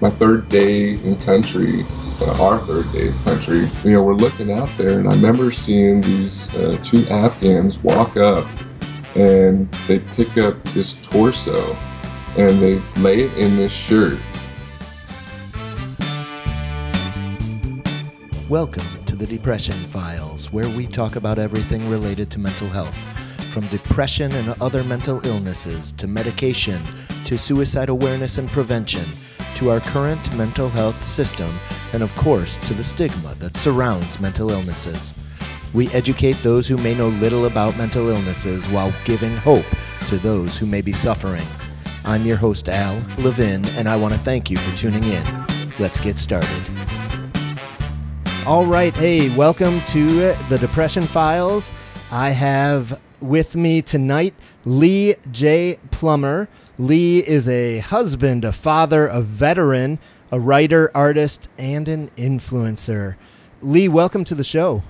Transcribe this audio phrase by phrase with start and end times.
[0.00, 1.86] my third day in country,
[2.20, 5.50] uh, our third day in country, you know, we're looking out there, and I remember
[5.50, 8.46] seeing these uh, two Afghans walk up,
[9.14, 11.74] and they pick up this torso,
[12.36, 14.18] and they lay it in this shirt.
[18.50, 22.98] Welcome to the Depression Files, where we talk about everything related to mental health,
[23.50, 26.82] from depression and other mental illnesses to medication
[27.24, 29.06] to suicide awareness and prevention
[29.56, 31.50] to our current mental health system,
[31.92, 35.14] and of course, to the stigma that surrounds mental illnesses.
[35.72, 39.66] We educate those who may know little about mental illnesses while giving hope
[40.06, 41.46] to those who may be suffering.
[42.04, 45.24] I'm your host, Al Levin, and I want to thank you for tuning in.
[45.78, 46.70] Let's get started.
[48.46, 51.72] All right, hey, welcome to the Depression Files.
[52.10, 54.34] I have with me tonight
[54.64, 55.78] Lee J.
[55.90, 56.48] Plummer.
[56.78, 59.98] Lee is a husband, a father, a veteran,
[60.30, 63.16] a writer, artist, and an influencer.
[63.62, 64.82] Lee, welcome to the show.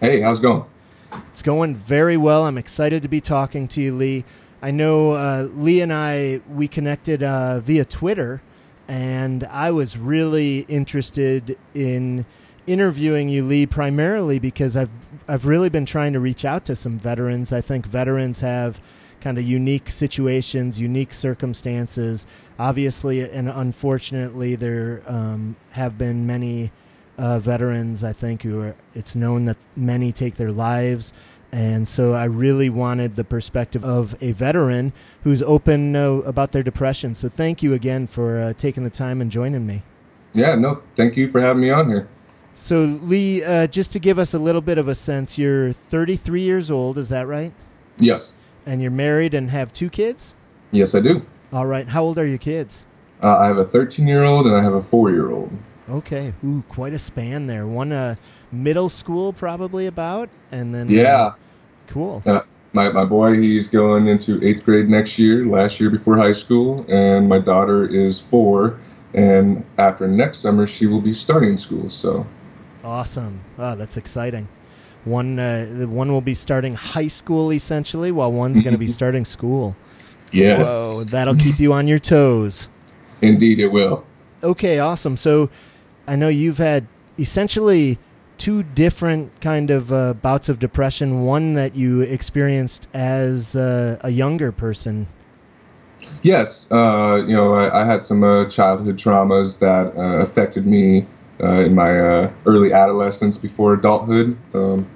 [0.00, 0.64] Hey, how's it going?
[1.30, 2.46] It's going very well.
[2.46, 4.24] I'm excited to be talking to you, Lee.
[4.60, 8.42] I know uh, Lee and I, we connected uh, via Twitter,
[8.88, 12.26] and I was really interested in
[12.66, 14.90] interviewing you, Lee, primarily because I've
[15.28, 17.52] I've really been trying to reach out to some veterans.
[17.52, 18.80] I think veterans have
[19.20, 22.26] kind of unique situations, unique circumstances.
[22.58, 26.70] Obviously, and unfortunately, there um, have been many
[27.18, 28.02] uh, veterans.
[28.02, 28.74] I think who are.
[28.94, 31.12] It's known that many take their lives.
[31.52, 34.92] And so I really wanted the perspective of a veteran
[35.24, 37.14] who's open uh, about their depression.
[37.14, 39.82] So thank you again for uh, taking the time and joining me.
[40.32, 42.08] Yeah, no, thank you for having me on here.
[42.54, 46.42] So, Lee, uh, just to give us a little bit of a sense, you're 33
[46.42, 47.52] years old, is that right?
[47.98, 48.36] Yes.
[48.66, 50.34] And you're married and have two kids?
[50.70, 51.24] Yes, I do.
[51.52, 51.88] All right.
[51.88, 52.84] How old are your kids?
[53.22, 55.50] Uh, I have a 13 year old and I have a four year old.
[55.88, 56.32] Okay.
[56.44, 57.66] Ooh, quite a span there.
[57.66, 58.14] One uh,
[58.52, 60.88] middle school, probably about, and then.
[60.88, 61.20] Yeah.
[61.20, 61.34] Uh,
[61.88, 62.22] cool.
[62.24, 62.42] Uh,
[62.72, 66.86] my, my boy, he's going into eighth grade next year, last year before high school,
[66.88, 68.78] and my daughter is four.
[69.12, 71.90] And after next summer, she will be starting school.
[71.90, 72.24] So
[72.84, 73.40] Awesome.
[73.56, 74.48] Wow, that's exciting.
[75.04, 79.24] One, uh, one will be starting high school essentially, while one's going to be starting
[79.24, 79.76] school.
[80.32, 80.66] Yes.
[80.66, 82.68] Whoa, that'll keep you on your toes.
[83.22, 84.04] Indeed, it will.
[84.42, 85.16] Okay, awesome.
[85.16, 85.50] So,
[86.06, 86.86] I know you've had
[87.18, 87.98] essentially
[88.38, 91.24] two different kind of uh, bouts of depression.
[91.24, 95.06] One that you experienced as uh, a younger person.
[96.22, 101.06] Yes, uh, you know, I, I had some uh, childhood traumas that uh, affected me
[101.42, 104.36] uh, in my uh, early adolescence before adulthood.
[104.54, 104.86] Um,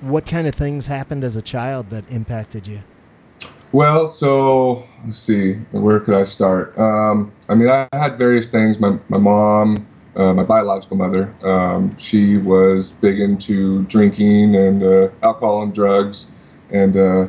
[0.00, 2.80] what kind of things happened as a child that impacted you?
[3.72, 6.78] Well, so let's see, where could I start?
[6.78, 8.78] Um, I mean, I had various things.
[8.78, 15.08] My, my mom, uh, my biological mother, um, she was big into drinking and uh,
[15.22, 16.30] alcohol and drugs,
[16.70, 17.28] and uh,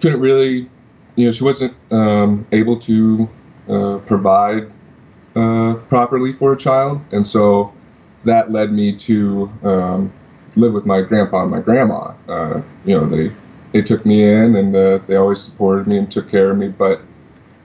[0.00, 0.68] couldn't really,
[1.16, 3.28] you know, she wasn't um, able to
[3.68, 4.70] uh, provide
[5.36, 7.72] uh, properly for a child, and so
[8.24, 10.12] that led me to um,
[10.56, 12.12] live with my grandpa and my grandma.
[12.28, 13.30] Uh, you know, they
[13.72, 16.68] they took me in, and uh, they always supported me and took care of me.
[16.68, 17.00] But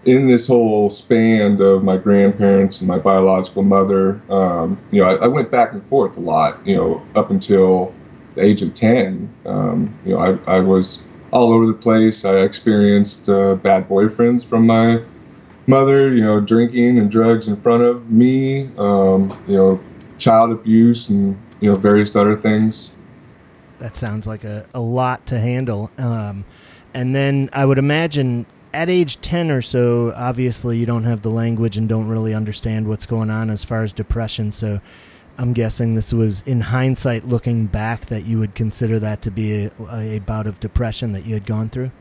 [0.05, 5.25] in this whole span of my grandparents and my biological mother, um, you know, I,
[5.25, 6.65] I, went back and forth a lot.
[6.65, 7.93] You know, up until
[8.35, 11.01] the age of ten, um, you know, I, I was
[11.31, 12.23] all over the place.
[12.23, 15.01] I experienced uh, bad boyfriends from my
[15.67, 19.79] mother, you know, drinking and drugs in front of me, um, you know,
[20.17, 22.91] child abuse and, you know, various other things.
[23.79, 25.91] That sounds like a, a lot to handle.
[25.97, 26.45] Um,
[26.93, 31.29] and then I would imagine at age 10 or so, obviously you don't have the
[31.29, 34.51] language and don't really understand what's going on as far as depression.
[34.51, 34.81] So
[35.37, 39.65] I'm guessing this was in hindsight looking back that you would consider that to be
[39.65, 41.91] a, a bout of depression that you had gone through.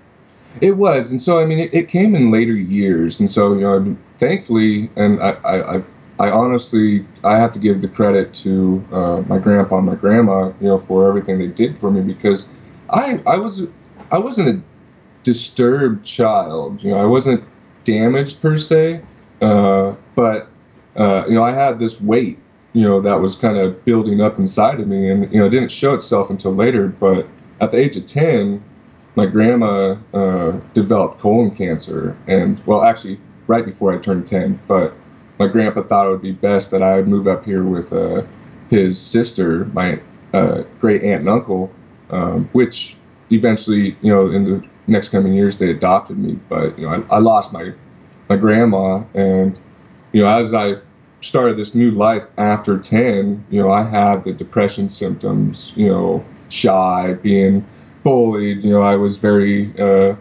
[0.60, 3.60] It was, and so I mean, it, it came in later years, and so you
[3.60, 5.82] know, thankfully, and I, I,
[6.18, 10.52] I honestly, I have to give the credit to uh, my grandpa and my grandma,
[10.60, 12.48] you know, for everything they did for me because
[12.90, 13.66] I, I was,
[14.12, 14.62] I wasn't a
[15.24, 17.42] disturbed child, you know, I wasn't
[17.82, 19.00] damaged per se,
[19.42, 20.48] uh, but
[20.94, 22.38] uh, you know, I had this weight,
[22.74, 25.50] you know, that was kind of building up inside of me, and you know, it
[25.50, 27.26] didn't show itself until later, but
[27.60, 28.62] at the age of ten
[29.16, 34.58] my grandma uh, developed colon cancer, and well, actually, right before I turned 10.
[34.66, 34.94] But
[35.38, 38.22] my grandpa thought it would be best that I move up here with uh,
[38.70, 40.00] his sister, my
[40.32, 41.70] uh, great aunt and uncle,
[42.10, 42.96] um, which
[43.30, 46.38] eventually, you know, in the next coming years, they adopted me.
[46.48, 47.72] But you know, I, I lost my
[48.28, 49.56] my grandma, and
[50.12, 50.76] you know, as I
[51.20, 56.24] started this new life after 10, you know, I had the depression symptoms, you know,
[56.50, 57.64] shy, being
[58.04, 60.14] bullied, you know, I was very uh,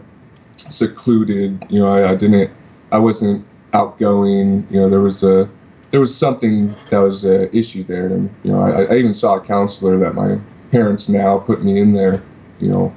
[0.56, 2.50] secluded, you know, I, I didn't,
[2.90, 5.48] I wasn't outgoing, you know, there was a,
[5.90, 8.06] there was something that was an issue there.
[8.06, 10.38] And, you know, I, I even saw a counselor that my
[10.72, 12.20] parents now put me in there,
[12.58, 12.96] you know.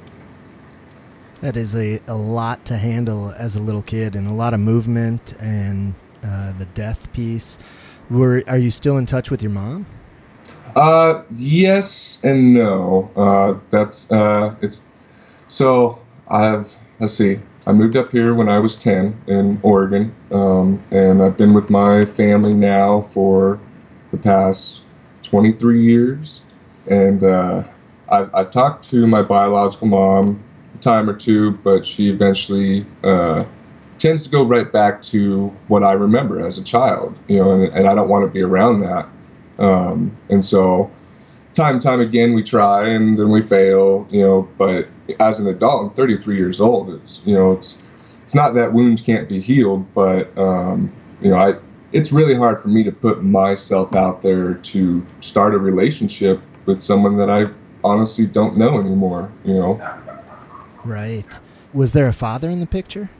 [1.42, 4.58] That is a, a lot to handle as a little kid and a lot of
[4.58, 5.94] movement and
[6.24, 7.58] uh, the death piece.
[8.10, 9.86] Were are you still in touch with your mom?
[10.78, 13.10] Uh, yes and no.
[13.16, 14.84] Uh, that's uh, it's
[15.48, 15.98] so
[16.28, 17.40] I've let's see.
[17.66, 21.68] I moved up here when I was ten in Oregon, um, and I've been with
[21.68, 23.58] my family now for
[24.12, 24.84] the past
[25.22, 26.42] 23 years.
[26.88, 27.64] And uh,
[28.08, 30.40] I've, I've talked to my biological mom
[30.76, 33.42] a time or two, but she eventually uh,
[33.98, 37.74] tends to go right back to what I remember as a child, you know, and,
[37.74, 39.08] and I don't want to be around that.
[39.58, 40.90] Um, and so,
[41.54, 44.48] time and time again, we try and then we fail, you know.
[44.56, 44.88] But
[45.20, 46.90] as an adult, I'm 33 years old.
[46.90, 47.78] It's you know, it's
[48.24, 51.54] it's not that wounds can't be healed, but um, you know, I
[51.92, 56.82] it's really hard for me to put myself out there to start a relationship with
[56.82, 57.46] someone that I
[57.82, 59.30] honestly don't know anymore.
[59.44, 59.98] You know.
[60.84, 61.26] Right.
[61.72, 63.10] Was there a father in the picture?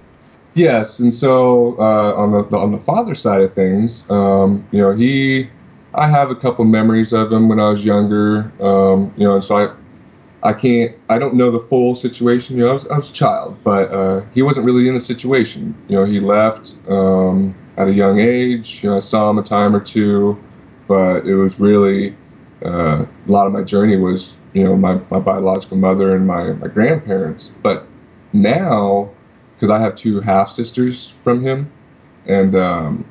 [0.54, 4.80] Yes, and so uh, on the, the, on the father side of things, um, you
[4.80, 5.48] know, he,
[5.94, 9.44] I have a couple memories of him when I was younger, um, you know, and
[9.44, 12.56] so I, I can't, I don't know the full situation.
[12.56, 15.00] You know, I was, I was a child, but uh, he wasn't really in the
[15.00, 15.74] situation.
[15.88, 18.82] You know, he left um, at a young age.
[18.82, 20.38] You know, I saw him a time or two,
[20.86, 22.14] but it was really
[22.64, 26.52] uh, a lot of my journey was, you know, my, my biological mother and my,
[26.52, 27.54] my grandparents.
[27.62, 27.86] But
[28.32, 29.10] now
[29.58, 31.70] because I have two half sisters from him,
[32.26, 33.04] and um,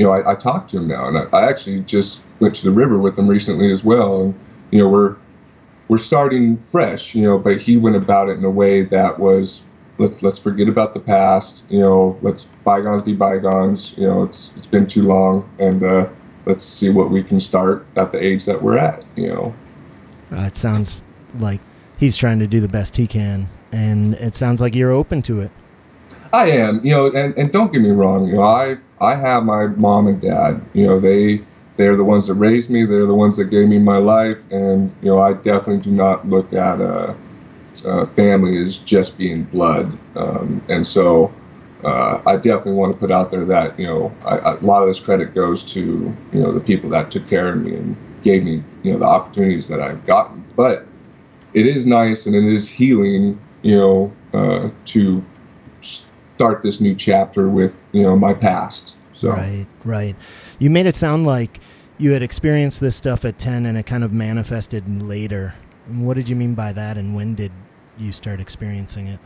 [0.00, 2.64] you know I, I talked to him now, and I, I, actually just went to
[2.64, 4.34] the river with him recently as well, and
[4.70, 5.16] you know we're
[5.88, 9.62] we're starting fresh, you know, but he went about it in a way that was
[9.98, 14.56] let's let's forget about the past, you know, let's bygones be bygones, you know, it's
[14.56, 16.08] it's been too long, and uh,
[16.46, 19.54] let's see what we can start at the age that we're at, you know.
[20.32, 20.98] Uh, it sounds
[21.40, 21.60] like
[21.98, 25.40] he's trying to do the best he can, and it sounds like you're open to
[25.40, 25.50] it.
[26.32, 29.44] I am, you know, and, and don't get me wrong, you know, I I have
[29.44, 31.42] my mom and dad, you know, they
[31.76, 34.92] they're the ones that raised me, they're the ones that gave me my life, and
[35.02, 37.16] you know, I definitely do not look at a,
[37.86, 41.32] a family as just being blood, um, and so
[41.84, 44.88] uh, I definitely want to put out there that you know I, a lot of
[44.88, 45.80] this credit goes to
[46.32, 49.06] you know the people that took care of me and gave me you know the
[49.06, 50.86] opportunities that I've gotten, but
[51.54, 55.24] it is nice and it is healing, you know, uh, to
[56.40, 58.96] start this new chapter with you know my past.
[59.12, 60.16] So right, right.
[60.58, 61.60] You made it sound like
[61.98, 65.54] you had experienced this stuff at ten, and it kind of manifested later.
[65.86, 67.52] What did you mean by that, and when did
[67.98, 69.20] you start experiencing it?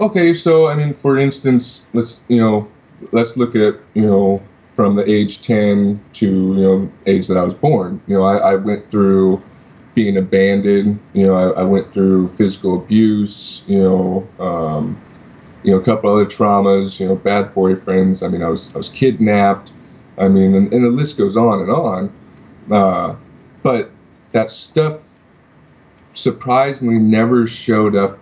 [0.00, 2.68] Okay, so I mean, for instance, let's you know,
[3.12, 4.42] let's look at you know
[4.72, 8.00] from the age 10 to you know age that I was born.
[8.08, 9.40] You know, I, I went through
[9.94, 10.98] being abandoned.
[11.12, 13.62] You know, I, I, went through physical abuse.
[13.68, 15.00] You know, um,
[15.62, 18.24] you know, a couple other traumas, you know, bad boyfriends.
[18.24, 19.70] I mean, I was I was kidnapped.
[20.18, 22.12] I mean, and, and the list goes on and on.
[22.70, 23.16] Uh,
[23.62, 23.90] but
[24.32, 25.00] that stuff
[26.12, 28.18] surprisingly never showed up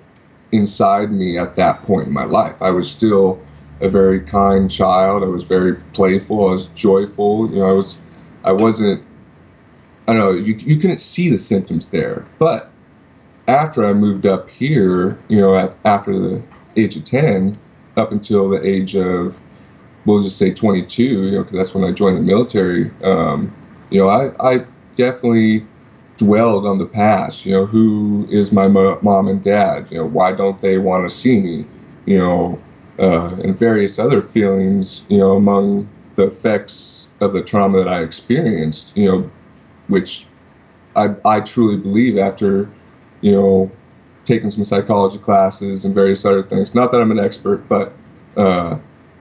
[0.52, 2.56] inside me at that point in my life.
[2.60, 3.40] I was still
[3.80, 5.22] a very kind child.
[5.22, 6.48] I was very playful.
[6.48, 7.50] I was joyful.
[7.50, 7.98] You know, I was,
[8.44, 9.02] I wasn't.
[10.06, 10.32] I don't know.
[10.32, 12.70] You you couldn't see the symptoms there, but
[13.48, 15.54] after I moved up here, you know,
[15.84, 16.42] after the
[16.76, 17.54] age of 10
[17.96, 19.38] up until the age of,
[20.04, 22.90] we'll just say 22, you know, because that's when I joined the military.
[23.02, 23.52] Um,
[23.90, 24.64] you know, I, I
[24.96, 25.66] definitely
[26.16, 27.44] dwelled on the past.
[27.46, 29.88] You know, who is my mo- mom and dad?
[29.90, 31.66] You know, why don't they want to see me?
[32.06, 32.62] You know,
[32.98, 35.04] uh, and various other feelings.
[35.08, 38.96] You know, among the effects of the trauma that I experienced.
[38.96, 39.30] You know,
[39.88, 40.26] which
[40.96, 42.68] I I truly believe after,
[43.22, 43.70] you know,
[44.24, 46.74] taken some psychology classes and various other things.
[46.74, 47.92] Not that I'm an expert, but
[48.36, 48.78] uh,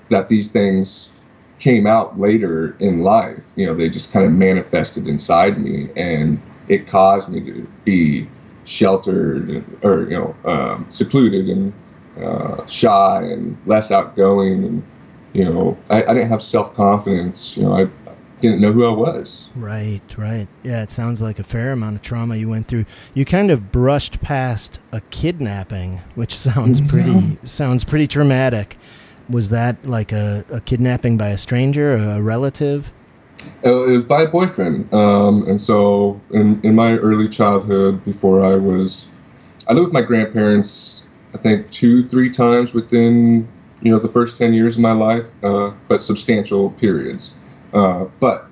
[0.09, 1.11] that these things
[1.59, 3.43] came out later in life.
[3.55, 8.27] You know, they just kind of manifested inside me, and it caused me to be
[8.65, 11.73] sheltered or you know um, secluded and
[12.21, 14.83] uh, shy and less outgoing and
[15.33, 17.57] you know I, I didn't have self confidence.
[17.57, 17.87] You know, I
[18.39, 19.49] didn't know who I was.
[19.55, 20.47] Right, right.
[20.63, 22.85] Yeah, it sounds like a fair amount of trauma you went through.
[23.13, 28.77] You kind of brushed past a kidnapping, which sounds pretty sounds pretty traumatic.
[29.29, 32.91] was that like a, a kidnapping by a stranger, a relative?
[33.65, 34.93] Uh, it was by a boyfriend.
[34.93, 39.07] Um, and so in, in my early childhood, before I was,
[39.67, 41.03] I lived with my grandparents,
[41.33, 43.47] I think two, three times within,
[43.81, 47.35] you know, the first 10 years of my life, uh, but substantial periods.
[47.73, 48.47] Uh, but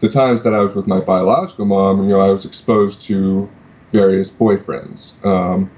[0.00, 3.48] the times that I was with my biological mom, you know, I was exposed to
[3.92, 5.24] various boyfriends.
[5.24, 5.70] Um,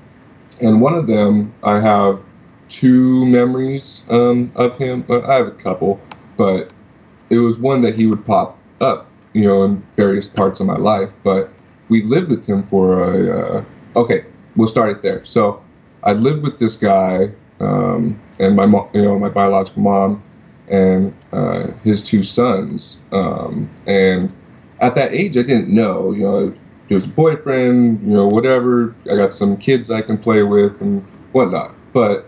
[0.62, 2.21] and one of them, I have
[2.68, 5.04] two memories um, of him.
[5.09, 6.00] I have a couple,
[6.37, 6.71] but
[7.30, 10.76] it was one that he would pop up, you know, in various parts of my
[10.76, 11.11] life.
[11.23, 11.50] But
[11.88, 13.40] we lived with him for a.
[13.40, 13.64] Uh,
[13.97, 14.25] okay,
[14.56, 15.25] we'll start it there.
[15.25, 15.62] So
[16.02, 17.30] I lived with this guy
[17.61, 20.23] um, and my mom, you know, my biological mom
[20.68, 22.99] and uh, his two sons.
[23.12, 24.32] Um, and
[24.80, 26.54] at that age, I didn't know, you know,
[26.88, 28.94] there's a boyfriend, you know, whatever.
[29.11, 31.75] I got some kids I can play with and whatnot.
[31.92, 32.26] But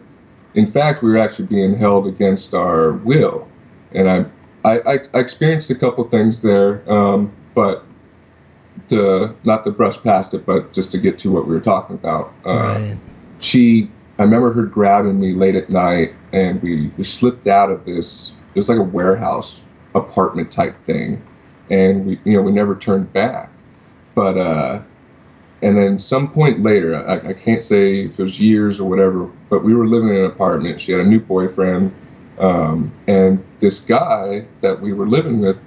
[0.54, 3.48] in fact, we were actually being held against our will.
[3.92, 4.24] And I,
[4.64, 7.84] I, I experienced a couple things there, um, but
[8.88, 11.94] to not to brush past it, but just to get to what we were talking
[11.94, 12.32] about.
[12.44, 12.96] Uh, right.
[13.40, 17.84] She, I remember her grabbing me late at night, and we, we slipped out of
[17.84, 18.32] this.
[18.54, 19.62] It was like a warehouse
[19.94, 21.22] apartment type thing,
[21.70, 23.50] and we, you know, we never turned back.
[24.14, 24.82] But uh,
[25.62, 29.24] and then some point later, I, I, can't say if it was years or whatever,
[29.48, 30.80] but we were living in an apartment.
[30.80, 31.94] She had a new boyfriend,
[32.38, 35.60] um, and this guy that we were living with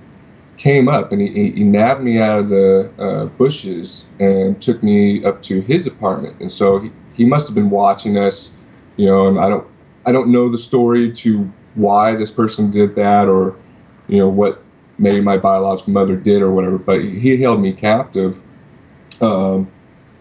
[0.58, 5.24] came up and he, he nabbed me out of the uh, bushes and took me
[5.26, 6.40] up to his apartment.
[6.40, 8.56] And so he, he must have been watching us,
[8.98, 9.28] you know.
[9.28, 9.68] And I don't
[10.08, 11.44] I don't know the story to
[11.76, 13.56] why this person did that or
[14.08, 14.64] you know what
[14.98, 16.80] maybe my biological mother did or whatever.
[16.80, 18.42] But he held me captive.
[19.22, 19.70] Um,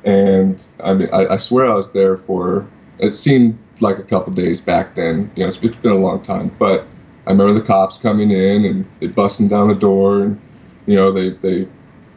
[0.05, 2.67] and I mean, I, I, swear I was there for.
[2.99, 5.31] It seemed like a couple days back then.
[5.37, 6.85] You know, it's, it's been a long time, but
[7.27, 10.39] I remember the cops coming in and they busting down the door, and
[10.85, 11.67] you know, they they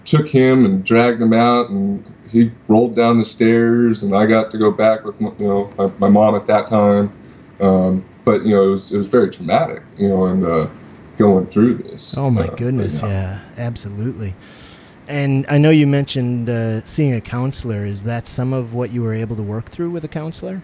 [0.03, 4.49] took him and dragged him out, and he rolled down the stairs, and I got
[4.51, 7.11] to go back with you know my, my mom at that time.
[7.61, 9.83] Um, but you know, it was it was very traumatic.
[9.97, 10.67] You know, and uh,
[11.17, 12.17] going through this.
[12.17, 13.03] Oh my uh, goodness!
[13.03, 14.33] yeah, absolutely.
[15.07, 17.85] And I know you mentioned uh, seeing a counselor.
[17.85, 20.61] Is that some of what you were able to work through with a counselor?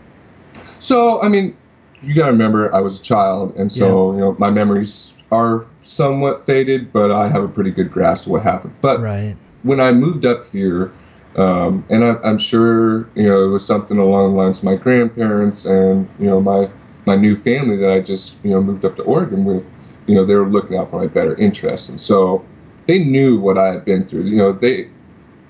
[0.80, 1.56] So, I mean,
[2.02, 4.16] you got to remember, I was a child, and so yeah.
[4.16, 8.32] you know my memories are somewhat faded, but I have a pretty good grasp of
[8.32, 8.74] what happened.
[8.82, 9.36] But right.
[9.62, 10.92] when I moved up here,
[11.36, 14.76] um, and I, I'm sure you know it was something along the lines of my
[14.76, 16.70] grandparents and you know my
[17.06, 19.70] my new family that I just you know moved up to Oregon with.
[20.08, 22.44] You know, they were looking out for my better interests, and so
[22.88, 24.24] they knew what I had been through.
[24.24, 24.90] You know, they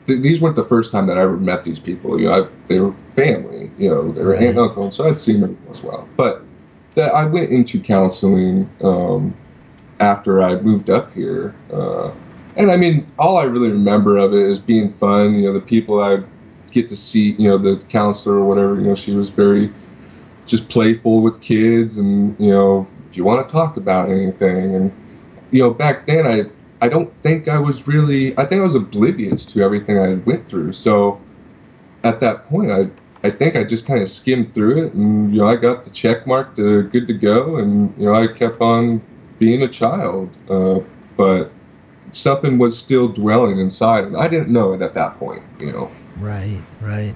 [0.06, 2.20] th- these weren't the first time that I ever met these people.
[2.20, 3.72] You know, I, they were family.
[3.78, 4.42] You know, they were right.
[4.42, 6.08] aunt and uncle, and so I'd seen them as well.
[6.18, 6.44] But
[6.96, 9.36] that I went into counseling um,
[10.00, 12.12] after I moved up here, uh,
[12.60, 15.34] and I mean, all I really remember of it is being fun.
[15.36, 16.22] You know, the people I
[16.72, 17.32] get to see.
[17.32, 18.76] You know, the counselor or whatever.
[18.76, 19.72] You know, she was very
[20.46, 24.92] just playful with kids, and you know, if you want to talk about anything, and
[25.52, 26.44] you know, back then I
[26.86, 28.38] I don't think I was really.
[28.38, 30.74] I think I was oblivious to everything I went through.
[30.74, 31.22] So
[32.04, 32.90] at that point, I
[33.24, 35.92] I think I just kind of skimmed through it, and you know, I got the
[35.92, 39.02] check mark to good to go, and you know, I kept on
[39.40, 40.30] being a child.
[40.50, 40.82] Uh,
[41.16, 41.52] but
[42.12, 45.44] something was still dwelling inside, and I didn't know it at that point.
[45.60, 45.92] You know.
[46.20, 46.62] Right.
[46.82, 47.14] Right.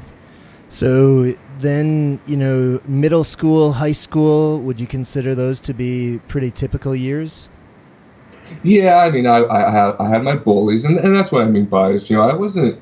[0.70, 6.50] So then, you know, middle school, high school, would you consider those to be pretty
[6.50, 7.48] typical years?
[8.64, 11.46] Yeah, I mean, I, I had I had my bullies, and, and that's what I
[11.46, 12.10] mean by it.
[12.10, 12.80] You know, I wasn't.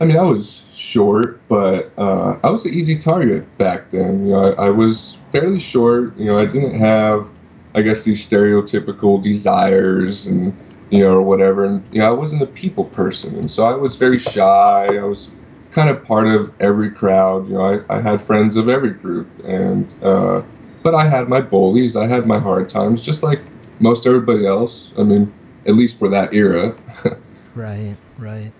[0.00, 4.26] I mean, I was short, but uh, I was an easy target back then.
[4.26, 6.16] You know, I, I, was fairly short.
[6.16, 7.28] You know, I didn't have,
[7.74, 10.56] I guess, these stereotypical desires and
[10.90, 11.64] you know or whatever.
[11.64, 14.96] And you know, I wasn't a people person, and so I was very shy.
[14.96, 15.30] I was
[15.72, 17.48] kind of part of every crowd.
[17.48, 20.42] You know, I, I had friends of every group, and uh,
[20.82, 21.96] but I had my bullies.
[21.96, 23.40] I had my hard times, just like
[23.78, 24.92] most everybody else.
[24.98, 25.32] I mean,
[25.66, 26.74] at least for that era.
[27.54, 28.52] right, right.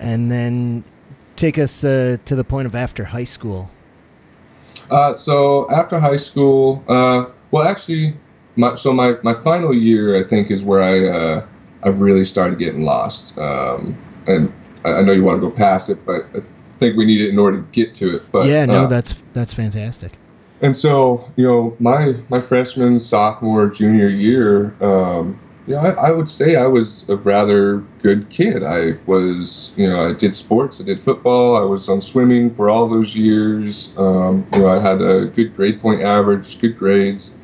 [0.00, 0.84] And then
[1.36, 3.70] take us uh, to the point of after high school.
[4.90, 8.14] Uh, so after high school, uh, well, actually,
[8.56, 11.46] my, so my, my final year, I think, is where I uh,
[11.84, 13.38] I've really started getting lost.
[13.38, 14.52] Um, and
[14.84, 16.40] I, know you want to go past it, but I
[16.78, 18.22] think we need it in order to get to it.
[18.32, 20.12] But yeah, no, uh, that's that's fantastic
[20.60, 26.10] and so you know my my freshman sophomore junior year um, you know I, I,
[26.10, 30.80] would say i was a rather good kid i was you know i did sports
[30.80, 34.78] i did football i was on swimming for all those years um, you know i
[34.78, 37.34] had a good grade point average good grades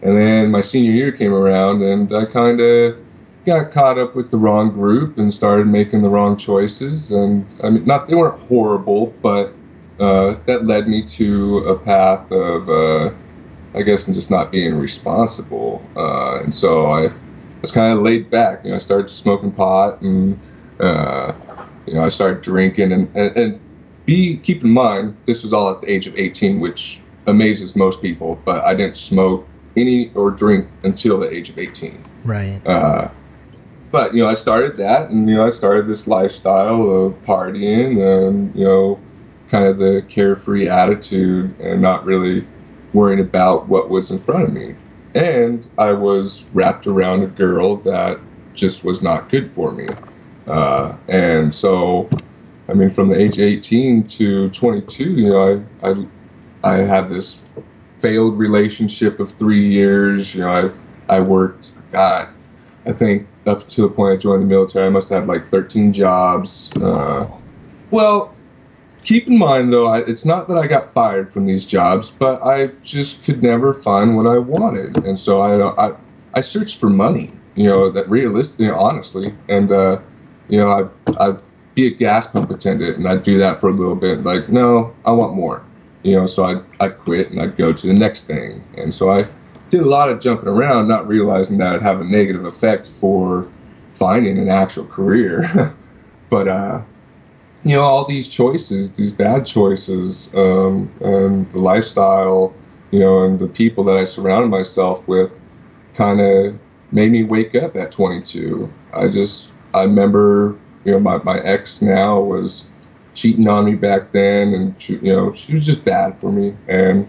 [0.00, 2.96] And then my senior year came around, and I kind of
[3.48, 7.10] got caught up with the wrong group and started making the wrong choices.
[7.10, 9.52] And I mean, not they weren't horrible, but
[9.98, 13.10] uh, that led me to a path of, uh,
[13.74, 15.82] I guess, just not being responsible.
[15.96, 17.08] Uh, and so I
[17.62, 18.64] was kind of laid back.
[18.64, 20.38] You know, I started smoking pot, and
[20.78, 21.32] uh,
[21.86, 22.92] you know, I started drinking.
[22.92, 23.60] And, and, and
[24.04, 28.02] be keep in mind, this was all at the age of 18, which amazes most
[28.02, 28.40] people.
[28.44, 32.04] But I didn't smoke any or drink until the age of 18.
[32.24, 32.60] Right.
[32.66, 33.08] Uh,
[33.90, 38.00] but you know, I started that, and you know, I started this lifestyle of partying,
[38.00, 39.00] and you know,
[39.50, 42.46] kind of the carefree attitude, and not really
[42.92, 44.74] worrying about what was in front of me.
[45.14, 48.18] And I was wrapped around a girl that
[48.54, 49.86] just was not good for me.
[50.46, 52.08] Uh, and so,
[52.68, 56.06] I mean, from the age 18 to 22, you know, I, I,
[56.64, 57.42] I had this
[58.00, 60.34] failed relationship of three years.
[60.34, 60.72] You know,
[61.08, 62.28] I, I worked, God,
[62.88, 65.50] I think up to the point I joined the military, I must have had like
[65.50, 66.72] 13 jobs.
[66.76, 67.28] Uh,
[67.90, 68.34] well,
[69.04, 72.42] keep in mind though, I, it's not that I got fired from these jobs, but
[72.42, 75.96] I just could never find what I wanted, and so I, I,
[76.34, 77.32] I searched for money.
[77.56, 80.00] You know, that realistic, you know, honestly, and uh,
[80.48, 81.38] you know, I, I'd
[81.74, 84.22] be a gas pump attendant, and I'd do that for a little bit.
[84.22, 85.62] Like, no, I want more.
[86.04, 89.10] You know, so I'd, I'd quit and I'd go to the next thing, and so
[89.10, 89.26] I
[89.70, 93.46] did a lot of jumping around, not realizing that it'd have a negative effect for
[93.90, 95.74] finding an actual career.
[96.30, 96.80] but uh,
[97.64, 102.54] you know, all these choices, these bad choices, um, and the lifestyle,
[102.90, 105.38] you know, and the people that I surrounded myself with,
[105.94, 106.58] kind of
[106.92, 108.70] made me wake up at 22.
[108.94, 112.68] I just, I remember, you know, my my ex now was
[113.14, 116.54] cheating on me back then, and she, you know, she was just bad for me,
[116.68, 117.06] and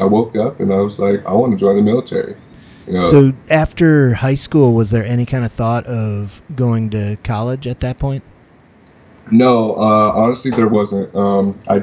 [0.00, 2.36] I woke up and I was like, I want to join the military.
[2.86, 7.16] You know, so after high school, was there any kind of thought of going to
[7.22, 8.22] college at that point?
[9.30, 11.14] No, uh, honestly, there wasn't.
[11.14, 11.82] Um, I,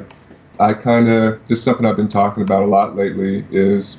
[0.60, 3.98] I kind of just something I've been talking about a lot lately is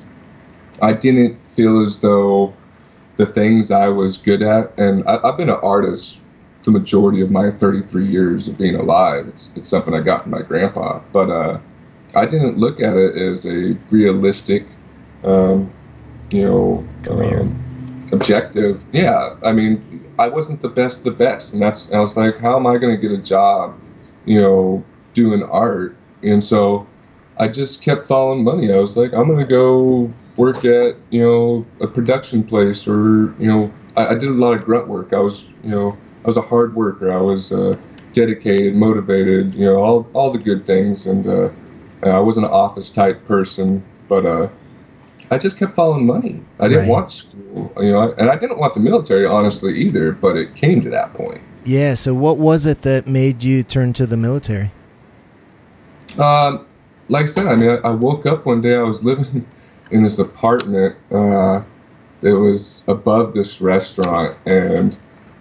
[0.80, 2.54] I didn't feel as though
[3.16, 6.22] the things I was good at, and I, have been an artist
[6.64, 9.26] the majority of my 33 years of being alive.
[9.28, 11.58] It's it's something I got from my grandpa, but uh,
[12.14, 14.66] I didn't look at it as a realistic,
[15.24, 15.72] um,
[16.30, 18.84] you know, um, objective.
[18.92, 21.86] Yeah, I mean, I wasn't the best, the best, and that's.
[21.86, 23.78] And I was like, how am I going to get a job,
[24.26, 25.96] you know, doing art?
[26.22, 26.86] And so,
[27.38, 28.72] I just kept following money.
[28.72, 33.34] I was like, I'm going to go work at, you know, a production place, or
[33.38, 35.12] you know, I, I, did a lot of grunt work.
[35.12, 37.10] I was, you know, I was a hard worker.
[37.10, 37.76] I was uh,
[38.12, 41.26] dedicated, motivated, you know, all all the good things, and.
[41.26, 41.48] Uh,
[42.04, 44.48] uh, I wasn't an office type person, but uh,
[45.30, 46.42] I just kept following money.
[46.58, 46.88] I didn't right.
[46.88, 50.12] want school, you know, and I didn't want the military, honestly, either.
[50.12, 51.40] But it came to that point.
[51.64, 51.94] Yeah.
[51.94, 54.70] So, what was it that made you turn to the military?
[56.18, 56.66] Um,
[57.08, 58.76] like I said, I mean, I, I woke up one day.
[58.76, 59.46] I was living
[59.90, 61.62] in this apartment uh,
[62.20, 64.96] that was above this restaurant, and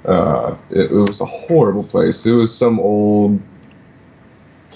[0.06, 2.26] uh, it, it was a horrible place.
[2.26, 3.41] It was some old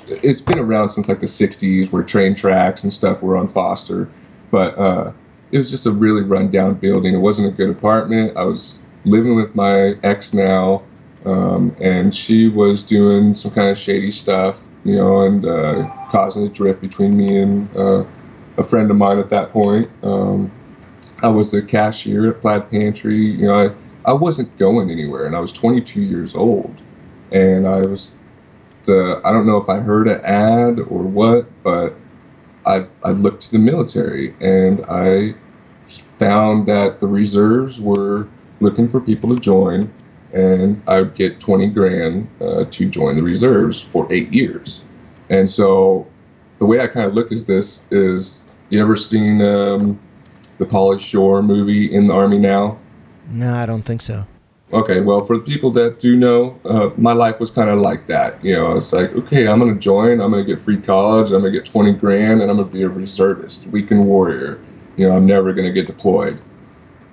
[0.07, 4.09] it's been around since like the 60s where train tracks and stuff were on Foster,
[4.51, 5.11] but uh,
[5.51, 7.13] it was just a really rundown building.
[7.13, 8.37] It wasn't a good apartment.
[8.37, 10.83] I was living with my ex now,
[11.25, 16.45] um, and she was doing some kind of shady stuff, you know, and uh, causing
[16.45, 18.03] a drift between me and uh,
[18.57, 19.89] a friend of mine at that point.
[20.03, 20.51] Um,
[21.21, 23.17] I was the cashier at Plaid Pantry.
[23.17, 23.67] You know,
[24.05, 26.75] I, I wasn't going anywhere, and I was 22 years old,
[27.31, 28.11] and I was
[28.89, 31.95] uh, I don't know if I heard an ad or what, but
[32.65, 35.35] I, I looked to the military and I
[36.17, 38.27] found that the reserves were
[38.59, 39.91] looking for people to join,
[40.33, 44.83] and I would get 20 grand uh, to join the reserves for eight years.
[45.29, 46.07] And so
[46.59, 49.99] the way I kind of look at this is you ever seen um,
[50.57, 52.77] the Pauly Shore movie In the Army Now?
[53.29, 54.25] No, I don't think so.
[54.73, 58.07] Okay, well, for the people that do know, uh, my life was kind of like
[58.07, 58.43] that.
[58.43, 61.27] You know, it's like, okay, I'm going to join, I'm going to get free college,
[61.31, 64.59] I'm going to get 20 grand, and I'm going to be a reservist, weekend warrior.
[64.97, 66.41] You know, I'm never going to get deployed.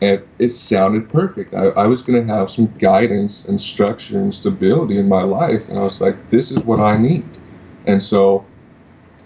[0.01, 1.53] And it sounded perfect.
[1.53, 5.69] I, I was going to have some guidance and structure and stability in my life.
[5.69, 7.25] And I was like, this is what I need.
[7.87, 8.47] And so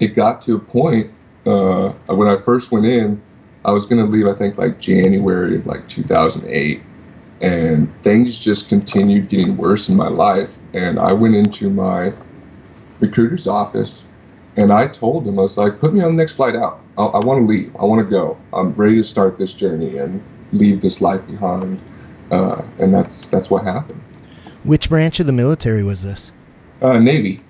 [0.00, 1.10] it got to a point
[1.46, 3.22] uh, when I first went in,
[3.64, 6.82] I was going to leave, I think, like January of like 2008
[7.40, 10.51] and things just continued getting worse in my life.
[10.75, 12.12] And I went into my
[13.01, 14.09] recruiter's office
[14.57, 16.81] and I told him, I was like, put me on the next flight out.
[16.96, 17.75] I, I want to leave.
[17.77, 18.38] I want to go.
[18.53, 20.22] I'm ready to start this journey and
[20.53, 21.79] leave this life behind.
[22.31, 24.01] Uh, and that's that's what happened.
[24.64, 26.33] Which branch of the military was this?
[26.81, 27.42] Uh, Navy.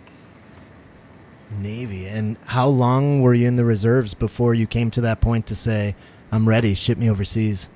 [1.59, 2.07] Navy.
[2.09, 5.55] And how long were you in the reserves before you came to that point to
[5.55, 5.95] say,
[6.31, 7.69] I'm ready, ship me overseas?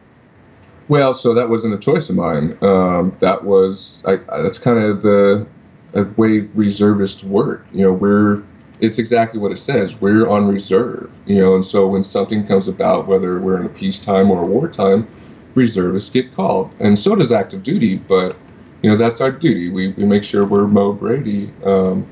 [0.90, 2.58] Well, so that wasn't a choice of mine.
[2.62, 5.46] Um, that was I, that's kind of the,
[5.92, 7.64] the way reservists work.
[7.72, 8.42] You know, we're
[8.80, 10.00] it's exactly what it says.
[10.00, 11.08] We're on reserve.
[11.26, 14.46] You know, and so when something comes about, whether we're in a peacetime or a
[14.46, 15.06] wartime,
[15.54, 17.94] reservists get called, and so does active duty.
[17.94, 18.36] But
[18.82, 19.68] you know, that's our duty.
[19.68, 21.52] We we make sure we're mob ready.
[21.64, 22.04] Um,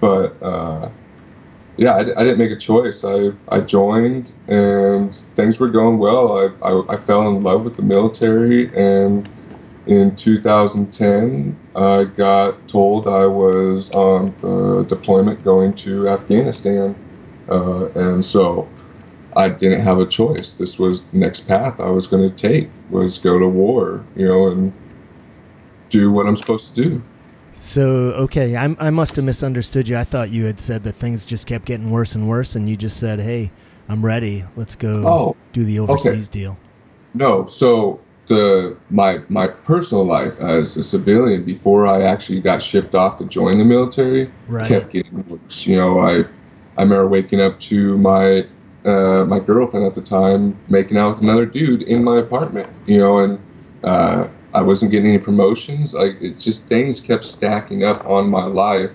[0.00, 0.88] but uh,
[1.76, 3.04] yeah, I, I, didn't make a choice.
[3.04, 6.38] I, I joined and things were going well.
[6.38, 9.28] I, I, I, fell in love with the military, and
[9.86, 16.94] in 2010, I got told I was on the deployment going to Afghanistan.
[17.48, 18.68] Uh, and so
[19.36, 20.54] I didn't have a choice.
[20.54, 24.26] This was the next path I was going to take was go to war, you
[24.26, 24.72] know, and
[25.88, 27.02] do what I'm supposed to do.
[27.56, 29.96] So okay, I, I must have misunderstood you.
[29.96, 32.76] I thought you had said that things just kept getting worse and worse, and you
[32.76, 33.50] just said, "Hey,
[33.88, 34.44] I'm ready.
[34.56, 36.38] Let's go oh, do the overseas okay.
[36.40, 36.58] deal."
[37.14, 42.94] No, so the my my personal life as a civilian before I actually got shipped
[42.94, 44.66] off to join the military right.
[44.66, 45.66] kept getting worse.
[45.66, 46.24] You know, I
[46.76, 48.46] I remember waking up to my
[48.84, 52.68] uh, my girlfriend at the time making out with another dude in my apartment.
[52.86, 53.38] You know, and
[53.82, 55.94] uh, I wasn't getting any promotions.
[55.94, 58.92] Like it just things kept stacking up on my life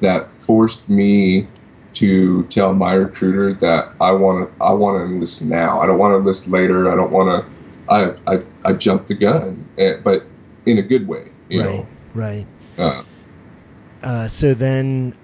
[0.00, 1.48] that forced me
[1.94, 5.80] to tell my recruiter that I want to I want to enlist now.
[5.80, 6.90] I don't want to enlist later.
[6.90, 7.50] I don't want to.
[7.92, 10.24] I, I I jumped the gun, and, but
[10.64, 11.28] in a good way.
[11.48, 11.74] You right.
[11.74, 11.86] Know?
[12.14, 12.46] Right.
[12.78, 13.02] Uh,
[14.02, 15.16] uh, so then,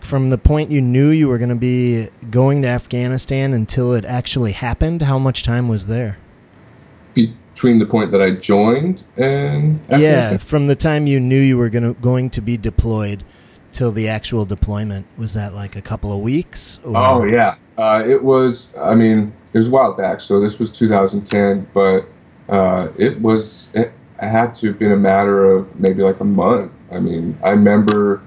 [0.00, 4.04] from the point you knew you were going to be going to Afghanistan until it
[4.04, 6.18] actually happened, how much time was there?
[7.58, 11.68] Between the point that I joined and yeah, from the time you knew you were
[11.68, 13.24] gonna going to be deployed
[13.72, 16.78] till the actual deployment was that like a couple of weeks?
[16.84, 16.96] Or?
[16.96, 18.76] Oh yeah, uh, it was.
[18.76, 22.06] I mean, it was a while back, so this was 2010, but
[22.48, 23.68] uh, it was.
[23.74, 26.70] It had to have been a matter of maybe like a month.
[26.92, 28.22] I mean, I remember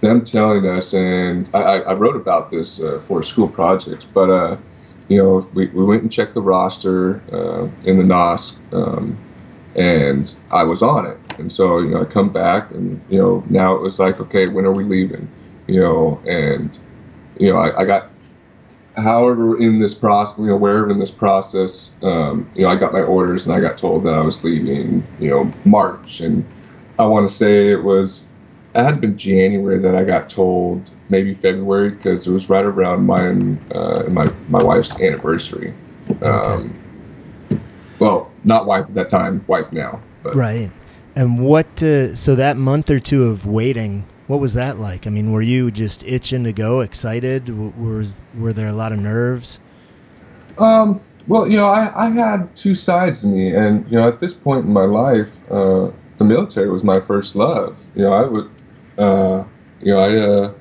[0.00, 4.28] them telling us, and I, I wrote about this uh, for a school projects, but
[4.28, 4.56] uh,
[5.08, 9.16] you know, we, we went and checked the roster uh, in the NOSC, um,
[9.74, 11.18] and I was on it.
[11.38, 14.46] And so, you know, I come back, and you know, now it was like, okay,
[14.46, 15.28] when are we leaving?
[15.66, 16.70] You know, and
[17.38, 18.10] you know, I, I got,
[18.96, 22.92] however, in this process, you know, wherever in this process, um, you know, I got
[22.92, 26.44] my orders, and I got told that I was leaving, you know, March, and
[26.98, 28.24] I want to say it was,
[28.76, 33.06] it had been January that I got told maybe February because it was right around
[33.06, 35.72] mine uh, my my wife's anniversary.
[36.10, 36.26] Okay.
[36.26, 36.78] Um,
[37.98, 40.00] well, not wife at that time, wife now.
[40.22, 40.34] But.
[40.34, 40.70] Right.
[41.14, 41.82] And what?
[41.82, 45.06] Uh, so that month or two of waiting, what was that like?
[45.06, 47.48] I mean, were you just itching to go, excited?
[47.78, 49.60] Was were there a lot of nerves?
[50.58, 51.00] Um.
[51.28, 54.32] Well, you know, I, I had two sides to me, and you know, at this
[54.32, 57.76] point in my life, uh, the military was my first love.
[57.96, 58.48] You know, I would,
[58.98, 59.44] uh,
[59.80, 60.52] you know, I uh,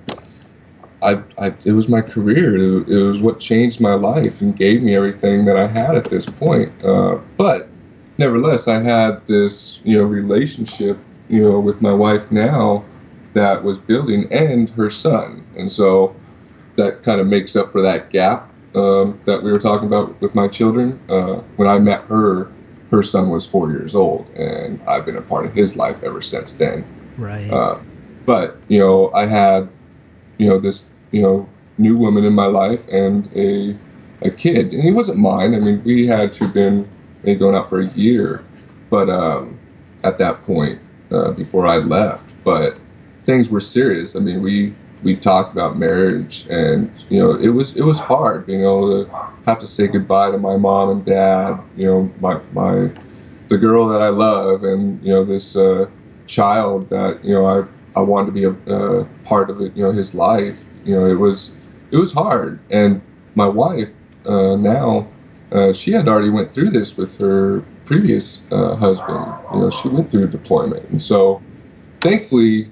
[1.02, 2.56] I, I, it was my career.
[2.56, 6.06] It, it, was what changed my life and gave me everything that I had at
[6.06, 6.71] this point.
[6.84, 7.67] Uh, but
[8.17, 10.98] nevertheless, I had this, you know, relationship,
[11.30, 12.84] you know, with my wife now
[13.34, 16.15] that was building and her son, and so
[16.76, 20.34] that kind of makes up for that gap um, that we were talking about with
[20.36, 21.00] my children.
[21.10, 22.52] Uh, when I met her,
[22.91, 26.21] her son was four years old, and I've been a part of his life ever
[26.21, 26.86] since then.
[27.17, 27.50] Right.
[27.50, 27.80] Uh,
[28.26, 29.70] but you know, I had
[30.38, 33.76] you know this you know, new woman in my life and a
[34.22, 35.56] a kid, and he wasn't mine.
[35.56, 36.88] I mean, we had to been
[37.24, 38.44] maybe going out for a year,
[38.90, 39.58] but um,
[40.04, 40.80] at that point,
[41.12, 42.78] uh, before I left, but
[43.24, 44.16] things were serious.
[44.16, 48.48] I mean, we we talked about marriage, and you know, it was it was hard,
[48.50, 49.12] you know, to
[49.46, 52.92] have to say goodbye to my mom and dad, you know, my my
[53.48, 55.90] the girl that I love, and you know, this uh,
[56.28, 57.64] child that you know I
[57.96, 61.06] I wanted to be a, a part of it, you know, his life you know,
[61.06, 61.54] it was
[61.92, 62.60] it was hard.
[62.70, 63.02] And
[63.34, 63.90] my wife
[64.26, 65.08] uh, now,
[65.52, 69.26] uh, she had already went through this with her previous uh, husband.
[69.54, 71.42] You know, she went through deployment, and so
[72.02, 72.70] thankfully,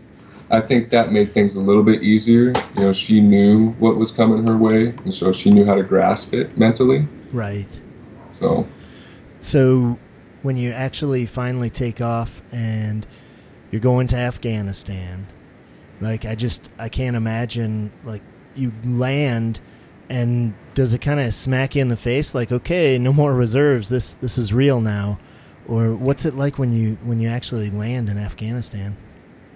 [0.50, 2.54] I think that made things a little bit easier.
[2.76, 5.84] You know, she knew what was coming her way, and so she knew how to
[5.84, 7.08] grasp it mentally.
[7.32, 7.68] Right.
[8.40, 8.68] So.
[9.42, 10.00] So,
[10.42, 13.06] when you actually finally take off and
[13.74, 15.26] you're going to Afghanistan,
[16.00, 18.22] like I just I can't imagine like
[18.54, 19.60] you land,
[20.10, 23.90] and does it kind of smack you in the face like, okay, no more reserves.
[23.90, 25.18] This this is real now,
[25.68, 28.96] or what's it like when you when you actually land in Afghanistan?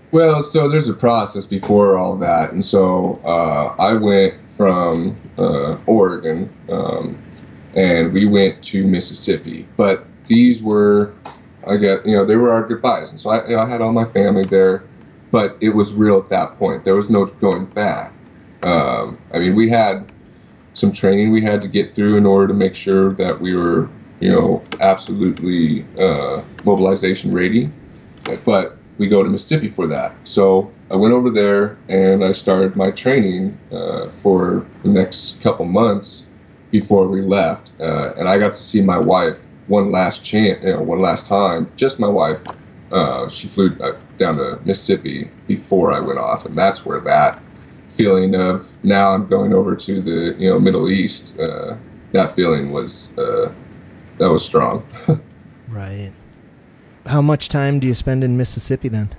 [0.09, 5.77] Well, so there's a process before all that, and so uh, I went from uh,
[5.85, 7.15] Oregon, um,
[7.75, 9.67] and we went to Mississippi.
[9.77, 11.13] But these were,
[11.67, 13.81] I get, you know, they were our goodbyes, and so I, you know, I had
[13.81, 14.83] all my family there,
[15.31, 16.85] but it was real at that point.
[16.85, 18.13] There was no going back.
[18.63, 20.11] Um, I mean, we had
[20.73, 23.89] some training we had to get through in order to make sure that we were,
[24.19, 27.69] you know, absolutely uh, mobilization ready,
[28.45, 30.15] but we go to Mississippi for that.
[30.23, 35.65] So I went over there and I started my training uh, for the next couple
[35.65, 36.25] months
[36.71, 40.73] before we left, uh, and I got to see my wife one last chance, you
[40.73, 42.39] know, one last time, just my wife.
[42.91, 47.41] Uh, she flew uh, down to Mississippi before I went off, and that's where that
[47.89, 51.37] feeling of now I'm going over to the you know Middle East.
[51.37, 51.75] Uh,
[52.13, 53.51] that feeling was uh,
[54.19, 54.87] that was strong.
[55.67, 56.13] right
[57.07, 59.09] how much time do you spend in Mississippi then?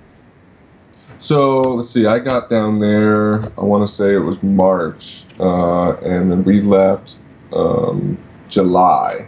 [1.17, 2.05] So let's see.
[2.05, 3.43] I got down there.
[3.57, 7.15] I want to say it was March, uh, and then we left
[7.51, 9.27] um, July.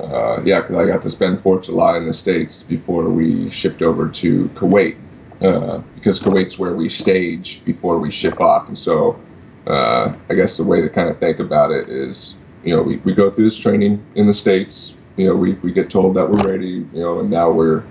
[0.00, 3.82] Uh, yeah, because I got to spend Fourth July in the states before we shipped
[3.82, 4.98] over to Kuwait,
[5.42, 8.68] uh, because Kuwait's where we stage before we ship off.
[8.68, 9.24] And so,
[9.66, 12.98] uh, I guess the way to kind of think about it is, you know, we,
[12.98, 14.96] we go through this training in the states.
[15.16, 16.68] You know, we, we get told that we're ready.
[16.92, 17.84] You know, and now we're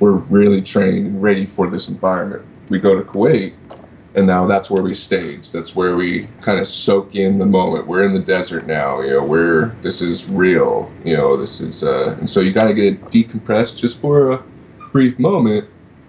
[0.00, 2.42] we're really trained and ready for this environment.
[2.70, 3.54] We go to Kuwait,
[4.14, 5.52] and now that's where we stage.
[5.52, 7.86] That's where we kind of soak in the moment.
[7.86, 9.00] We're in the desert now.
[9.00, 10.90] You know, we're this is real.
[11.04, 14.32] You know, this is, uh, and so you got to get it decompressed just for
[14.32, 14.42] a
[14.92, 15.68] brief moment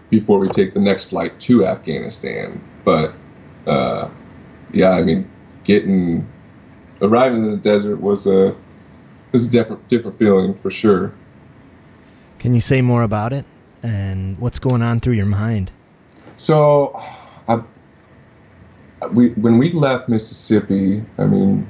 [0.09, 2.61] before we take the next flight to Afghanistan.
[2.83, 3.13] But
[3.65, 4.09] uh,
[4.71, 5.29] yeah, I mean,
[5.63, 6.27] getting
[7.01, 8.55] arriving in the desert was a
[9.31, 11.13] was a different different feeling for sure.
[12.39, 13.45] Can you say more about it?
[13.83, 15.71] and what's going on through your mind?
[16.37, 17.01] So,
[19.11, 21.67] we when we left Mississippi, I mean,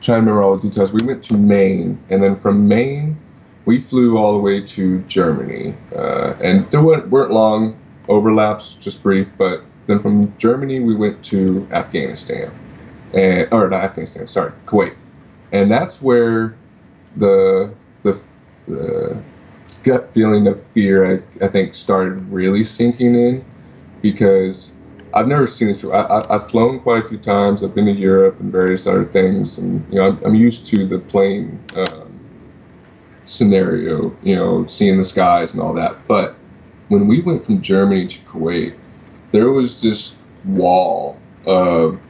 [0.00, 0.92] trying to remember all the details.
[0.92, 3.16] We went to Maine, and then from Maine,
[3.64, 9.02] we flew all the way to Germany, uh, and there weren't, weren't long overlaps, just
[9.02, 9.28] brief.
[9.36, 12.50] But then from Germany, we went to Afghanistan,
[13.14, 14.94] and or not Afghanistan, sorry, Kuwait,
[15.52, 16.54] and that's where
[17.16, 18.20] the the,
[18.66, 19.20] the
[19.82, 23.44] gut feeling of fear, I, I think, started really sinking in
[24.02, 24.72] because
[25.14, 25.94] I've never seen before.
[25.94, 27.62] I, have flown quite a few times.
[27.62, 30.86] I've been to Europe and various other things, and you know, I'm, I'm used to
[30.86, 32.18] the plane um,
[33.24, 36.06] scenario, you know, seeing the skies and all that.
[36.06, 36.36] But
[36.88, 38.76] when we went from Germany to Kuwait,
[39.30, 42.00] there was this wall of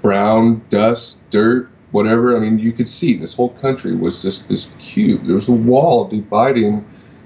[0.00, 2.36] brown dust, dirt, whatever.
[2.36, 5.24] I mean, you could see this whole country was just this cube.
[5.24, 6.84] There was a wall dividing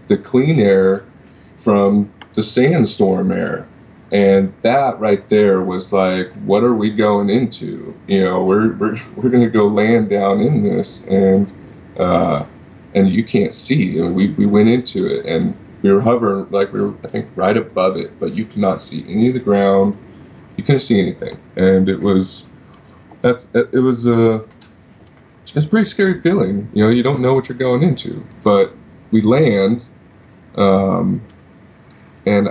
[0.08, 1.04] the clean air
[1.58, 3.66] from the sandstorm air.
[4.12, 7.94] And that right there was like, what are we going into?
[8.06, 11.52] You know, we're we're, we're going to go land down in this, and
[11.98, 12.44] uh,
[12.94, 13.98] and you can't see.
[13.98, 17.28] And we, we went into it, and we were hovering like we were, I think,
[17.34, 19.96] right above it, but you could not see any of the ground.
[20.56, 22.48] You couldn't see anything, and it was
[23.22, 24.44] that's it, was a
[25.42, 26.68] it's a pretty scary feeling.
[26.74, 28.24] You know, you don't know what you're going into.
[28.42, 28.72] But
[29.10, 29.84] we land,
[30.56, 31.20] um,
[32.24, 32.48] and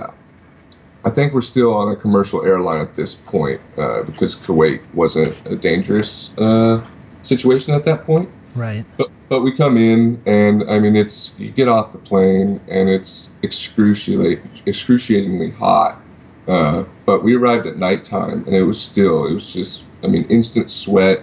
[1.05, 5.39] I think we're still on a commercial airline at this point uh, because Kuwait wasn't
[5.45, 6.83] a dangerous uh,
[7.21, 8.27] situation at that point.
[8.55, 8.83] Right.
[8.97, 12.89] But, but we come in, and I mean, it's you get off the plane, and
[12.89, 16.01] it's excruciatingly, excruciatingly hot.
[16.47, 20.25] Uh, but we arrived at nighttime, and it was still, it was just, I mean,
[20.29, 21.21] instant sweat.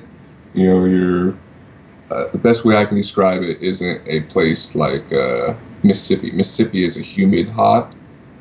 [0.54, 1.34] You know, you're
[2.10, 6.30] uh, the best way I can describe it isn't a place like uh, Mississippi.
[6.30, 7.92] Mississippi is a humid hot,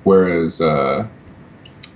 [0.04, 1.08] whereas uh,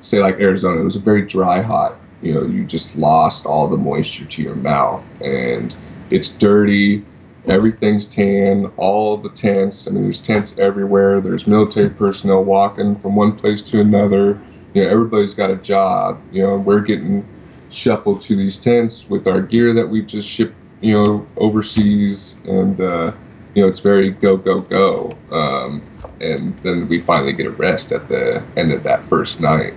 [0.05, 1.97] say like Arizona, it was a very dry hot.
[2.21, 5.75] You know, you just lost all the moisture to your mouth, and
[6.09, 7.03] it's dirty.
[7.47, 8.71] Everything's tan.
[8.77, 9.87] All the tents.
[9.87, 11.21] I mean, there's tents everywhere.
[11.21, 14.39] There's military personnel walking from one place to another.
[14.73, 16.19] You know, everybody's got a job.
[16.31, 17.25] You know, we're getting
[17.69, 22.79] shuffled to these tents with our gear that we've just shipped you know, overseas, and
[22.79, 23.11] uh,
[23.55, 25.17] you know, it's very go go go.
[25.31, 25.81] Um,
[26.21, 29.73] and then we finally get a rest at the end of that first night,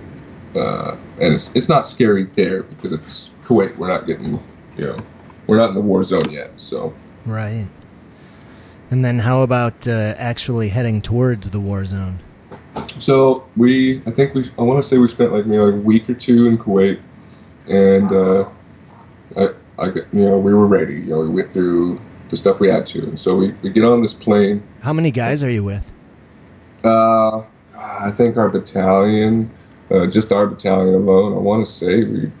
[0.55, 3.77] uh, and it's it's not scary there because it's Kuwait.
[3.77, 4.39] We're not getting,
[4.77, 4.99] you know,
[5.47, 6.51] we're not in the war zone yet.
[6.57, 6.93] So
[7.25, 7.67] right.
[8.91, 12.19] And then how about uh, actually heading towards the war zone?
[12.97, 15.77] So we, I think we, I want to say we spent like maybe like a
[15.77, 16.99] week or two in Kuwait,
[17.67, 18.49] and uh,
[19.37, 20.95] I, I, you know, we were ready.
[20.95, 23.83] You know, we went through the stuff we had to, and so we, we get
[23.83, 24.63] on this plane.
[24.81, 25.91] How many guys are you with?
[26.83, 27.43] Uh,
[27.75, 29.51] I think our battalion,
[29.91, 32.31] uh, just our battalion alone, I want to say we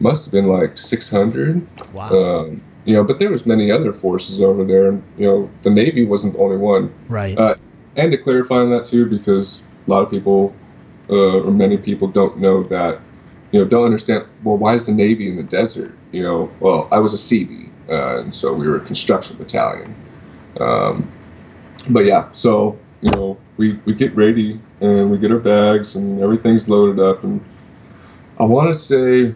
[0.00, 1.66] must have been like 600.
[1.94, 2.08] Wow.
[2.08, 5.70] Um, you know, but there was many other forces over there, and you know, the
[5.70, 6.92] Navy wasn't the only one.
[7.08, 7.36] right.
[7.36, 7.54] Uh,
[7.96, 10.54] and to clarify on that too, because a lot of people,
[11.08, 13.00] uh, or many people, don't know that,
[13.52, 14.26] you know, don't understand.
[14.42, 15.96] Well, why is the Navy in the desert?
[16.12, 19.94] You know, well, I was a CB, uh, and so we were a construction battalion.
[20.58, 21.08] Um,
[21.88, 26.20] but yeah, so you know, we we get ready and we get our bags and
[26.20, 27.44] everything's loaded up, and
[28.38, 29.34] I want to say.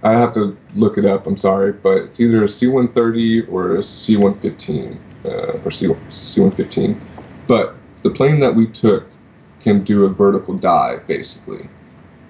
[0.00, 1.26] I have to look it up.
[1.26, 6.96] I'm sorry, but it's either a C-130 or a C-115 uh, or C- C-115.
[7.48, 9.06] But the plane that we took
[9.60, 11.68] can do a vertical dive, basically.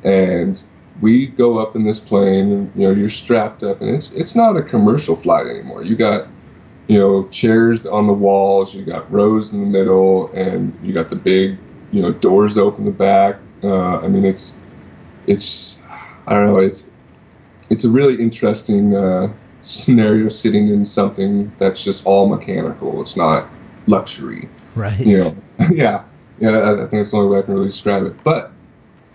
[0.03, 0.63] And
[1.01, 4.35] we go up in this plane, and you know you're strapped up, and it's it's
[4.35, 5.85] not a commercial flight anymore.
[5.85, 6.27] You got
[6.87, 11.09] you know chairs on the walls, you got rows in the middle, and you got
[11.09, 11.59] the big
[11.93, 13.37] you know doors open the back.
[13.63, 14.57] Uh, I mean it's
[15.27, 15.79] it's
[16.27, 16.91] I don't know it's
[17.71, 23.01] it's a really interesting uh, scenario sitting in something that's just all mechanical.
[23.03, 23.47] It's not
[23.87, 24.49] luxury
[24.79, 24.99] right.
[24.99, 25.37] you know,
[25.73, 26.05] yeah,
[26.39, 26.51] yeah.
[26.51, 28.15] I, I think that's the only way I can really describe it.
[28.25, 28.53] But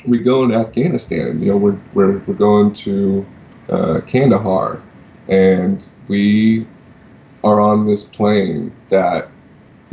[0.08, 1.40] we go into Afghanistan.
[1.40, 3.26] You know, we're we're, we're going to
[3.70, 4.82] uh, Kandahar,
[5.28, 6.68] and we
[7.44, 9.30] are on this plane that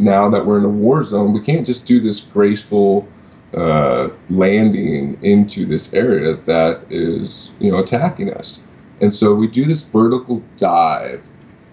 [0.01, 3.07] now that we're in a war zone, we can't just do this graceful
[3.55, 8.63] uh, landing into this area that is you know attacking us.
[9.01, 11.23] And so we do this vertical dive,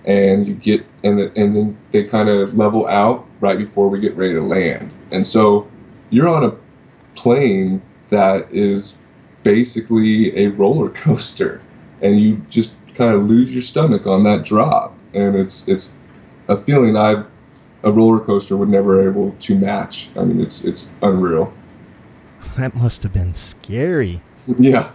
[0.06, 4.00] and you get and the, and then they kind of level out right before we
[4.00, 4.92] get ready to land.
[5.12, 5.68] And so
[6.10, 6.54] you're on a
[7.16, 8.96] plane that is
[9.44, 11.62] basically a roller coaster,
[12.02, 15.98] and you just kind of lose your stomach on that drop, and it's it's
[16.50, 17.24] a feeling I
[17.84, 20.10] a roller coaster would never able to match.
[20.18, 21.54] I mean, it's it's unreal.
[22.58, 24.22] That must have been scary.
[24.48, 24.90] Yeah.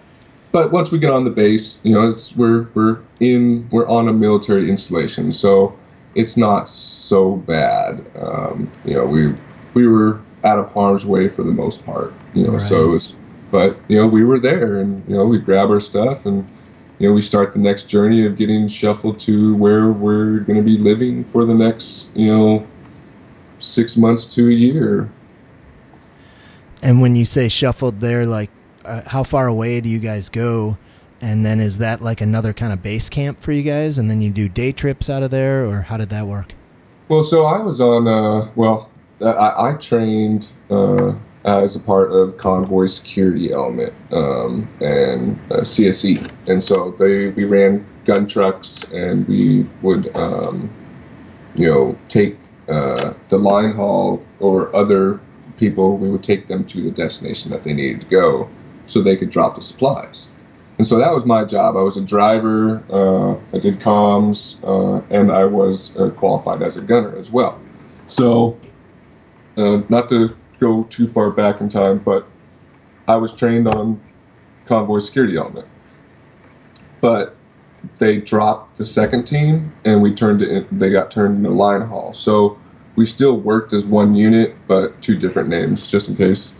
[0.50, 4.08] But once we get on the base, you know, it's we're we're in we're on
[4.08, 5.76] a military installation, so
[6.14, 8.04] it's not so bad.
[8.16, 9.34] Um, you know, we
[9.74, 12.12] we were out of harm's way for the most part.
[12.34, 13.16] You know, so it was,
[13.50, 16.50] but you know, we were there, and you know, we grab our stuff, and
[16.98, 20.62] you know, we start the next journey of getting shuffled to where we're going to
[20.62, 22.66] be living for the next, you know,
[23.62, 25.10] six months to a year.
[26.82, 28.50] And when you say shuffled there, like,
[28.84, 30.76] uh, how far away do you guys go?
[31.20, 33.98] And then is that like another kind of base camp for you guys?
[33.98, 36.52] And then you do day trips out of there, or how did that work?
[37.08, 38.08] Well, so I was on.
[38.08, 45.38] Uh, well, I, I trained uh, as a part of convoy security element um, and
[45.52, 50.70] uh, CSE, and so they we ran gun trucks and we would, um,
[51.54, 52.36] you know, take
[52.72, 55.20] uh, the line haul or other
[55.58, 55.98] people.
[55.98, 58.48] We would take them to the destination that they needed to go,
[58.86, 60.28] so they could drop the supplies.
[60.78, 61.76] And so that was my job.
[61.76, 62.82] I was a driver.
[62.90, 67.60] Uh, I did comms, uh, and I was uh, qualified as a gunner as well.
[68.06, 68.58] So,
[69.56, 72.26] uh, not to go too far back in time, but
[73.06, 74.00] I was trained on
[74.66, 75.66] convoy security element.
[77.00, 77.36] But
[77.98, 80.66] they dropped the second team, and we turned it.
[80.70, 82.14] They got turned into line haul.
[82.14, 82.58] So
[82.96, 86.54] we still worked as one unit, but two different names, just in case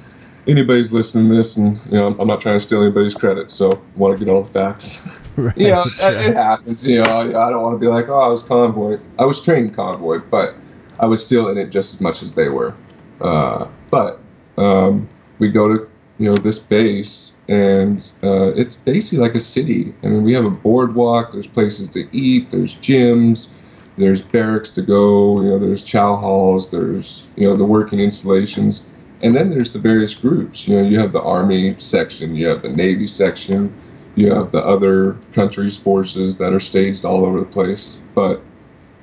[0.47, 3.71] anybody's listening to this, and you know, I'm not trying to steal anybody's credit, so
[3.71, 5.07] I want to get all the facts.
[5.37, 5.57] Right.
[5.57, 6.87] you know, it, it happens.
[6.87, 8.99] You know, I, I don't want to be like, oh, I was convoy.
[9.19, 10.55] I was trained convoy, but
[10.99, 12.75] I was still in it just as much as they were.
[13.21, 14.19] Uh, but
[14.57, 19.95] um, we go to you know this base, and uh, it's basically like a city.
[20.03, 21.33] I mean, we have a boardwalk.
[21.33, 22.51] There's places to eat.
[22.51, 23.51] There's gyms.
[23.97, 25.41] There's barracks to go.
[25.43, 26.71] You know, there's chow halls.
[26.71, 28.87] There's you know the working installations.
[29.23, 30.67] And then there's the various groups.
[30.67, 33.73] You know, you have the Army section, you have the Navy section,
[34.17, 38.01] you have the other countries' forces that are staged all over the place.
[38.15, 38.41] But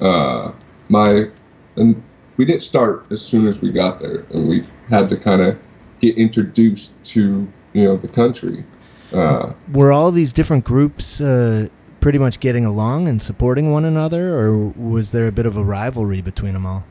[0.01, 0.51] uh,
[0.89, 1.29] my
[1.75, 2.03] and
[2.37, 5.57] we didn't start as soon as we got there, and we had to kind of
[6.01, 8.63] get introduced to you know the country.
[9.13, 11.67] Uh, Were all these different groups uh,
[11.99, 15.63] pretty much getting along and supporting one another, or was there a bit of a
[15.63, 16.85] rivalry between them all?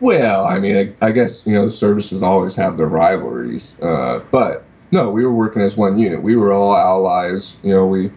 [0.00, 4.64] Well, I mean, I, I guess you know services always have their rivalries, uh, but
[4.90, 6.22] no, we were working as one unit.
[6.22, 7.56] We were all allies.
[7.62, 8.10] You know, we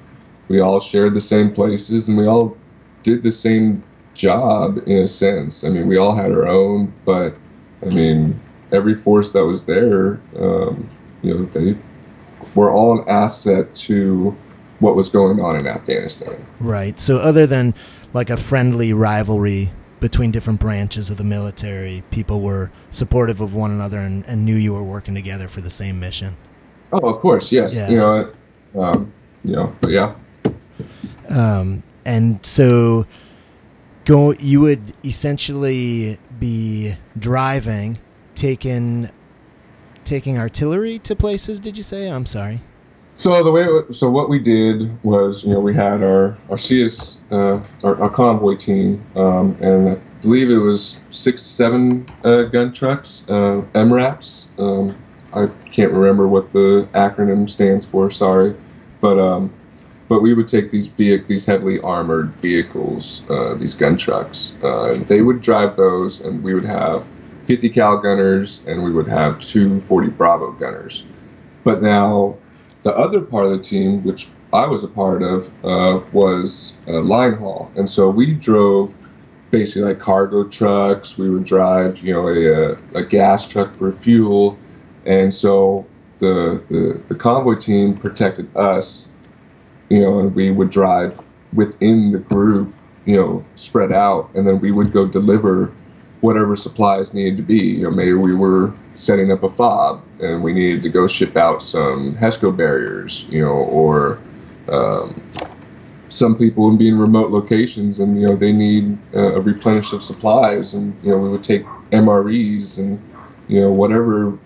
[0.50, 2.58] we all shared the same places, and we all
[3.04, 3.84] did the same
[4.14, 5.64] job in a sense.
[5.64, 7.38] I mean, we all had our own, but
[7.82, 8.40] I mean,
[8.72, 10.90] every force that was there, um,
[11.22, 11.78] you know, they
[12.56, 14.36] were all an asset to
[14.80, 16.46] what was going on in Afghanistan.
[16.60, 17.00] Right.
[17.00, 17.74] So other than
[18.14, 23.72] like a friendly rivalry between different branches of the military, people were supportive of one
[23.72, 26.38] another and, and knew you were working together for the same mission.
[26.94, 27.76] Oh, of course, yes.
[27.76, 27.90] Yeah.
[27.90, 28.32] You know,
[28.82, 29.14] um,
[29.44, 30.16] you know, but yeah.
[31.28, 33.06] Um, and so
[34.06, 37.98] go you would essentially be driving
[38.34, 39.10] taking
[40.04, 42.62] taking artillery to places did you say i'm sorry
[43.20, 47.20] So the way, so what we did was, you know, we had our our CS,
[47.32, 52.72] uh, our, our convoy team, um, and I believe it was six, seven uh, gun
[52.72, 54.48] trucks, uh, MRAPs.
[54.58, 54.96] Um,
[55.34, 58.10] I can't remember what the acronym stands for.
[58.10, 58.56] Sorry,
[59.02, 59.52] but um,
[60.08, 64.94] but we would take these vehic these heavily armored vehicles, uh, these gun trucks, uh,
[64.94, 67.06] and they would drive those, and we would have
[67.48, 71.04] 50 cal gunners, and we would have 240 Bravo gunners.
[71.66, 72.38] But now
[72.84, 77.02] the other part of the team, which I was a part of, uh, was uh,
[77.02, 78.94] line haul, and so we drove
[79.52, 81.18] basically like cargo trucks.
[81.18, 84.58] We would drive, you know, a, a, a gas truck for fuel,
[85.06, 85.86] and so
[86.20, 89.08] the, the the convoy team protected us,
[89.90, 91.20] you know, and we would drive
[91.54, 92.74] within the group,
[93.06, 95.74] you know, spread out, and then we would go deliver
[96.22, 97.60] whatever supplies needed to be.
[97.60, 101.38] You know, maybe we were setting up a fob and we needed to go ship
[101.38, 104.20] out some HESCO barriers, you know, or
[104.68, 105.22] um,
[106.10, 109.94] some people would be in remote locations and you know they need uh, a replenish
[109.94, 113.02] of supplies, and you know we would take MREs and
[113.48, 114.38] you know whatever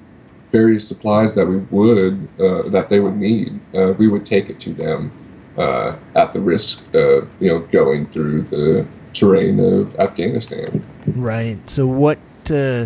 [0.51, 4.59] various supplies that we would uh, that they would need, uh, we would take it
[4.59, 5.11] to them
[5.57, 10.86] uh, at the risk of you know going through the terrain of Afghanistan.
[11.16, 12.20] Right so what
[12.51, 12.86] uh,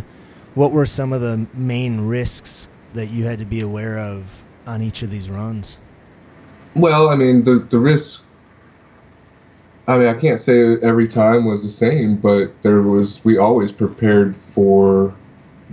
[0.55, 4.81] what were some of the main risks that you had to be aware of on
[4.81, 5.77] each of these runs
[6.75, 8.23] Well, I mean, the the risk.
[9.87, 13.23] I mean, I can't say every time was the same, but there was.
[13.23, 15.15] We always prepared for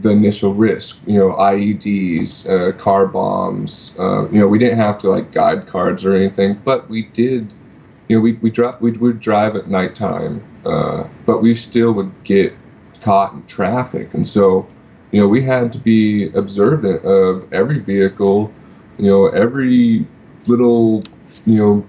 [0.01, 1.01] the initial risk.
[1.07, 3.93] You know, IEDs, uh, car bombs.
[3.99, 7.53] Uh, you know, we didn't have to like guide cards or anything, but we did.
[8.09, 12.13] You know, we we drop we would drive at nighttime, uh, but we still would
[12.25, 12.55] get
[13.03, 14.67] caught in traffic, and so
[15.11, 18.53] you know we had to be observant of every vehicle.
[18.99, 20.07] You know, every
[20.47, 21.03] little,
[21.47, 21.87] you know,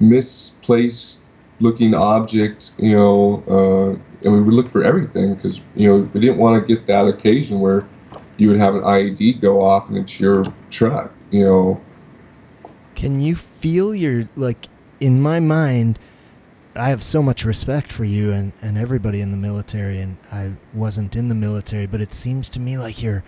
[0.00, 1.22] misplaced
[1.60, 6.20] looking object, you know, uh, and we would look for everything because, you know, we
[6.20, 7.86] didn't want to get that occasion where
[8.36, 11.80] you would have an IED go off and it's your truck, you know.
[12.94, 14.68] Can you feel your like
[15.00, 15.98] in my mind
[16.76, 20.52] I have so much respect for you and, and everybody in the military and I
[20.72, 23.24] wasn't in the military, but it seems to me like you're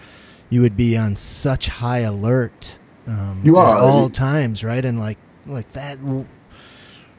[0.51, 3.79] you would be on such high alert um, You at are.
[3.79, 4.85] all times, right?
[4.85, 5.99] And like like that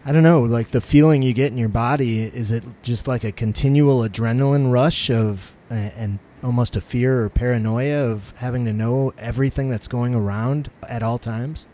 [0.06, 3.24] I don't know, like the feeling you get in your body is it just like
[3.24, 9.14] a continual adrenaline rush of and almost a fear or paranoia of having to know
[9.18, 11.68] everything that's going around at all times?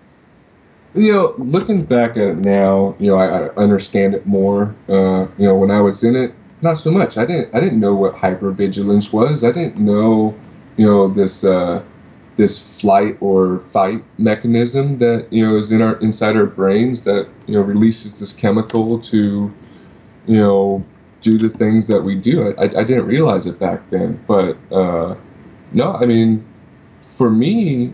[0.96, 4.76] You know, looking back at it now, you know, I, I understand it more.
[4.90, 7.18] Uh, you know, when I was in it, not so much.
[7.18, 7.54] I didn't.
[7.54, 9.44] I didn't know what hypervigilance was.
[9.44, 10.36] I didn't know,
[10.78, 11.84] you know, this uh,
[12.36, 17.28] this flight or fight mechanism that you know is in our inside our brains that
[17.48, 19.54] you know releases this chemical to,
[20.28, 20.84] you know,
[21.22, 22.56] do the things that we do.
[22.58, 25.16] I, I, didn't realize it back then, but uh,
[25.74, 26.46] no, I mean,
[27.16, 27.94] for me,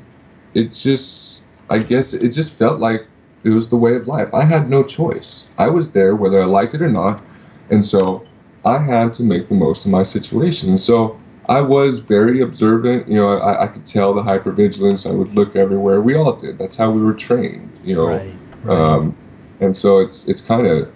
[0.53, 1.32] it just
[1.70, 3.07] I guess it just felt like
[3.43, 4.34] it was the way of life.
[4.34, 5.47] I had no choice.
[5.57, 7.22] I was there whether I liked it or not,
[7.70, 8.26] and so
[8.66, 10.78] I had to make the most of my situation.
[10.78, 13.07] So I was very observant.
[13.07, 15.09] You know, I, I could tell the hypervigilance.
[15.09, 16.01] I would look everywhere.
[16.01, 16.57] We all did.
[16.57, 17.72] That's how we were trained.
[17.84, 18.34] You know, Right.
[18.64, 18.78] right.
[18.78, 19.16] um,
[19.59, 20.89] and so it's it's kind of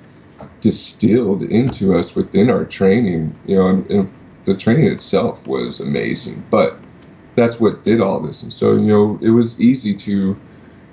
[0.61, 3.36] distilled into us within our training.
[3.45, 4.13] You know, and, and
[4.45, 6.78] the training itself was amazing, but
[7.36, 8.43] that's what did all this.
[8.43, 10.38] And so you know, it was easy to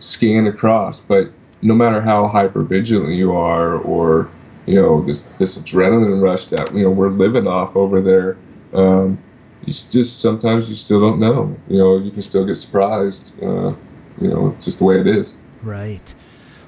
[0.05, 1.30] scan across, but
[1.62, 4.30] no matter how hyper vigilant you are, or
[4.66, 8.36] you know, this this adrenaline rush that you know we're living off over there.
[8.72, 9.18] Um,
[9.64, 11.57] you just sometimes you still don't know.
[11.68, 13.42] You know, you can still get surprised.
[13.42, 13.74] Uh,
[14.20, 15.38] you know, just the way it is.
[15.62, 16.14] Right.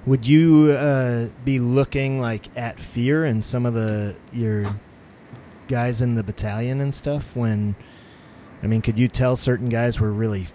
[0.06, 4.64] Would you uh, be looking like at fear and some of the your
[5.68, 7.36] guys in the battalion and stuff?
[7.36, 7.76] When
[8.62, 10.46] I mean, could you tell certain guys were really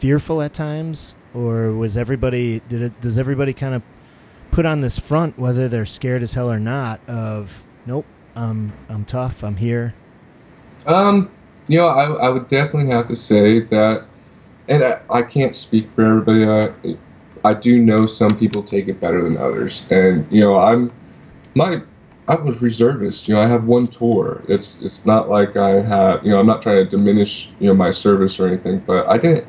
[0.00, 3.00] fearful at times, or was everybody did it?
[3.00, 3.82] Does everybody kind of
[4.50, 7.00] put on this front, whether they're scared as hell or not?
[7.06, 9.44] Of nope, I'm I'm tough.
[9.44, 9.94] I'm here.
[10.86, 11.30] Um,
[11.68, 14.04] you know, I, I would definitely have to say that,
[14.68, 16.46] and I, I can't speak for everybody.
[16.48, 16.96] I,
[17.44, 20.90] I do know some people take it better than others, and you know, I'm
[21.54, 21.82] my
[22.26, 23.28] I was reservist.
[23.28, 24.42] You know, I have one tour.
[24.48, 26.24] It's it's not like I have.
[26.24, 29.18] You know, I'm not trying to diminish you know my service or anything, but I
[29.18, 29.46] didn't.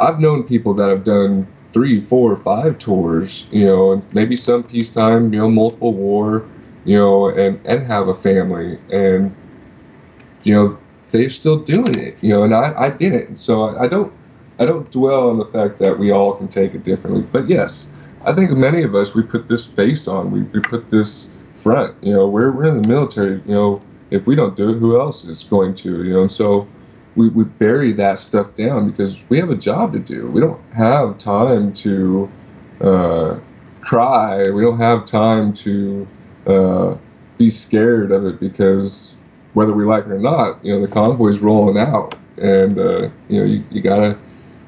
[0.00, 3.46] I've known people that have done three, four, five tours.
[3.50, 5.32] You know, and maybe some peacetime.
[5.32, 6.44] You know, multiple war.
[6.84, 9.34] You know, and and have a family, and
[10.42, 10.78] you know
[11.10, 12.22] they're still doing it.
[12.22, 13.36] You know, and I I didn't.
[13.36, 14.12] So I, I don't
[14.58, 17.24] I don't dwell on the fact that we all can take it differently.
[17.32, 17.90] But yes,
[18.24, 20.30] I think many of us we put this face on.
[20.30, 21.94] We we put this front.
[22.02, 23.42] You know, we're we're in the military.
[23.46, 26.04] You know, if we don't do it, who else is going to?
[26.04, 26.66] You know, and so
[27.18, 30.30] we, we bury that stuff down because we have a job to do.
[30.30, 32.30] We don't have time to
[32.80, 33.38] uh,
[33.80, 34.48] cry.
[34.48, 36.06] We don't have time to
[36.46, 36.96] uh,
[37.36, 39.16] be scared of it because
[39.54, 43.40] whether we like it or not, you know, the convoy's rolling out, and uh, you
[43.40, 44.16] know, you, you gotta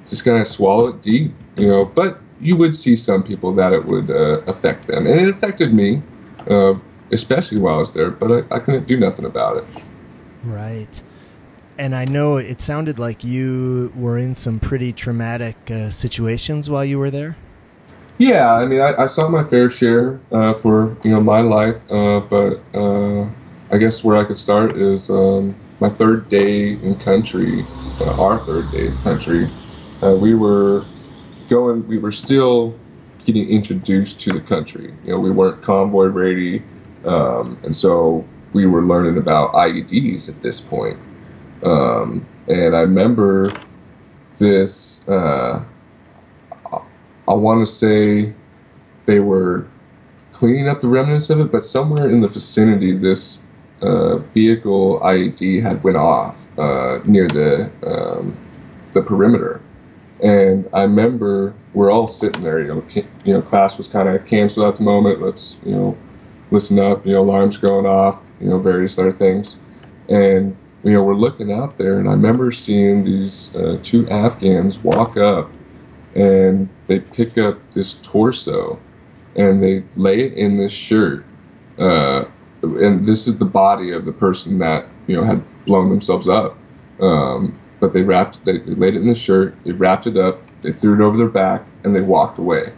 [0.09, 1.85] just kind of swallow it deep, you know.
[1.85, 5.73] But you would see some people that it would uh, affect them, and it affected
[5.73, 6.03] me,
[6.49, 6.75] uh,
[7.13, 8.11] especially while I was there.
[8.11, 9.85] But I, I couldn't do nothing about it.
[10.43, 11.01] Right.
[11.81, 16.85] And I know it sounded like you were in some pretty traumatic uh, situations while
[16.85, 17.39] you were there.
[18.19, 21.81] Yeah, I mean, I, I saw my fair share uh, for you know my life,
[21.91, 23.27] uh, but uh,
[23.71, 27.65] I guess where I could start is um, my third day in country,
[28.03, 29.49] uh, our third day in country.
[30.03, 30.85] Uh, we were
[31.49, 32.79] going, we were still
[33.25, 34.93] getting introduced to the country.
[35.07, 36.63] You know, we weren't convoy ready,
[37.07, 40.99] um, and so we were learning about IEDs at this point.
[41.63, 43.49] Um, and I remember
[44.39, 45.07] this.
[45.09, 45.63] Uh,
[47.29, 48.35] I want to say
[49.07, 49.67] they were
[50.33, 53.43] cleaning up the remnants of it, but somewhere in the vicinity, this
[53.83, 58.37] uh, vehicle IED had went off uh, near the um,
[58.93, 59.61] the perimeter.
[60.23, 62.61] And I remember we're all sitting there.
[62.61, 62.85] You know,
[63.25, 65.21] you know, class was kind of canceled at the moment.
[65.21, 65.99] Let's you know,
[66.51, 67.07] listen up.
[67.07, 68.23] You know, alarms going off.
[68.41, 69.57] You know, various other things.
[70.09, 74.79] And you know, we're looking out there, and I remember seeing these uh, two Afghans
[74.83, 75.51] walk up
[76.15, 78.79] and they pick up this torso
[79.37, 81.25] and they lay it in this shirt.
[81.79, 82.25] Uh,
[82.63, 86.57] and this is the body of the person that you know had blown themselves up.
[87.01, 90.41] Um, but they wrapped, they, they laid it in the shirt, they wrapped it up,
[90.61, 92.73] they threw it over their back, and they walked away.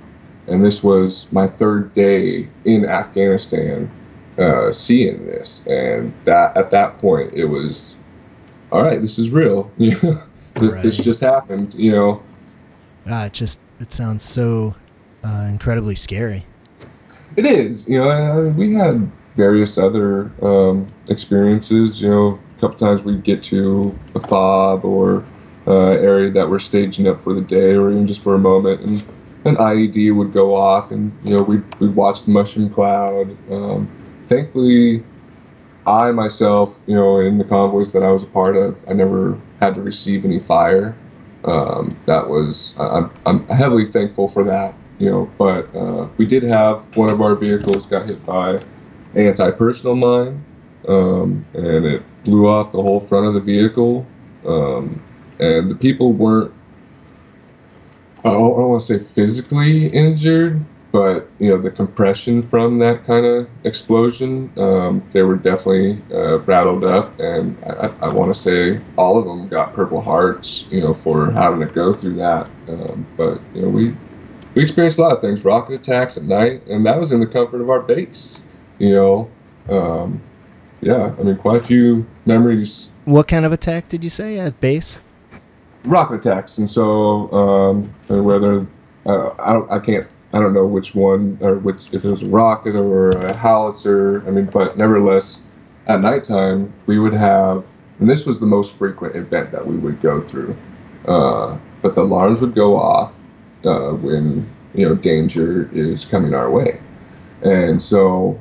[0.46, 3.90] And this was my third day in Afghanistan,
[4.38, 7.96] uh, seeing this, and that at that point it was,
[8.70, 9.70] all right, this is real.
[9.78, 10.82] this, right.
[10.82, 11.74] this just happened.
[11.74, 12.22] You know,
[13.10, 14.74] uh, it just it sounds so
[15.24, 16.46] uh, incredibly scary.
[17.36, 17.88] It is.
[17.88, 22.00] You know, we had various other um, experiences.
[22.00, 25.24] You know, a couple times we'd get to a fob or
[25.66, 28.80] uh, area that we're staging up for the day, or even just for a moment,
[28.80, 29.02] and
[29.44, 33.36] an IED would go off, and you know we'd we'd watch the mushroom cloud.
[33.50, 33.88] Um,
[34.32, 35.02] thankfully,
[35.86, 39.38] I myself, you know, in the convoys that I was a part of, I never
[39.60, 40.96] had to receive any fire.
[41.44, 46.44] Um, that was I'm, I'm heavily thankful for that you know but uh, we did
[46.44, 48.60] have one of our vehicles got hit by
[49.16, 50.44] anti-personnel mine
[50.86, 54.06] um, and it blew off the whole front of the vehicle.
[54.46, 55.00] Um,
[55.38, 56.52] and the people weren't
[58.24, 62.78] I don't, I don't want to say physically injured but you know the compression from
[62.78, 68.32] that kind of explosion, um, they were definitely uh, rattled up, and I, I want
[68.32, 72.16] to say all of them got Purple Hearts, you know, for having to go through
[72.16, 72.50] that.
[72.68, 73.96] Um, but you know, we
[74.54, 77.26] we experienced a lot of things, rocket attacks at night, and that was in the
[77.26, 78.44] comfort of our base.
[78.78, 79.30] You know,
[79.70, 80.20] um,
[80.82, 82.90] yeah, I mean, quite a few memories.
[83.06, 84.98] What kind of attack did you say at base?
[85.84, 88.66] Rocket attacks, and so um, whether
[89.06, 92.28] uh, I, I can't I don't know which one or which if it was a
[92.28, 94.26] rocket or a howitzer.
[94.26, 95.42] I mean, but nevertheless,
[95.86, 97.66] at nighttime we would have,
[97.98, 100.56] and this was the most frequent event that we would go through.
[101.06, 103.12] Uh, but the alarms would go off
[103.64, 106.80] uh, when you know danger is coming our way,
[107.42, 108.40] and so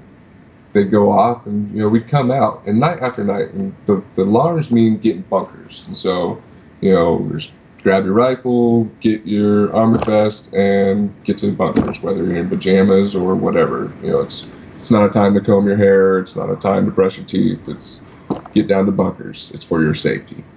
[0.74, 4.02] they'd go off, and you know we'd come out, and night after night, and the,
[4.16, 6.42] the alarms mean getting bunkers, and so
[6.80, 7.52] you know there's
[7.84, 12.50] grab your rifle, get your armor vest, and get to the bunkers, whether you're in
[12.50, 13.98] pajamas or whatever.
[14.02, 16.20] You know, it's it's not a time to comb your hair.
[16.20, 17.68] It's not a time to brush your teeth.
[17.68, 18.06] It's
[18.54, 19.52] get down to bunkers.
[19.54, 20.48] It's for your safety.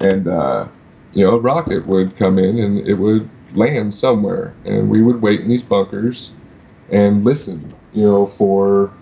[0.00, 0.68] And uh,
[1.14, 5.22] you know, a rocket would come in and it would land somewhere, and we would
[5.22, 6.38] wait in these bunkers
[6.88, 7.76] and listen.
[7.92, 8.98] You know, for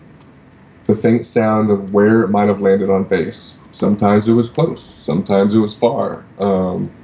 [0.87, 3.59] the faint sound of where it might have landed on base.
[3.73, 4.85] Sometimes it was close.
[4.85, 6.31] Sometimes it was far.
[6.39, 6.97] Um,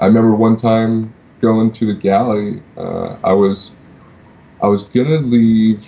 [0.00, 3.72] I remember one time going to the galley, uh, I was
[4.62, 5.86] I was gonna leave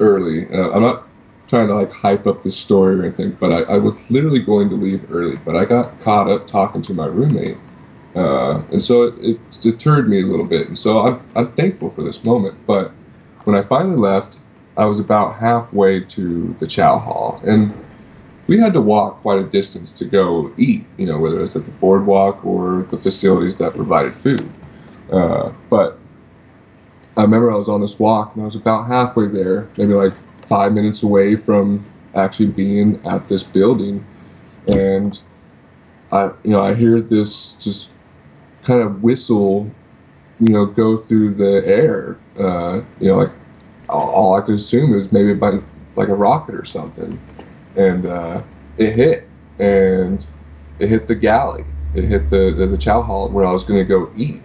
[0.00, 0.46] early.
[0.48, 1.06] Uh, I'm not
[1.48, 4.68] trying to like hype up this story or anything, but I, I was literally going
[4.68, 7.56] to leave early, but I got caught up talking to my roommate,
[8.14, 10.68] uh, and so it, it, deterred me a little bit.
[10.68, 12.56] And so I'm I'm thankful for this moment.
[12.66, 12.92] But
[13.44, 14.38] when I finally left,
[14.76, 17.72] I was about halfway to the chow hall, and
[18.48, 20.84] we had to walk quite a distance to go eat.
[20.96, 24.48] You know, whether it's at the boardwalk or the facilities that provided food.
[25.12, 25.98] Uh, but
[27.16, 30.14] I remember I was on this walk and I was about halfway there, maybe like
[30.46, 31.84] five minutes away from
[32.14, 34.04] actually being at this building,
[34.72, 35.18] and
[36.10, 37.92] I, you know, I hear this just
[38.64, 39.70] kind of whistle,
[40.40, 42.18] you know, go through the air.
[42.38, 43.30] Uh, you know, like
[43.88, 45.60] all, I could assume is maybe by
[45.96, 47.18] like a rocket or something,
[47.78, 48.42] and uh,
[48.76, 50.26] it hit, and
[50.78, 51.64] it hit the galley.
[51.94, 54.42] It hit the the, the chow hall where I was going to go eat,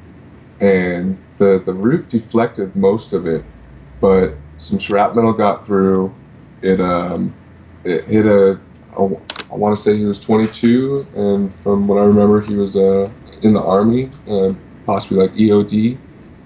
[0.61, 3.43] and the the roof deflected most of it,
[3.99, 6.15] but some shrapnel got through.
[6.61, 7.33] It um,
[7.83, 8.59] it hit a.
[8.97, 13.09] I want to say he was 22, and from what I remember, he was uh,
[13.41, 14.53] in the army, uh,
[14.85, 15.97] possibly like EOD,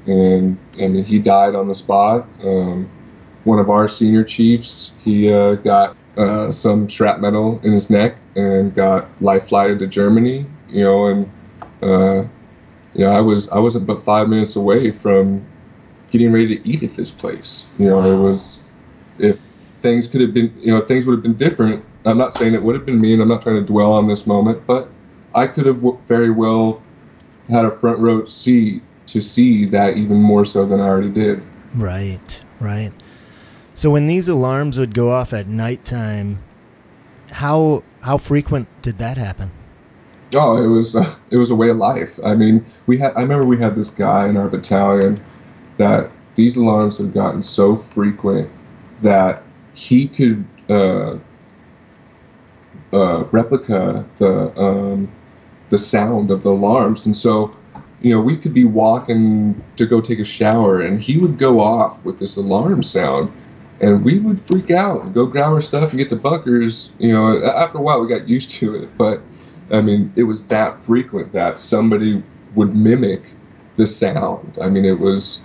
[0.07, 2.27] and and he died on the spot.
[2.41, 2.89] Um,
[3.43, 8.73] one of our senior chiefs, he uh, got uh, some shrapnel in his neck and
[8.73, 10.45] got life flighted to Germany.
[10.69, 11.31] You know, and
[11.81, 12.27] uh,
[12.93, 15.45] you know, I was I was about five minutes away from
[16.11, 17.67] getting ready to eat at this place.
[17.77, 18.05] You know, wow.
[18.05, 18.59] it was
[19.19, 19.39] if
[19.81, 21.83] things could have been, you know, things would have been different.
[22.05, 24.07] I'm not saying it would have been me, and I'm not trying to dwell on
[24.07, 24.89] this moment, but
[25.35, 26.81] I could have very well
[27.49, 31.41] had a front row seat to see that even more so than I already did.
[31.75, 32.91] Right, right.
[33.77, 36.39] So when these alarms would go off at nighttime,
[37.29, 39.51] how how frequent did that happen?
[40.33, 42.19] Oh, it was uh, it was a way of life.
[42.25, 45.17] I mean, we had I remember we had this guy in our battalion
[45.77, 48.49] that these alarms have gotten so frequent
[49.03, 49.43] that
[49.75, 51.19] he could uh,
[52.91, 55.07] uh, replica the um,
[55.69, 57.51] the sound of the alarms, and so
[58.01, 61.59] you know we could be walking to go take a shower, and he would go
[61.59, 63.31] off with this alarm sound,
[63.79, 66.91] and we would freak out and go grab our stuff and get the bunkers.
[66.99, 69.21] You know, after a while we got used to it, but
[69.71, 72.23] I mean, it was that frequent that somebody
[72.55, 73.21] would mimic
[73.75, 74.57] the sound.
[74.61, 75.41] I mean, it was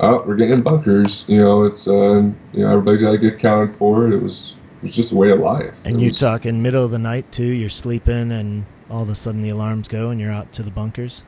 [0.00, 1.28] oh, we're getting bunkers.
[1.28, 4.08] You know, it's uh, you know, everybody's got to get accounted for.
[4.08, 5.74] It was it was just a way of life.
[5.84, 7.44] And you talk in middle of the night too.
[7.44, 10.70] You're sleeping, and all of a sudden the alarms go, and you're out to the
[10.70, 11.22] bunkers.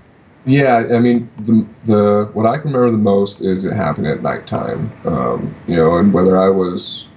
[0.45, 4.23] Yeah, I mean, the the what I can remember the most is it happened at
[4.23, 4.91] nighttime.
[5.05, 7.09] Um, you know, and whether I was,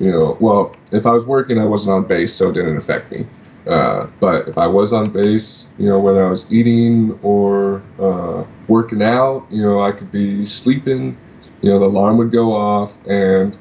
[0.00, 3.12] you know, well, if I was working, I wasn't on base, so it didn't affect
[3.12, 3.26] me.
[3.68, 8.44] Uh, but if I was on base, you know, whether I was eating or uh,
[8.66, 11.16] working out, you know, I could be sleeping,
[11.60, 13.56] you know, the alarm would go off, and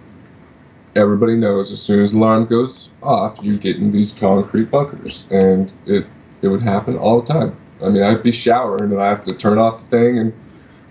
[0.95, 5.27] everybody knows as soon as the alarm goes off, you get in these concrete bunkers,
[5.31, 6.07] and it
[6.41, 7.55] it would happen all the time.
[7.83, 10.33] I mean, I'd be showering and I have to turn off the thing and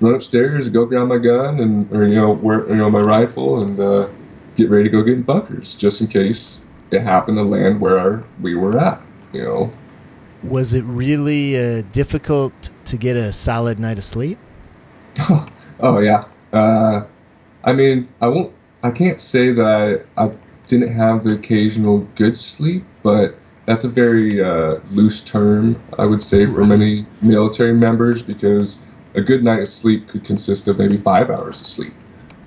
[0.00, 3.00] run upstairs and go grab my gun and or you know where you know my
[3.00, 4.08] rifle and uh,
[4.56, 8.24] get ready to go get in bunkers just in case it happened to land where
[8.40, 9.00] we were at.
[9.32, 9.72] You know.
[10.42, 14.38] Was it really uh, difficult to get a solid night of sleep?
[15.80, 16.24] oh yeah.
[16.52, 17.04] Uh,
[17.62, 18.52] I mean, I won't.
[18.82, 20.32] I can't say that I, I
[20.66, 23.34] didn't have the occasional good sleep, but
[23.70, 28.80] that's a very uh, loose term, I would say, for many military members because
[29.14, 31.94] a good night of sleep could consist of maybe five hours of sleep.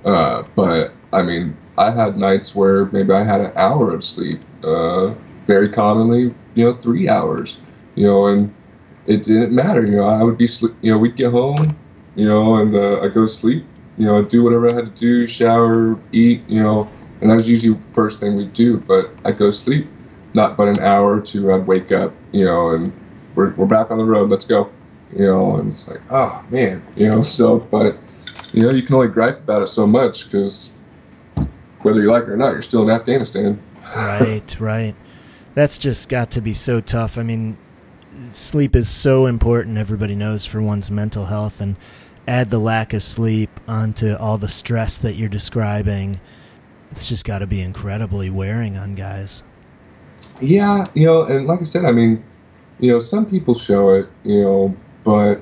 [0.04, 4.40] Uh, but I mean, I had nights where maybe I had an hour of sleep.
[4.62, 5.14] Uh,
[5.44, 7.58] very commonly, you know, three hours.
[7.94, 8.52] You know, and
[9.06, 9.84] it didn't matter.
[9.84, 11.74] You know, I would be, sleep, you know, we'd get home,
[12.16, 13.64] you know, and uh, I go to sleep.
[13.96, 16.42] You know, do whatever I had to do, shower, eat.
[16.48, 16.88] You know,
[17.22, 18.78] and that was usually the first thing we'd do.
[18.80, 19.86] But I go to sleep,
[20.34, 21.52] not but an hour to.
[21.52, 22.92] I'd wake up, you know, and
[23.34, 24.30] we're we're back on the road.
[24.30, 24.70] Let's go.
[25.12, 27.22] You know, and it's like, oh man, you know.
[27.22, 27.96] So, but
[28.52, 30.72] you know, you can only gripe about it so much because
[31.82, 33.60] whether you like it or not, you're still in Afghanistan.
[33.94, 34.94] right, right.
[35.54, 37.16] That's just got to be so tough.
[37.16, 37.56] I mean,
[38.32, 41.60] sleep is so important, everybody knows, for one's mental health.
[41.60, 41.76] And
[42.26, 46.18] add the lack of sleep onto all the stress that you're describing.
[46.90, 49.42] It's just got to be incredibly wearing on guys.
[50.40, 52.22] Yeah, you know, and like I said, I mean,
[52.78, 55.40] you know, some people show it, you know, but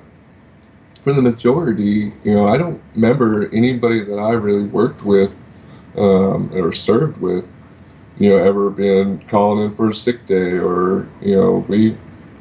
[1.03, 5.39] for the majority, you know, I don't remember anybody that I really worked with
[5.97, 7.51] um, or served with,
[8.19, 11.91] you know, ever been calling in for a sick day or, you know, we,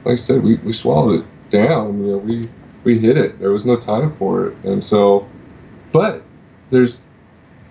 [0.05, 2.03] like I said, we, we swallowed it down.
[2.05, 2.49] You know, we
[2.83, 3.39] we hit it.
[3.39, 5.27] There was no time for it, and so,
[5.91, 6.23] but
[6.71, 7.05] there's,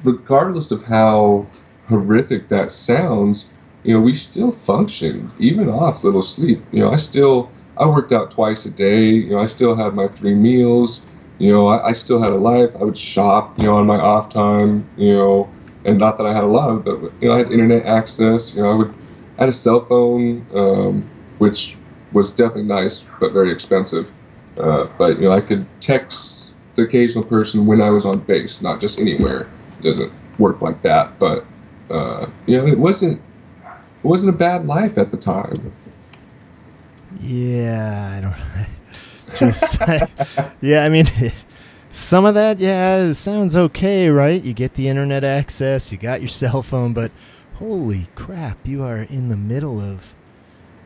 [0.04, 1.46] regardless of how
[1.88, 3.46] horrific that sounds,
[3.82, 6.62] you know, we still function even off little sleep.
[6.72, 9.04] You know, I still I worked out twice a day.
[9.10, 11.04] You know, I still had my three meals.
[11.38, 12.74] You know, I, I still had a life.
[12.76, 13.58] I would shop.
[13.58, 14.88] You know, on my off time.
[14.96, 15.50] You know,
[15.84, 18.54] and not that I had a lot of, but you know, I had internet access.
[18.54, 18.94] You know, I would
[19.38, 21.08] I had a cell phone, um,
[21.38, 21.76] which
[22.12, 24.10] was definitely nice but very expensive.
[24.58, 28.60] Uh, but you know, I could text the occasional person when I was on base,
[28.60, 29.48] not just anywhere.
[29.78, 31.46] It doesn't work like that, but
[31.90, 33.20] uh, you know, it wasn't
[34.02, 35.72] it wasn't a bad life at the time.
[37.20, 39.36] Yeah, I don't.
[39.36, 39.78] Just
[40.60, 41.06] yeah, I mean,
[41.92, 44.42] some of that, yeah, it sounds okay, right?
[44.42, 47.10] You get the internet access, you got your cell phone, but
[47.54, 50.14] holy crap, you are in the middle of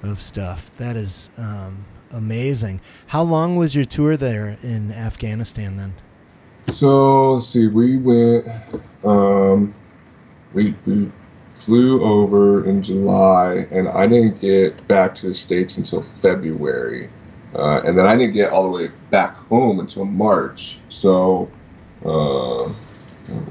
[0.03, 0.71] of stuff.
[0.77, 2.81] That is um, amazing.
[3.07, 5.95] How long was your tour there in Afghanistan then?
[6.73, 8.47] So let's see, we went,
[9.05, 9.75] um,
[10.53, 11.11] we, we
[11.55, 17.09] flew over in July, and I didn't get back to the States until February.
[17.55, 20.79] Uh, and then I didn't get all the way back home until March.
[20.89, 21.49] So,
[22.05, 22.69] uh,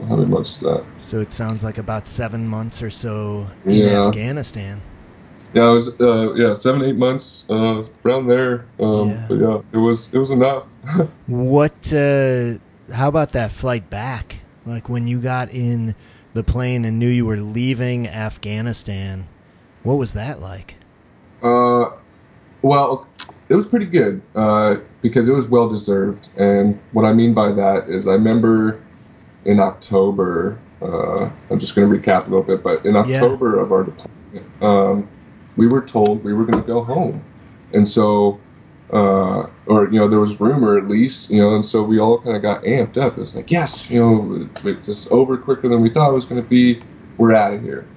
[0.07, 0.83] how many months is that?
[0.99, 4.07] So it sounds like about seven months or so in Yeah.
[4.07, 4.81] Afghanistan.
[5.53, 8.65] Yeah, it was uh, yeah seven eight months uh, around there.
[8.79, 9.25] Um, Yeah.
[9.29, 10.63] But yeah, it was it was enough.
[11.27, 11.93] What?
[11.93, 12.57] Uh,
[12.93, 14.37] how about that flight back?
[14.65, 15.95] Like when you got in
[16.33, 19.27] the plane and knew you were leaving Afghanistan,
[19.83, 20.75] what was that like?
[21.41, 21.89] Uh,
[22.61, 23.07] well,
[23.49, 26.29] it was pretty good uh, because it was well deserved.
[26.37, 28.81] And what I mean by that is, I remember
[29.45, 30.57] in October.
[30.81, 33.01] Uh, I'm just going to recap a little bit, but in Yeah.
[33.01, 35.07] October of our deployment, um,
[35.55, 37.23] we were told we were going to go home,
[37.73, 38.39] and so.
[38.91, 42.19] Uh, or you know, there was rumor at least, you know, and so we all
[42.19, 43.17] kind of got amped up.
[43.17, 46.41] it's like, yes, you know, it's just over quicker than we thought it was going
[46.41, 46.81] to be.
[47.17, 47.87] We're out of here.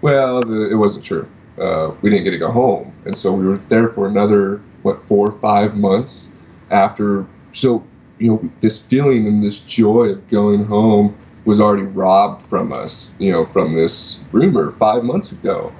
[0.00, 1.28] Well, the, it wasn't true
[1.60, 5.04] uh, we didn't get to go home, and so we were there for another what
[5.04, 6.30] four or five months
[6.70, 7.26] after.
[7.52, 7.84] So
[8.18, 13.12] you know, this feeling and this joy of going home was already robbed from us,
[13.18, 15.72] you know, from this rumor five months ago,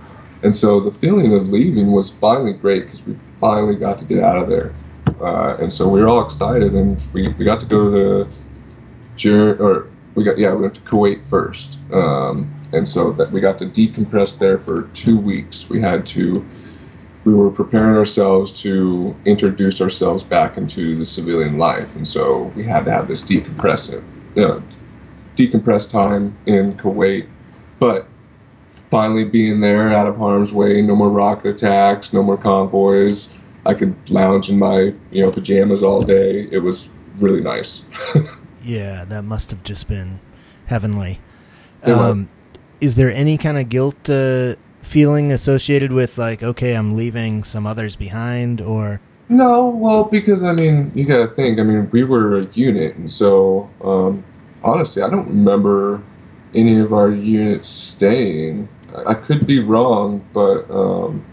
[0.43, 4.23] and so the feeling of leaving was finally great because we finally got to get
[4.23, 4.73] out of there,
[5.21, 7.91] uh, and so we were all excited, and we, we got to go
[8.25, 8.37] to
[9.17, 13.41] Jer- or we got yeah we went to Kuwait first, um, and so that we
[13.41, 15.69] got to decompress there for two weeks.
[15.69, 16.47] We had to
[17.25, 22.65] we were preparing ourselves to introduce ourselves back into the civilian life, and so we
[22.65, 24.03] had to have this decompressive,
[24.35, 24.63] you know,
[25.37, 27.27] decompressed time in Kuwait,
[27.79, 28.07] but
[28.91, 33.33] finally being there out of harm's way, no more rocket attacks, no more convoys.
[33.67, 36.49] I could lounge in my you know pajamas all day.
[36.51, 37.85] It was really nice.
[38.63, 40.21] Yeah, that must have just been
[40.67, 41.19] heavenly.
[41.87, 42.25] Was.
[42.81, 47.67] Is there any kind of guilt uh, feeling associated with like, okay, I'm leaving some
[47.67, 51.59] others behind, or No, well, because I mean, you gotta think.
[51.59, 54.23] I mean, we were a unit, and so um,
[54.63, 56.03] honestly, I don't remember
[56.55, 58.69] any of our units staying.
[59.07, 61.25] I, could be wrong, but um,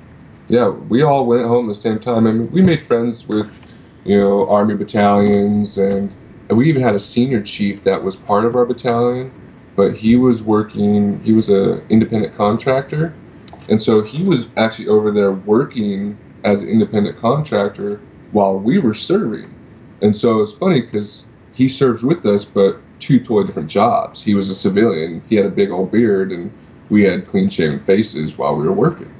[0.48, 2.28] yeah, we all went home at the same time.
[2.28, 6.12] I mean, we made friends with you know army battalions, and,
[6.50, 9.32] and we even had a senior chief that was part of our battalion,
[9.76, 11.20] but he was working.
[11.24, 13.14] He was a independent contractor,
[13.70, 18.00] and so he was actually over there working as an independent contractor
[18.32, 19.54] while we were serving.
[20.02, 24.24] And so it's funny because he serves with us, but two totally different jobs.
[24.24, 25.22] He was a civilian.
[25.28, 26.52] He had a big old beard, and
[26.90, 29.14] we had clean shaven faces while we were working.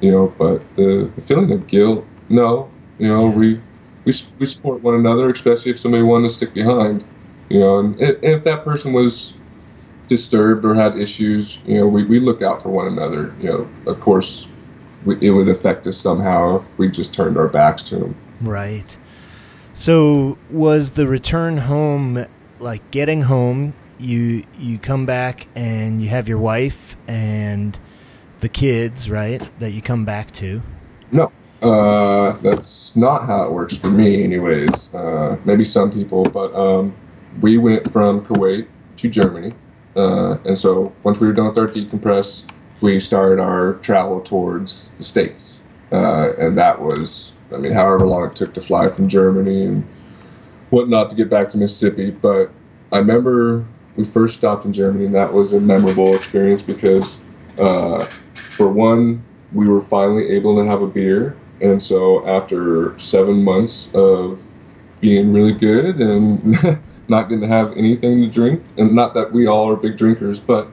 [0.00, 2.70] You know, but the, the feeling of guilt, no.
[2.98, 3.60] You know, we,
[4.04, 7.04] we we support one another, especially if somebody wanted to stick behind.
[7.48, 9.34] You know, and, and if that person was
[10.08, 13.34] disturbed or had issues, you know, we, we look out for one another.
[13.40, 14.48] You know, of course,
[15.04, 18.14] we, it would affect us somehow if we just turned our backs to them.
[18.40, 18.96] right?
[19.74, 22.26] So was the return home
[22.58, 23.72] like getting home?
[24.00, 27.78] You you come back and you have your wife and
[28.40, 29.40] the kids, right?
[29.60, 30.62] That you come back to.
[31.12, 31.30] No,
[31.62, 34.94] uh, that's not how it works for me, anyways.
[34.94, 36.94] Uh, maybe some people, but um,
[37.40, 39.52] we went from Kuwait to Germany,
[39.96, 42.44] uh, and so once we were done with our decompress,
[42.80, 48.28] we started our travel towards the states, uh, and that was, I mean, however long
[48.28, 49.84] it took to fly from Germany and
[50.70, 52.10] whatnot to get back to Mississippi.
[52.10, 52.50] But
[52.92, 53.66] I remember
[54.00, 57.20] we first stopped in Germany, and that was a memorable experience because,
[57.58, 58.04] uh,
[58.56, 59.22] for one,
[59.52, 61.36] we were finally able to have a beer.
[61.60, 64.42] And so after seven months of
[65.00, 68.62] being really good and not getting to have anything to drink.
[68.78, 70.68] And not that we all are big drinkers, but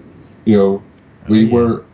[0.45, 0.83] you know,
[1.27, 1.53] we oh, yeah.
[1.53, 1.85] were,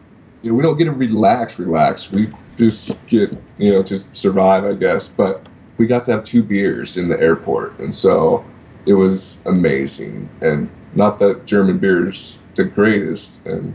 [0.43, 2.11] you know, we don't get to relax, relax.
[2.11, 5.07] We just get, you know, to survive, I guess.
[5.07, 8.45] But we got to have two beers in the airport, and so
[8.85, 10.29] it was amazing.
[10.41, 13.73] And not that German beer is the greatest, and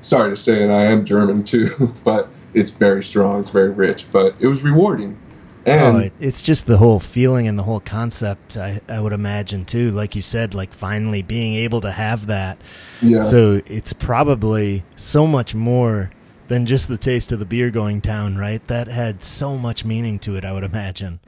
[0.00, 4.10] sorry to say, and I am German too, but it's very strong, it's very rich,
[4.12, 5.18] but it was rewarding.
[5.64, 8.56] Oh, and oh, it's just the whole feeling and the whole concept.
[8.56, 12.58] I, I would imagine too, like you said, like finally being able to have that.
[13.00, 13.30] Yes.
[13.30, 16.10] So it's probably so much more
[16.48, 18.66] than just the taste of the beer going down, right?
[18.66, 20.44] That had so much meaning to it.
[20.44, 21.20] I would imagine.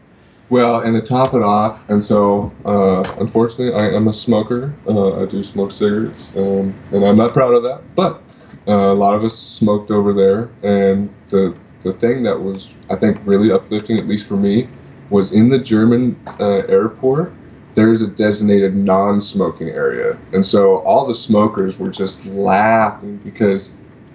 [0.50, 4.74] Well, and to top it off, and so uh, unfortunately, I am a smoker.
[4.86, 7.80] Uh, I do smoke cigarettes, um, and I'm not proud of that.
[7.96, 8.22] But
[8.68, 12.96] uh, a lot of us smoked over there, and the the thing that was I
[12.96, 14.68] think really uplifting, at least for me,
[15.10, 17.32] was in the German uh, airport.
[17.74, 23.74] There is a designated non-smoking area, and so all the smokers were just laughing because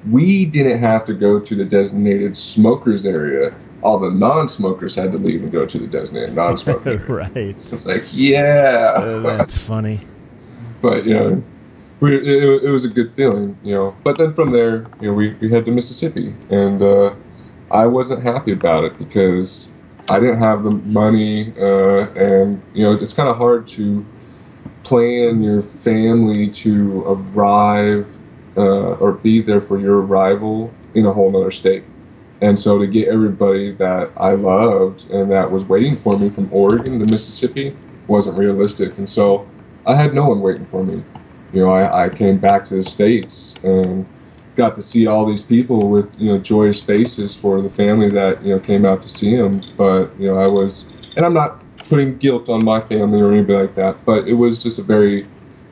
[0.09, 3.53] we didn't have to go to the designated smokers area.
[3.81, 6.97] All the non-smokers had to leave and go to the designated non-smoker.
[7.07, 7.61] right.
[7.61, 10.01] So it's like, yeah, uh, that's funny.
[10.81, 11.43] But you know,
[11.99, 13.95] we, it, it, was a good feeling, you know.
[14.03, 17.13] But then from there, you know, we, we head to Mississippi, and uh,
[17.71, 19.71] I wasn't happy about it because
[20.09, 24.05] I didn't have the money, uh, and you know, it's kind of hard to
[24.83, 28.07] plan your family to arrive
[28.57, 31.83] uh, or be there for your arrival in a whole other state.
[32.41, 36.47] And so to get everybody that I loved and that was waiting for me from
[36.53, 37.75] Oregon to Mississippi
[38.07, 38.97] wasn't realistic.
[38.97, 39.47] And so
[39.85, 41.03] I had no one waiting for me
[41.53, 44.05] you know, I, I came back to the States and
[44.55, 48.43] got to see all these people with, you know, joyous faces for the family that,
[48.43, 49.51] you know, came out to see him.
[49.77, 53.59] But, you know, I was, and I'm not putting guilt on my family or anybody
[53.59, 55.25] like that, but it was just a very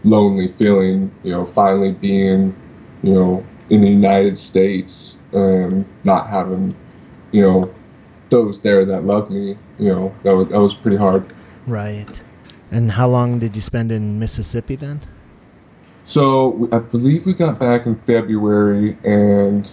[0.04, 2.56] lonely feeling, you know, finally being,
[3.04, 6.74] you know, in the United States and not having,
[7.32, 7.74] you know,
[8.30, 11.26] those there that loved me, you know, that was, that was pretty hard.
[11.66, 12.22] Right.
[12.72, 15.02] And how long did you spend in Mississippi then?
[16.08, 19.70] So I believe we got back in February, and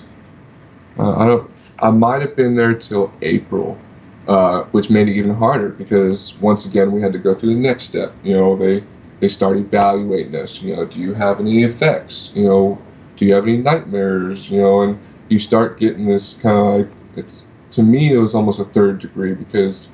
[0.98, 1.50] uh, I don't.
[1.80, 3.78] I might have been there till April,
[4.26, 7.60] uh, which made it even harder because once again we had to go through the
[7.60, 8.12] next step.
[8.24, 8.82] You know, they
[9.20, 10.60] they start evaluating us.
[10.60, 12.32] You know, do you have any effects?
[12.34, 12.82] You know,
[13.16, 14.50] do you have any nightmares?
[14.50, 14.98] You know, and
[15.28, 18.98] you start getting this kind of like it's to me it was almost a third
[18.98, 19.88] degree because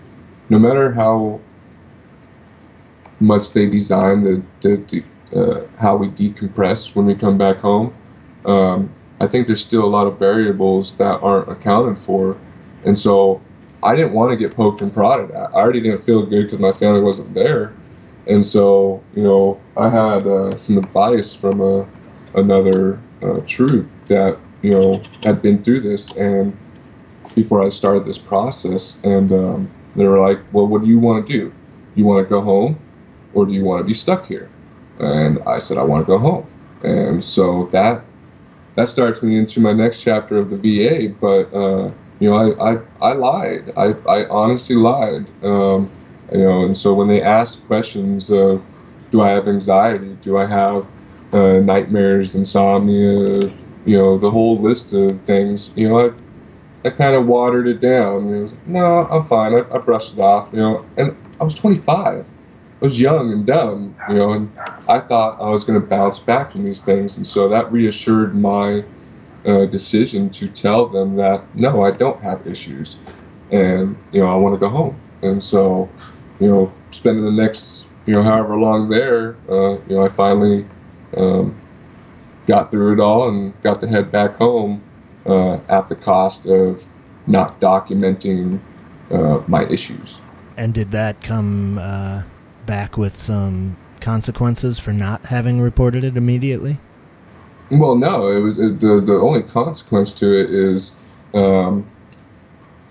[0.48, 1.40] no matter how
[3.20, 5.04] much they design the, the,
[5.34, 7.94] uh, how we decompress when we come back home.
[8.44, 12.38] Um, I think there's still a lot of variables that aren't accounted for,
[12.84, 13.42] and so
[13.82, 15.30] I didn't want to get poked and prodded.
[15.32, 17.74] I already didn't feel good because my family wasn't there,
[18.26, 21.86] and so you know I had uh, some advice from a,
[22.34, 26.56] another uh, troop that you know had been through this and
[27.34, 31.26] before I started this process, and um, they were like, "Well, what do you want
[31.26, 31.52] to do?
[31.94, 32.78] You want to go home,
[33.34, 34.48] or do you want to be stuck here?"
[35.00, 36.46] and I said I want to go home.
[36.82, 38.02] And so that
[38.74, 41.14] that starts me into my next chapter of the VA.
[41.20, 41.90] But uh,
[42.20, 43.72] you know, I, I, I lied.
[43.76, 45.26] I, I honestly lied.
[45.42, 45.90] Um,
[46.32, 48.62] you know, and so when they asked questions of,
[49.10, 50.16] do I have anxiety?
[50.20, 50.86] Do I have
[51.32, 53.50] uh, nightmares, insomnia?
[53.84, 55.72] You know, the whole list of things.
[55.76, 58.28] You know, I, I kind of watered it down.
[58.28, 59.54] You know, no, I'm fine.
[59.54, 60.50] I, I brushed it off.
[60.52, 62.24] You know, and I was 25.
[62.80, 64.50] I was young and dumb, you know, and
[64.88, 68.34] I thought I was going to bounce back from these things, and so that reassured
[68.34, 68.84] my
[69.44, 72.96] uh, decision to tell them that no, I don't have issues,
[73.50, 74.96] and you know, I want to go home.
[75.22, 75.90] And so,
[76.38, 80.66] you know, spending the next, you know, however long there, uh, you know, I finally
[81.16, 81.59] um,
[82.50, 84.82] got through it all and got to head back home
[85.26, 86.84] uh, at the cost of
[87.26, 88.58] not documenting
[89.10, 90.20] uh, my issues.
[90.56, 91.78] And did that come?
[91.78, 92.22] Uh,
[92.70, 96.78] back with some consequences for not having reported it immediately?
[97.70, 98.30] Well, no.
[98.30, 100.94] It was it, the the only consequence to it is
[101.34, 101.84] um,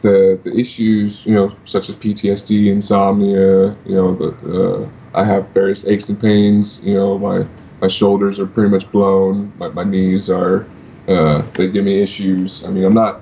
[0.01, 3.75] the the issues, you know, such as PTSD, insomnia.
[3.85, 6.81] You know, the uh, I have various aches and pains.
[6.83, 7.45] You know, my
[7.81, 9.53] my shoulders are pretty much blown.
[9.57, 10.65] My, my knees are
[11.07, 12.63] uh, they give me issues.
[12.63, 13.21] I mean, I'm not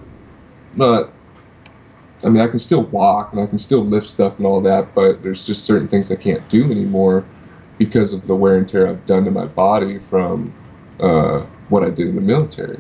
[0.76, 1.12] not
[2.24, 4.96] I mean, I can still walk and I can still lift stuff and all that,
[4.96, 7.24] but there's just certain things I can't do anymore
[7.78, 10.52] because of the wear and tear I've done to my body from
[11.00, 12.80] uh, what I did in the military.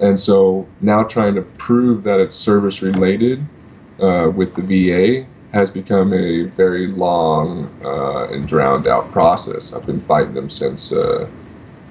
[0.00, 3.44] And so now trying to prove that it's service related
[4.00, 9.72] uh, with the VA has become a very long uh, and drowned out process.
[9.72, 11.28] I've been fighting them since uh,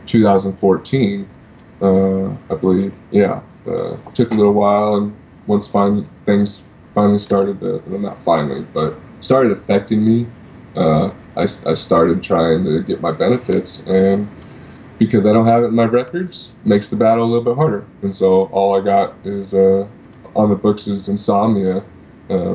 [0.06, 1.26] 2014,
[1.82, 2.94] uh, I believe.
[3.12, 5.16] Yeah, uh, took a little while, and
[5.48, 10.28] once finally, things finally started, to, well, not finally, but started affecting me,
[10.76, 14.28] uh, I, I started trying to get my benefits, and
[15.00, 17.86] because I don't have it in my records, makes the battle a little bit harder.
[18.02, 19.88] And so all I got is uh,
[20.36, 21.80] on the books is insomnia,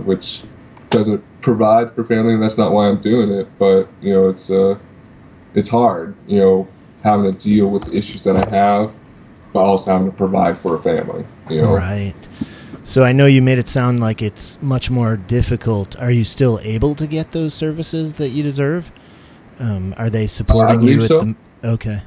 [0.04, 0.44] which
[0.90, 3.48] doesn't provide for family, and that's not why I'm doing it.
[3.58, 4.78] But you know, it's uh,
[5.54, 6.68] it's hard, you know,
[7.02, 8.92] having to deal with the issues that I have,
[9.52, 11.24] but also having to provide for a family.
[11.50, 12.14] You know, Right.
[12.84, 15.98] So I know you made it sound like it's much more difficult.
[16.00, 18.90] Are you still able to get those services that you deserve?
[19.58, 21.20] Um, are they supporting you with so.
[21.20, 22.00] the Okay.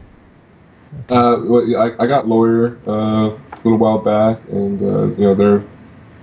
[1.09, 5.35] Uh, well, I, I got lawyer uh, a little while back, and uh, you know
[5.35, 5.63] they're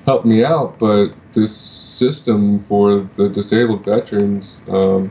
[0.09, 0.79] helping me out.
[0.79, 5.11] But this system for the disabled veterans, um,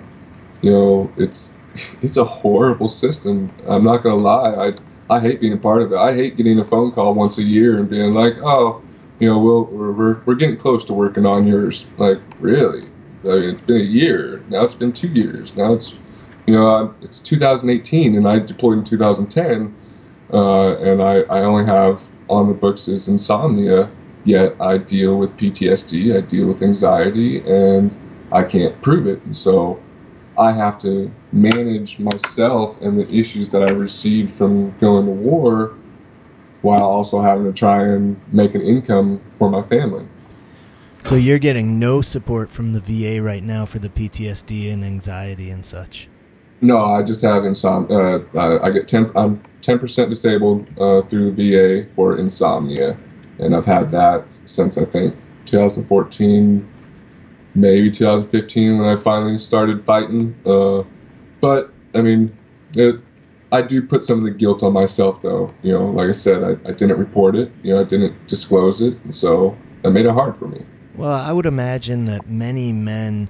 [0.64, 1.54] you know, it's
[2.02, 3.52] it's a horrible system.
[3.68, 4.54] I'm not gonna lie.
[4.68, 4.74] I
[5.16, 5.98] I hate being a part of it.
[5.98, 8.82] I hate getting a phone call once a year and being like, oh,
[9.20, 11.90] you know, we'll, we're we're we're getting close to working on yours.
[11.98, 12.86] Like, really?
[13.24, 14.42] I mean, it's been a year.
[14.50, 15.56] Now it's been two years.
[15.56, 15.98] Now it's
[16.48, 19.76] you know, it's 2018 and I deployed in 2010,
[20.34, 23.90] uh, and I, I only have on the books is insomnia,
[24.28, 27.96] yet I deal with PTSD, I deal with anxiety, and
[28.32, 29.24] I can't prove it.
[29.24, 29.82] And so
[30.38, 35.74] I have to manage myself and the issues that I received from going to war
[36.62, 40.06] while also having to try and make an income for my family.
[41.04, 45.50] So you're getting no support from the VA right now for the PTSD and anxiety
[45.50, 46.10] and such.
[46.60, 47.98] No, I just have insomnia.
[47.98, 49.10] Uh, I, I get ten.
[49.16, 52.98] I'm ten percent disabled uh, through the VA for insomnia,
[53.40, 55.16] and I've had that since I think
[55.46, 56.68] 2014,
[57.56, 60.36] maybe 2015 when I finally started fighting.
[60.46, 60.84] Uh,
[61.42, 62.30] but I mean,
[62.74, 63.00] it,
[63.52, 65.54] I do put some of the guilt on myself, though.
[65.64, 67.52] You know, like I said, I, I didn't report it.
[67.64, 70.66] You know, I didn't disclose it, so that made it hard for me.
[70.96, 73.30] Well, I would imagine that many men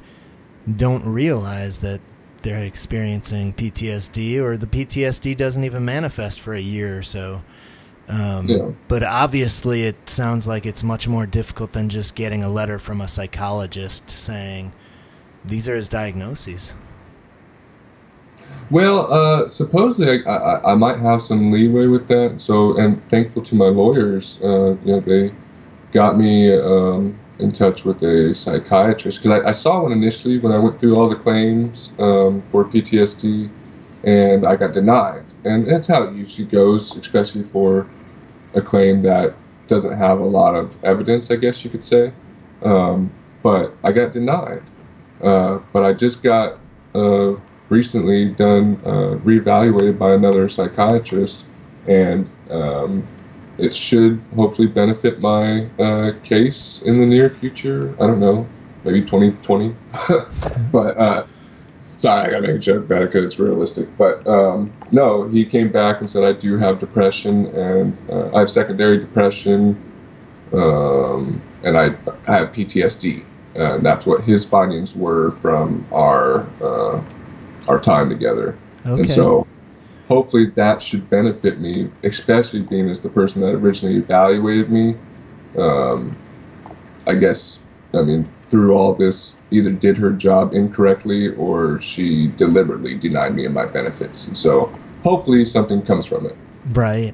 [0.76, 2.02] don't realize that
[2.42, 7.44] they're experiencing PTSD, or the PTSD doesn't even manifest for a year or so.
[8.08, 8.72] Um, Yeah.
[8.88, 13.02] But obviously, it sounds like it's much more difficult than just getting a letter from
[13.02, 14.72] a psychologist saying
[15.44, 16.74] these are his diagnoses.
[18.70, 22.42] Well, uh, supposedly I, I, I might have some leeway with that.
[22.42, 25.32] So, and thankful to my lawyers, uh, you know, they
[25.94, 30.52] got me um, in touch with a psychiatrist because I, I saw one initially when
[30.52, 33.50] I went through all the claims um, for PTSD,
[34.04, 35.24] and I got denied.
[35.46, 37.88] And that's how it usually goes, especially for
[38.58, 39.36] a claim that
[39.68, 42.12] doesn't have a lot of evidence, I guess you could say.
[42.62, 43.12] Um,
[43.44, 44.64] but I got denied.
[45.22, 46.60] Uh, but I just got
[46.94, 47.36] uh,
[47.70, 51.46] recently done uh, reevaluated by another psychiatrist,
[51.88, 53.08] and um,
[53.58, 57.96] it should hopefully benefit my uh, case in the near future.
[58.00, 58.48] I don't know,
[58.84, 59.76] maybe 2020.
[60.72, 61.26] but uh,
[61.98, 63.96] sorry, I gotta make a joke about it because it's realistic.
[63.98, 68.40] But um, no, he came back and said I do have depression and uh, I
[68.40, 69.82] have secondary depression,
[70.54, 71.96] um, and I,
[72.28, 73.24] I have PTSD.
[73.56, 77.04] Uh, that's what his findings were from our uh,
[77.68, 78.58] our time together.
[78.86, 79.02] Okay.
[79.02, 79.48] And so
[80.08, 84.96] hopefully that should benefit me, especially being as the person that originally evaluated me.
[85.58, 86.16] Um,
[87.06, 92.96] I guess, I mean, through all this, either did her job incorrectly or she deliberately
[92.96, 94.28] denied me of my benefits.
[94.28, 94.74] And so
[95.04, 96.36] hopefully something comes from it.
[96.72, 97.14] Right.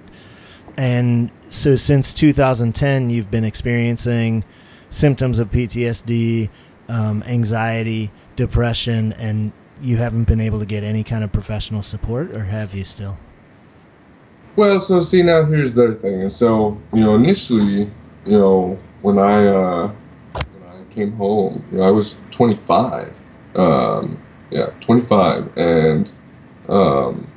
[0.77, 4.43] And so since 2010, you've been experiencing
[4.89, 6.49] symptoms of PTSD,
[6.89, 12.35] um, anxiety, depression, and you haven't been able to get any kind of professional support,
[12.37, 13.17] or have you still?
[14.55, 17.89] Well, so see now here's the other thing, and so you know initially,
[18.25, 19.91] you know when I uh,
[20.93, 23.13] came home, you know I was 25,
[23.55, 24.17] um,
[24.51, 26.11] yeah, 25, and
[26.69, 27.27] um,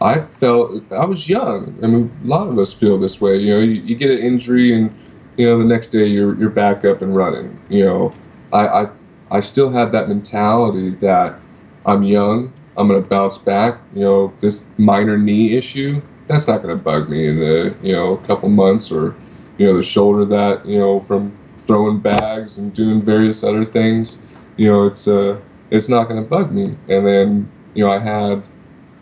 [0.00, 1.78] I felt I was young.
[1.82, 3.36] I mean, a lot of us feel this way.
[3.38, 4.94] You know, you, you get an injury, and
[5.36, 7.58] you know the next day you're you're back up and running.
[7.68, 8.14] You know,
[8.52, 8.88] I I,
[9.30, 11.38] I still had that mentality that
[11.86, 12.52] I'm young.
[12.76, 13.78] I'm gonna bounce back.
[13.94, 18.14] You know, this minor knee issue that's not gonna bug me in the you know
[18.14, 19.14] a couple months or
[19.58, 21.36] you know the shoulder that you know from
[21.66, 24.18] throwing bags and doing various other things.
[24.56, 25.40] You know, it's uh
[25.70, 26.76] it's not gonna bug me.
[26.88, 28.42] And then you know I had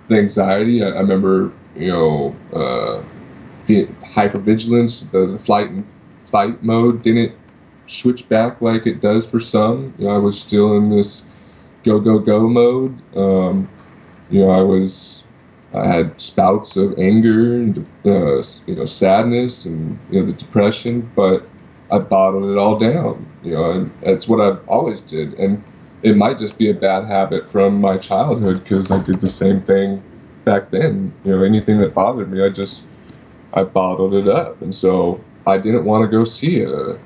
[0.09, 0.83] the anxiety.
[0.83, 3.03] I, I remember you know uh,
[3.69, 5.11] hypervigilance.
[5.11, 5.85] The, the flight and
[6.25, 7.33] fight mode didn't
[7.87, 9.93] switch back like it does for some.
[9.99, 11.25] You know, I was still in this
[11.85, 12.97] go go go mode.
[13.17, 13.69] Um,
[14.31, 15.25] you know, I was
[15.75, 21.11] I had spouts of anger and uh, you know sadness and you know the depression,
[21.15, 21.47] but
[21.93, 23.27] I bottled it all down.
[23.43, 25.35] You know, and that's what I've always did.
[25.35, 25.63] And
[26.03, 29.61] it might just be a bad habit from my childhood because I did the same
[29.61, 30.03] thing
[30.45, 31.13] back then.
[31.25, 32.85] You know, anything that bothered me, I just
[33.53, 36.99] I bottled it up, and so I didn't want to go see a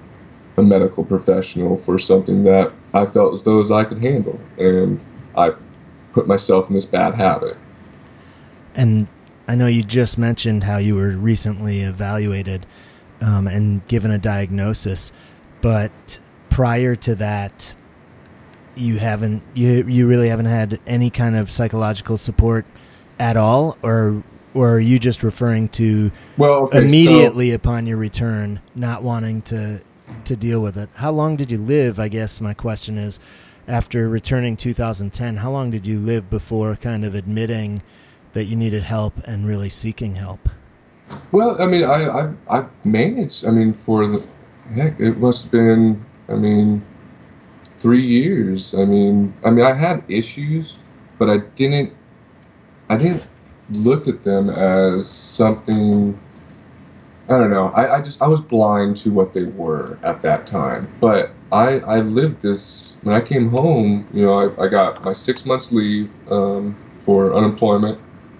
[0.56, 5.00] a medical professional for something that I felt as though as I could handle, and
[5.36, 5.52] I
[6.12, 7.54] put myself in this bad habit.
[8.76, 9.08] And
[9.48, 12.66] I know you just mentioned how you were recently evaluated
[13.20, 15.12] um, and given a diagnosis,
[15.60, 16.18] but
[16.50, 17.74] prior to that,
[18.76, 22.66] you haven't you you really haven't had any kind of psychological support
[23.18, 27.96] at all, or or are you just referring to well okay, immediately so, upon your
[27.96, 29.80] return, not wanting to
[30.24, 30.88] to deal with it?
[30.96, 31.98] How long did you live?
[31.98, 33.20] I guess my question is,
[33.66, 37.82] after returning 2010, how long did you live before kind of admitting
[38.32, 40.48] that you needed help and really seeking help?
[41.32, 43.46] Well, I mean, I I, I managed.
[43.46, 44.24] I mean, for the
[44.74, 46.04] heck, it must have been.
[46.28, 46.82] I mean,
[47.78, 48.74] three years.
[48.74, 50.78] I mean, I mean, I had issues,
[51.18, 51.92] but I didn't.
[52.90, 53.28] I didn't
[53.70, 56.20] look at them as something.
[57.28, 57.68] I don't know.
[57.68, 60.88] I, I just I was blind to what they were at that time.
[61.00, 64.06] But I I lived this when I came home.
[64.12, 67.98] You know, I, I got my six months leave um, for unemployment,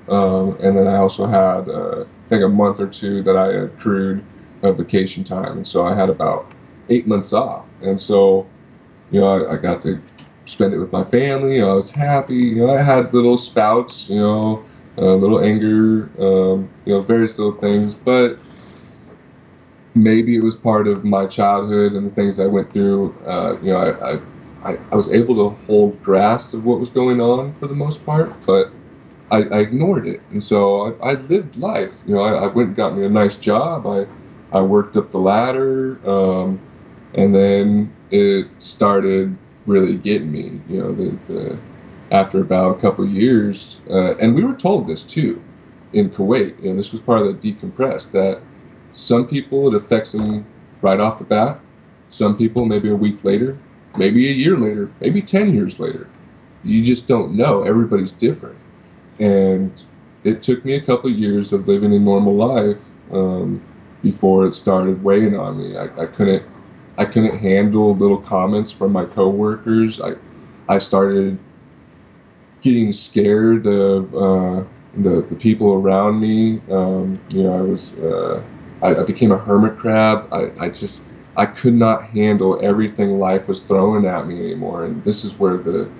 [0.08, 2.04] um, and then I also had uh,
[2.34, 4.24] think a month or two that I accrued
[4.62, 6.50] of vacation time, and so I had about
[6.88, 7.68] eight months off.
[7.82, 8.46] And so,
[9.10, 10.00] you know, I, I got to
[10.46, 11.62] spend it with my family.
[11.62, 12.34] I was happy.
[12.34, 14.10] You know, I had little spouts.
[14.10, 14.64] You know
[14.96, 17.94] a little anger, um, you know, various little things.
[17.94, 18.38] But
[19.94, 23.14] maybe it was part of my childhood and the things I went through.
[23.26, 27.20] Uh, you know, I, I, I was able to hold grasp of what was going
[27.20, 28.70] on for the most part, but
[29.34, 30.20] I, I ignored it.
[30.30, 31.92] And so I, I lived life.
[32.06, 33.86] You know, I, I, went and got me a nice job.
[33.86, 34.06] I,
[34.52, 36.60] I worked up the ladder, um,
[37.14, 40.60] and then it started really getting me.
[40.68, 41.58] You know, the, the
[42.12, 45.42] after about a couple years, uh, and we were told this too
[45.92, 46.62] in Kuwait.
[46.62, 48.40] You know, this was part of the decompress that
[48.92, 50.44] some people it affects them
[50.82, 51.60] right off the bat.
[52.10, 53.58] Some people maybe a week later,
[53.96, 56.08] maybe a year later, maybe ten years later.
[56.62, 57.64] You just don't know.
[57.64, 58.56] Everybody's different,
[59.20, 59.72] and
[60.24, 63.62] it took me a couple of years of living a normal life um,
[64.02, 65.76] before it started weighing on me.
[65.76, 66.42] I, I couldn't
[66.96, 70.00] I couldn't handle little comments from my coworkers.
[70.00, 70.14] I
[70.68, 71.38] I started
[72.62, 74.64] getting scared of uh,
[74.96, 76.60] the, the people around me.
[76.70, 78.42] Um, you know, I was uh,
[78.80, 80.28] I, I, became a hermit crab.
[80.32, 81.04] I, I just
[81.36, 85.58] I could not handle everything life was throwing at me anymore, and this is where
[85.58, 85.90] the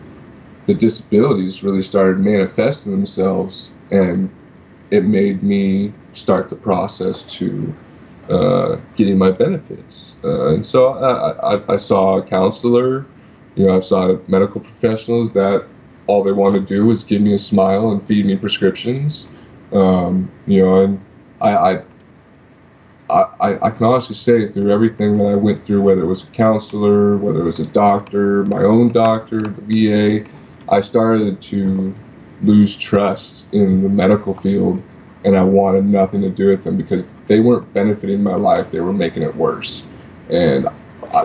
[0.67, 4.31] the disabilities really started manifesting themselves, and
[4.91, 7.75] it made me start the process to
[8.31, 10.17] uh, getting my benefits.
[10.25, 13.05] Uh, and so I, I, I, saw a counselor,
[13.55, 15.67] you know, I saw medical professionals that
[16.07, 19.29] all they want to do is give me a smile and feed me prescriptions.
[19.73, 21.01] Um, you know, and
[21.41, 21.83] I, I
[23.11, 26.31] I, I, can honestly say through everything that I went through, whether it was a
[26.31, 30.29] counselor, whether it was a doctor, my own doctor, the VA,
[30.69, 31.95] I started to
[32.43, 34.83] lose trust in the medical field
[35.25, 38.81] and I wanted nothing to do with them because they weren't benefiting my life, they
[38.81, 39.87] were making it worse.
[40.29, 40.69] And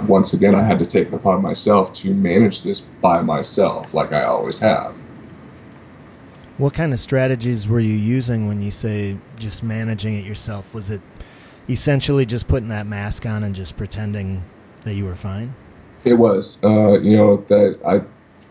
[0.07, 4.13] once again, I had to take it upon myself to manage this by myself, like
[4.13, 4.95] I always have.
[6.57, 10.73] What kind of strategies were you using when you say just managing it yourself?
[10.73, 11.01] Was it
[11.69, 14.43] essentially just putting that mask on and just pretending
[14.83, 15.53] that you were fine?
[16.03, 16.61] It was.
[16.63, 18.01] Uh, you know that I,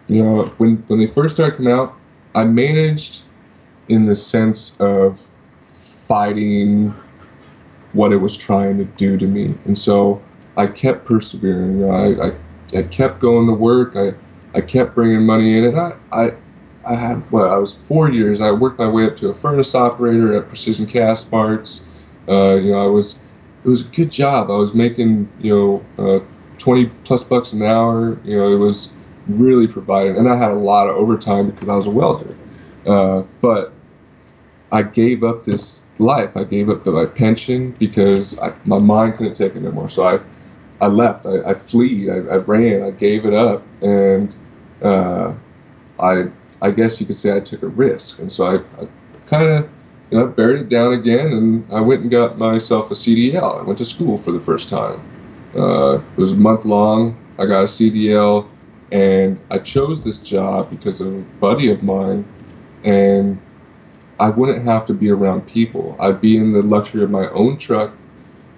[0.08, 1.94] you know, when when they first started coming out,
[2.34, 3.22] I managed
[3.88, 5.24] in the sense of
[6.06, 6.94] fighting
[7.92, 10.22] what it was trying to do to me, and so
[10.56, 11.80] I kept persevering.
[11.80, 13.96] You know, I, I, I kept going to work.
[13.96, 14.14] I,
[14.54, 16.30] I kept bringing money in, and I, I,
[16.86, 18.40] I had well, I was four years.
[18.40, 21.84] I worked my way up to a furnace operator at Precision Castparts.
[22.28, 23.18] Uh, you know, I was
[23.64, 24.50] it was a good job.
[24.50, 25.54] I was making you
[25.98, 26.24] know uh,
[26.58, 28.18] 20 plus bucks an hour.
[28.24, 28.90] You know, it was
[29.28, 32.34] really provided, and I had a lot of overtime because I was a welder.
[32.86, 33.72] Uh, but
[34.72, 36.36] I gave up this life.
[36.36, 39.88] I gave up my pension because I, my mind couldn't take it anymore.
[39.88, 40.20] So I
[40.80, 41.26] I left.
[41.26, 41.50] I, I.
[41.52, 42.82] I, I, ran.
[42.82, 44.34] I gave it up, and
[44.82, 45.32] uh,
[45.98, 46.26] I
[46.62, 48.18] I guess you could say I took a risk.
[48.18, 48.88] And so I, I
[49.26, 49.68] kind of
[50.10, 53.60] you know buried it down again, and I went and got myself a CDL.
[53.60, 55.00] I went to school for the first time,
[55.56, 57.16] Uh, it was a month long.
[57.38, 58.46] I got a CDL,
[58.90, 62.24] and I chose this job because of a buddy of mine,
[62.84, 63.38] and
[64.18, 65.96] I wouldn't have to be around people.
[66.00, 67.92] I'd be in the luxury of my own truck,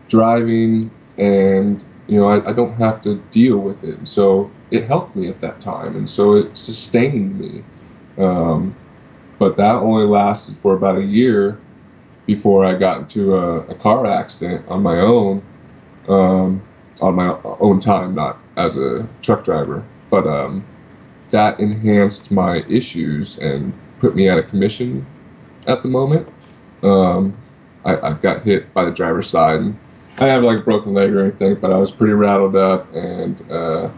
[0.08, 4.06] driving, and you know I, I don't have to deal with it.
[4.06, 7.64] So it helped me at that time, and so it sustained me.
[8.16, 8.74] Um,
[9.38, 11.58] but that only lasted for about a year
[12.26, 15.42] before I got into a, a car accident on my own,
[16.08, 16.62] um,
[17.00, 19.82] on my own time, not as a truck driver.
[20.10, 20.64] But um,
[21.30, 25.06] that enhanced my issues and put me out of commission
[25.66, 26.28] at the moment.
[26.82, 27.36] Um,
[27.84, 29.60] I, I, got hit by the driver's side.
[29.60, 29.78] And
[30.16, 32.92] I didn't have like a broken leg or anything, but I was pretty rattled up.
[32.94, 33.90] And uh,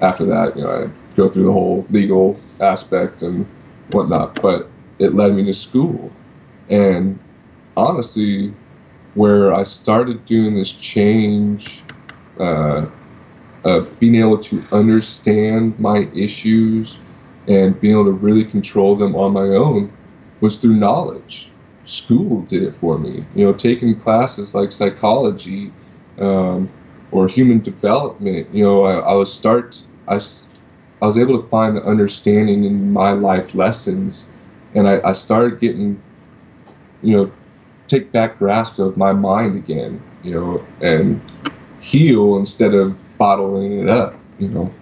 [0.00, 3.46] after that, you know, I go through the whole legal aspect and
[3.90, 4.40] whatnot.
[4.40, 4.68] But
[4.98, 6.10] it led me to school.
[6.68, 7.18] And
[7.76, 8.54] honestly,
[9.14, 11.82] where I started doing this change,
[12.38, 12.86] uh,
[13.98, 16.98] being able to understand my issues
[17.48, 19.92] and being able to really control them on my own
[20.40, 21.50] was through knowledge.
[21.84, 23.24] School did it for me.
[23.34, 25.72] You know, taking classes like psychology
[26.18, 26.68] um,
[27.10, 28.48] or human development.
[28.54, 30.20] You know, I, I was start I,
[31.02, 34.26] I was able to find the understanding in my life lessons,
[34.74, 36.00] and I, I started getting,
[37.02, 37.32] you know,
[37.88, 40.00] take back grasp of my mind again.
[40.22, 41.20] You know, and
[41.80, 44.16] heal instead of bottling it up.
[44.38, 44.74] You know.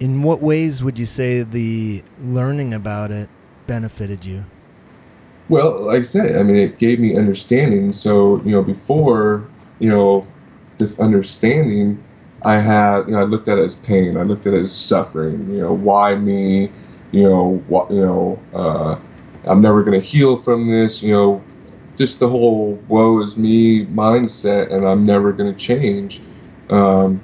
[0.00, 3.28] In what ways would you say the learning about it
[3.68, 4.44] benefited you?
[5.48, 7.92] Well, like I said, I mean, it gave me understanding.
[7.92, 9.46] So, you know, before,
[9.78, 10.26] you know,
[10.78, 12.02] this understanding,
[12.44, 14.16] I had, you know, I looked at it as pain.
[14.16, 15.48] I looked at it as suffering.
[15.50, 16.70] You know, why me?
[17.12, 17.90] You know, what?
[17.92, 18.96] You know, uh,
[19.44, 21.02] I'm never gonna heal from this.
[21.02, 21.42] You know,
[21.94, 26.20] just the whole "woe is me" mindset, and I'm never gonna change.
[26.70, 27.22] Um,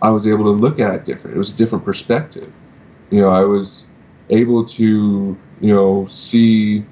[0.00, 1.36] I was able to look at it different.
[1.36, 2.52] It was a different perspective.
[3.10, 3.84] You know, I was
[4.30, 6.84] able to you know, see.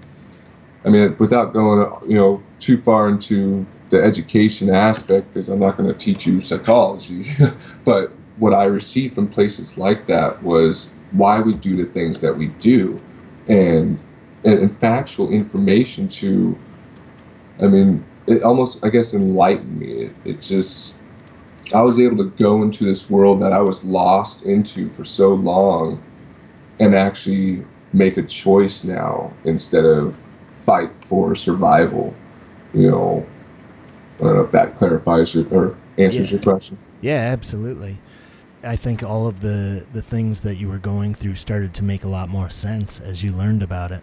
[0.84, 5.76] I mean, without going, you know, too far into the education aspect, because I'm not
[5.76, 7.26] going to teach you psychology,
[7.84, 12.34] but what I received from places like that was why we do the things that
[12.34, 12.96] we do,
[13.48, 13.98] and
[14.44, 16.56] and, and factual information to.
[17.60, 20.04] I mean, it almost, I guess, enlightened me.
[20.04, 20.94] It, it just,
[21.74, 25.34] I was able to go into this world that I was lost into for so
[25.34, 26.02] long,
[26.80, 30.18] and actually make a choice now instead of
[30.58, 32.14] fight for survival.
[32.72, 33.26] You know,
[34.18, 36.36] I don't know if that clarifies your or answers yeah.
[36.36, 36.78] your question.
[37.00, 37.98] Yeah, absolutely.
[38.62, 42.04] I think all of the the things that you were going through started to make
[42.04, 44.02] a lot more sense as you learned about it.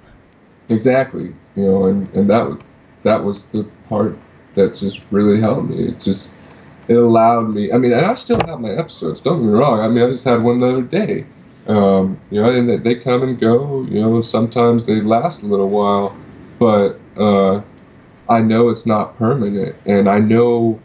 [0.69, 1.33] Exactly.
[1.55, 2.59] You know, and, and that
[3.03, 4.17] that was the part
[4.55, 5.89] that just really helped me.
[5.89, 6.31] It just
[6.87, 7.71] it allowed me.
[7.71, 9.21] I mean, and I still have my episodes.
[9.21, 9.79] Don't get me wrong.
[9.79, 11.25] I mean, I just had one the other day
[11.67, 13.83] um, you know, and they come and go.
[13.83, 16.15] You know, sometimes they last a little while,
[16.59, 17.61] but uh,
[18.29, 20.79] I know it's not permanent, and I know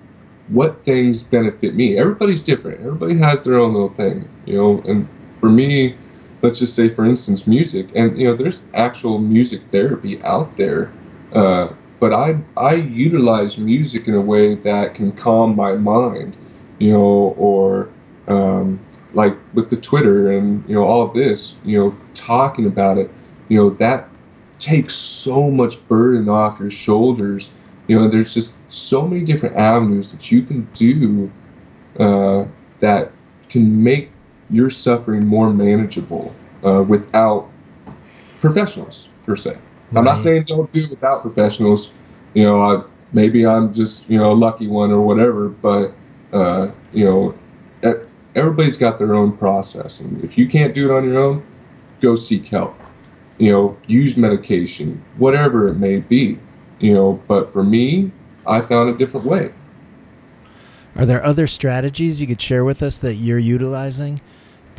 [0.48, 1.96] what things benefit me.
[1.96, 2.80] Everybody's different.
[2.80, 4.28] Everybody has their own little thing.
[4.44, 5.96] You know, and for me,
[6.42, 10.90] let's just say, for instance, music, and you know, there's actual music therapy out there.
[11.32, 11.68] Uh,
[12.02, 16.36] but I I utilize music in a way that can calm my mind,
[16.80, 17.90] you know, or
[18.26, 18.80] um,
[19.12, 23.08] like with the Twitter and you know all of this, you know, talking about it,
[23.48, 24.08] you know, that
[24.58, 27.52] takes so much burden off your shoulders.
[27.86, 31.30] You know, there's just so many different avenues that you can do
[32.00, 32.46] uh,
[32.80, 33.12] that
[33.48, 34.10] can make
[34.50, 36.34] your suffering more manageable
[36.64, 37.48] uh, without
[38.40, 39.56] professionals per se.
[39.94, 41.93] I'm not saying don't do it without professionals.
[42.35, 42.82] You know, I,
[43.12, 45.93] maybe I'm just you know a lucky one or whatever, but
[46.32, 47.35] uh, you know
[48.35, 51.44] everybody's got their own process, and if you can't do it on your own,
[52.01, 52.78] go seek help.
[53.39, 56.39] You know, use medication, whatever it may be.
[56.78, 58.10] You know, but for me,
[58.47, 59.52] I found a different way.
[60.97, 64.20] Are there other strategies you could share with us that you're utilizing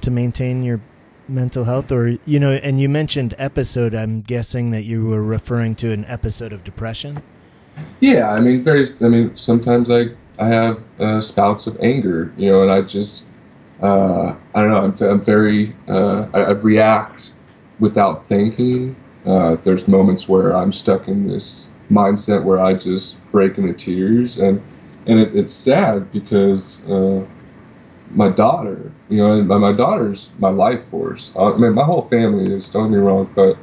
[0.01, 0.79] to maintain your
[1.27, 5.73] mental health or you know and you mentioned episode i'm guessing that you were referring
[5.73, 7.17] to an episode of depression
[8.01, 10.05] yeah i mean very i mean sometimes i
[10.37, 13.25] i have uh, spouts of anger you know and i just
[13.83, 14.83] uh, I don't know.
[14.83, 17.33] I'm, I'm very uh, I, I, react
[17.79, 18.95] without thinking.
[19.25, 24.39] Uh, there's moments where I'm stuck in this mindset where I just break into tears,
[24.39, 24.61] and
[25.05, 27.25] and it, it's sad because uh,
[28.15, 31.33] my daughter, you know, my, my daughter's my life force.
[31.35, 32.69] Uh, I mean, my whole family is.
[32.69, 33.57] Don't get me wrong, but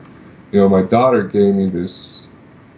[0.53, 2.29] you know, my daughter gave me this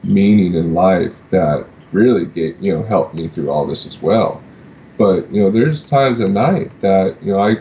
[0.03, 4.43] meaning in life that really gave you know helped me through all this as well.
[4.99, 7.57] but you know, there's times at night that you know I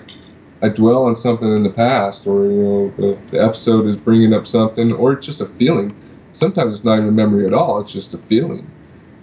[0.62, 4.34] I dwell on something in the past, or you know, the, the episode is bringing
[4.34, 5.96] up something, or it's just a feeling.
[6.34, 8.72] Sometimes it's not even a memory at all; it's just a feeling.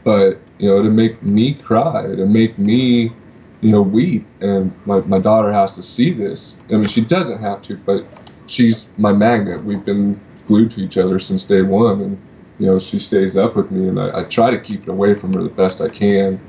[0.04, 3.12] But you know, to make me cry, to make me,
[3.60, 6.56] you know, weep, and um, my my daughter has to see this.
[6.70, 8.04] I mean, she doesn't have to, but
[8.46, 9.64] she's my magnet.
[9.64, 12.18] We've been glued to each other since day one, and
[12.58, 15.14] you know, she stays up with me, and I, I try to keep it away
[15.14, 16.40] from her the best I can.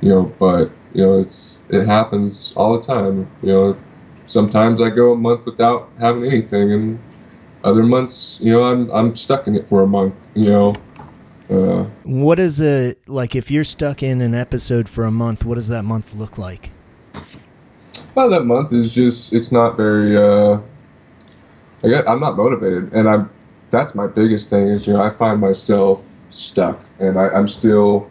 [0.00, 3.28] You know, but you know, it's it happens all the time.
[3.42, 3.76] You know
[4.26, 6.98] sometimes I go a month without having anything, and
[7.64, 10.14] other months, you know, I'm I'm stuck in it for a month.
[10.34, 10.74] You know.
[11.52, 15.44] Uh, what is a like if you're stuck in an episode for a month?
[15.44, 16.70] What does that month look like?
[18.14, 20.16] Well, that month is just it's not very.
[20.16, 20.60] Uh,
[21.84, 23.30] I get, I'm not motivated, and I'm.
[23.70, 28.10] That's my biggest thing is you know I find myself stuck, and I, I'm still.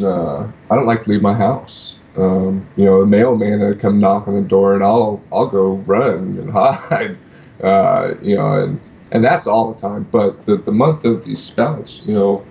[0.00, 1.98] Uh, I don't like to leave my house.
[2.16, 5.72] Um, you know, the mailman would come knock on the door, and I'll I'll go
[5.72, 7.16] run and hide.
[7.60, 8.80] Uh, you know, and
[9.12, 10.06] and that's all the time.
[10.10, 12.42] But the the month of these spouts, you know,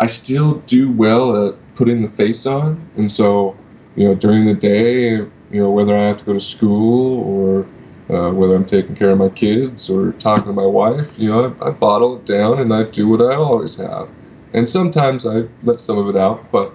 [0.00, 3.56] I still do well at putting the face on, and so
[3.98, 7.66] you know, during the day, you know, whether I have to go to school or
[8.14, 11.54] uh, whether I'm taking care of my kids or talking to my wife, you know,
[11.60, 14.08] I, I bottle it down and I do what I always have.
[14.54, 16.72] And sometimes I let some of it out, but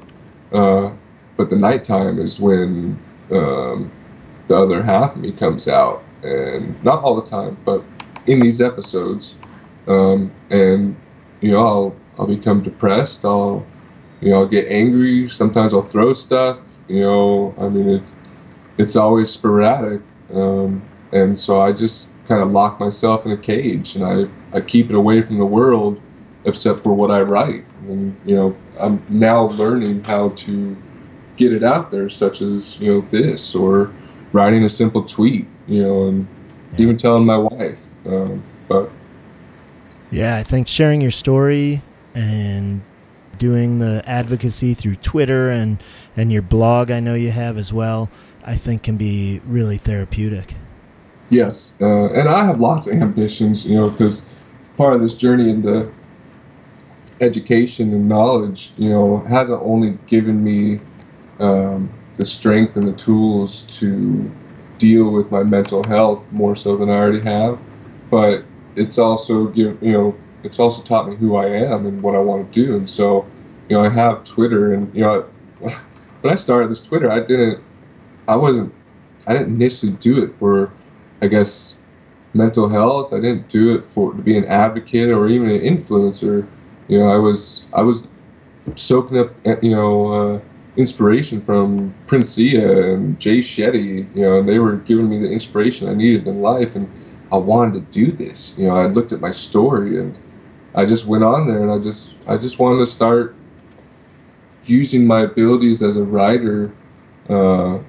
[0.51, 0.91] uh,
[1.37, 2.99] but the nighttime is when
[3.31, 3.89] um,
[4.47, 7.81] the other half of me comes out, and not all the time, but
[8.27, 9.35] in these episodes,
[9.87, 10.95] um, and
[11.41, 13.25] you know I'll I'll become depressed.
[13.25, 13.65] I'll
[14.21, 15.29] you know I'll get angry.
[15.29, 16.59] Sometimes I'll throw stuff.
[16.87, 18.03] You know I mean it
[18.77, 20.01] it's always sporadic,
[20.33, 20.81] um,
[21.11, 24.89] and so I just kind of lock myself in a cage, and I I keep
[24.89, 26.01] it away from the world,
[26.45, 27.65] except for what I write.
[27.87, 30.77] And you know I'm now learning how to
[31.37, 33.91] get it out there, such as you know this or
[34.31, 36.27] writing a simple tweet, you know, and
[36.73, 36.81] yeah.
[36.81, 37.83] even telling my wife.
[38.05, 38.89] Um, but
[40.11, 41.81] yeah, I think sharing your story
[42.15, 42.81] and
[43.37, 45.81] doing the advocacy through Twitter and
[46.15, 48.09] and your blog, I know you have as well.
[48.45, 50.55] I think can be really therapeutic.
[51.29, 54.25] Yes, uh, and I have lots of ambitions, you know, because
[54.77, 55.91] part of this journey into
[57.21, 60.79] education and knowledge, you know, hasn't only given me
[61.39, 64.29] um, the strength and the tools to
[64.77, 67.59] deal with my mental health more so than I already have.
[68.09, 68.43] But
[68.75, 72.19] it's also give you know it's also taught me who I am and what I
[72.19, 72.75] want to do.
[72.75, 73.25] And so
[73.69, 75.21] you know I have Twitter and you know
[75.59, 77.63] when I started this Twitter I didn't
[78.27, 78.73] I wasn't
[79.27, 80.71] I didn't initially do it for
[81.21, 81.77] I guess
[82.33, 83.13] mental health.
[83.13, 86.47] I didn't do it for to be an advocate or even an influencer.
[86.87, 88.07] You know I was I was
[88.75, 89.31] soaking up
[89.63, 90.13] you know.
[90.13, 90.39] Uh,
[90.75, 94.07] inspiration from Prince Ea and Jay Shetty.
[94.15, 96.89] You know, they were giving me the inspiration I needed in life, and
[97.31, 98.57] I wanted to do this.
[98.57, 100.17] You know, I looked at my story and
[100.75, 103.35] I just went on there, and I just I just wanted to start
[104.65, 106.71] using my abilities as a writer
[107.29, 107.79] uh,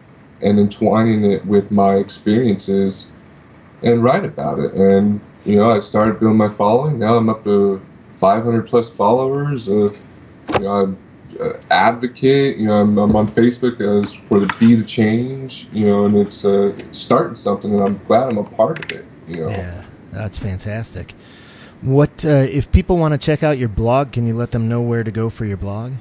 [0.42, 3.10] and entwining it with my experiences
[3.82, 4.72] and write about it.
[4.74, 6.98] And you know, I started building my following.
[6.98, 7.80] Now I'm up to
[8.12, 9.68] 500 plus followers.
[9.68, 9.92] Uh,
[10.54, 10.98] you know, I'm
[11.40, 12.56] uh, advocate.
[12.56, 15.68] You know, I'm, I'm, on Facebook as for the Be the Change.
[15.72, 19.04] You know, and it's, uh, starting something, and I'm glad I'm a part of it.
[19.28, 19.48] You know.
[19.48, 21.14] Yeah, that's fantastic.
[21.84, 24.12] What uh, if people want to check out your blog?
[24.12, 25.92] Can you let them know where to go for your blog?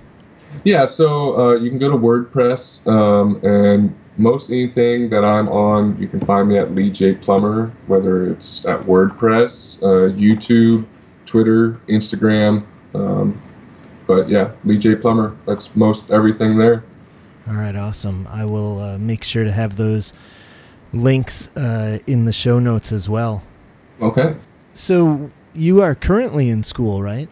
[0.63, 5.99] Yeah, so uh, you can go to WordPress, um, and most anything that I'm on,
[5.99, 10.85] you can find me at Lee J Plummer, whether it's at WordPress, uh, YouTube,
[11.25, 12.63] Twitter, Instagram.
[12.93, 13.41] Um,
[14.07, 15.35] but yeah, Lee J Plummer.
[15.45, 16.83] That's most everything there.
[17.45, 18.25] All right, awesome.
[18.31, 20.13] I will uh, make sure to have those
[20.93, 23.43] links uh, in the show notes as well.
[24.01, 24.37] Okay.
[24.73, 27.29] So you are currently in school, right?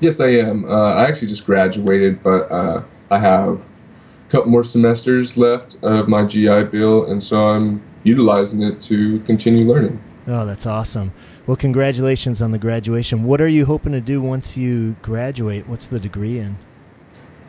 [0.00, 0.64] Yes, I am.
[0.64, 6.08] Uh, I actually just graduated, but uh, I have a couple more semesters left of
[6.08, 10.00] my GI Bill, and so I'm utilizing it to continue learning.
[10.26, 11.12] Oh, that's awesome.
[11.46, 13.24] Well, congratulations on the graduation.
[13.24, 15.66] What are you hoping to do once you graduate?
[15.66, 16.58] What's the degree in?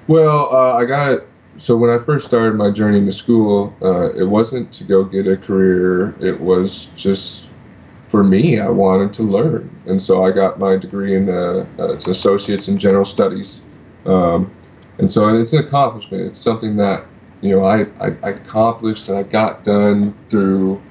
[0.08, 1.22] Well, uh, I got
[1.58, 5.28] so when I first started my journey into school, uh, it wasn't to go get
[5.28, 6.16] a career.
[6.22, 7.49] It was just
[8.10, 8.60] for me.
[8.60, 12.68] I wanted to learn, and so I got my degree in uh, uh it's associates
[12.68, 13.64] in general studies,
[14.06, 14.52] um,
[14.98, 16.24] and so it's an accomplishment.
[16.24, 17.06] It's something that
[17.42, 20.82] you know I, I, I accomplished and I got done through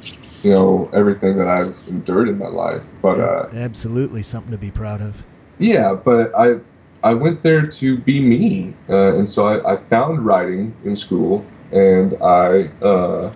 [0.43, 2.85] you know everything that I've endured in my life.
[3.03, 5.23] But uh, absolutely something to be proud of.
[5.59, 6.61] Yeah, but I
[7.03, 11.45] I went there to be me, uh, and so I, I found writing in school,
[11.73, 13.33] and I uh,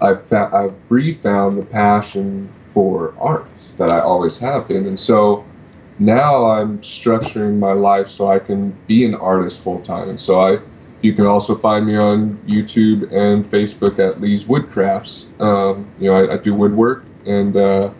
[0.00, 3.46] I found I've refound the passion for art
[3.78, 5.44] that I always have been, and so
[5.98, 10.40] now I'm structuring my life so I can be an artist full time, and so
[10.40, 10.58] I.
[11.02, 15.24] You can also find me on YouTube and Facebook at Lee's Woodcrafts.
[15.40, 17.90] Um, you know, I, I, do woodwork, and uh,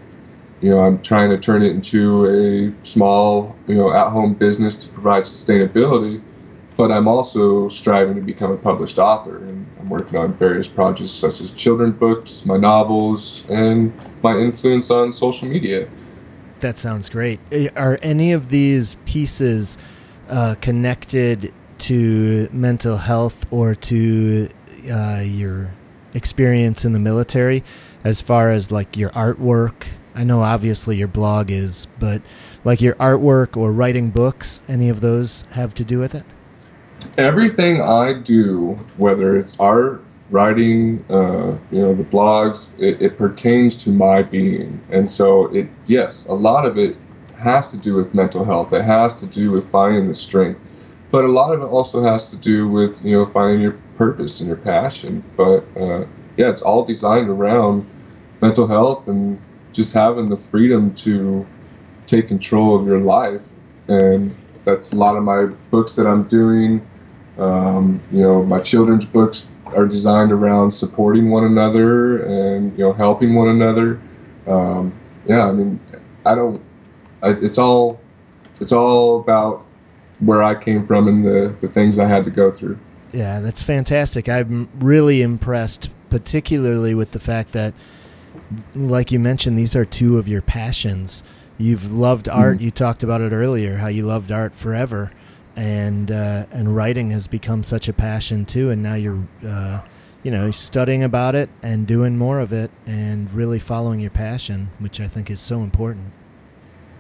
[0.60, 4.88] you know, I'm trying to turn it into a small, you know, at-home business to
[4.90, 6.20] provide sustainability
[6.80, 11.40] but I'm also striving to become a published author, and working on various projects such
[11.40, 13.92] as children's books, my novels, and
[14.22, 15.88] my influence on social media.
[16.60, 17.40] That sounds great.
[17.52, 19.76] Eh, are any of these pieces
[20.28, 24.48] uh, connected to mental health or to
[24.90, 25.70] uh, your
[26.14, 27.62] experience in the military,
[28.04, 29.86] as far as like your artwork?
[30.14, 32.20] I know obviously your blog is, but
[32.64, 36.24] like your artwork or writing books, any of those have to do with it?
[37.18, 43.76] Everything I do, whether it's art, writing, uh, you know, the blogs, it, it, pertains
[43.84, 44.80] to my being.
[44.90, 46.96] And so it, yes, a lot of it
[47.36, 48.72] has to do with mental health.
[48.72, 50.60] It has to do with finding the strength,
[51.10, 54.40] but a lot of it also has to do with, you know, finding your purpose
[54.40, 55.24] and your passion.
[55.36, 56.06] But, uh,
[56.36, 57.84] yeah, it's all designed around
[58.40, 59.40] mental health and
[59.72, 61.46] just having the freedom to
[62.06, 63.40] take control of your life.
[63.88, 66.86] And that's a lot of my books that I'm doing
[67.40, 72.92] um, you know, my children's books are designed around supporting one another and you know
[72.92, 74.00] helping one another.
[74.46, 74.92] Um,
[75.26, 75.80] yeah, I mean,
[76.26, 76.62] I don't.
[77.22, 78.00] I, it's all
[78.60, 79.66] it's all about
[80.20, 82.78] where I came from and the the things I had to go through.
[83.12, 84.28] Yeah, that's fantastic.
[84.28, 87.74] I'm really impressed, particularly with the fact that,
[88.74, 91.24] like you mentioned, these are two of your passions.
[91.58, 92.56] You've loved art.
[92.56, 92.64] Mm-hmm.
[92.64, 95.10] You talked about it earlier, how you loved art forever
[95.56, 98.70] and uh, and writing has become such a passion too.
[98.70, 99.82] And now you're, uh,
[100.22, 104.68] you know, studying about it and doing more of it, and really following your passion,
[104.78, 106.12] which I think is so important.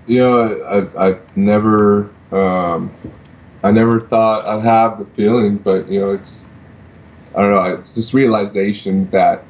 [0.06, 2.92] You know, I I never um,
[3.62, 6.44] I never thought I'd have the feeling, but you know, it's
[7.34, 9.44] I don't know, it's this realization that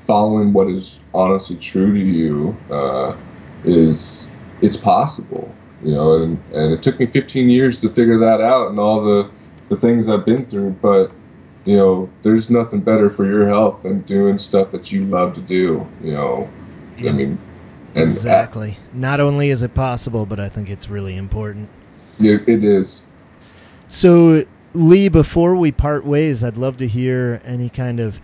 [0.00, 3.16] following what is honestly true to you uh,
[3.64, 4.28] is
[4.60, 5.52] it's possible
[5.82, 9.02] you know, and, and it took me 15 years to figure that out and all
[9.02, 9.30] the,
[9.68, 10.70] the things I've been through.
[10.82, 11.10] But,
[11.64, 15.40] you know, there's nothing better for your health than doing stuff that you love to
[15.40, 16.50] do, you know.
[16.96, 17.10] Yeah.
[17.10, 17.38] I mean,
[17.94, 18.78] exactly.
[18.92, 21.70] Not only is it possible, but I think it's really important.
[22.18, 23.04] It, it is.
[23.88, 28.20] So, Lee, before we part ways, I'd love to hear any kind of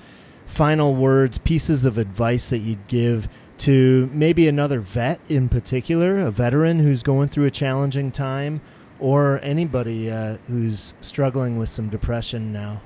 [0.46, 3.28] final words, pieces of advice that you'd give
[3.60, 8.60] to maybe another vet in particular, a veteran who's going through a challenging time,
[8.98, 12.80] or anybody uh, who's struggling with some depression now?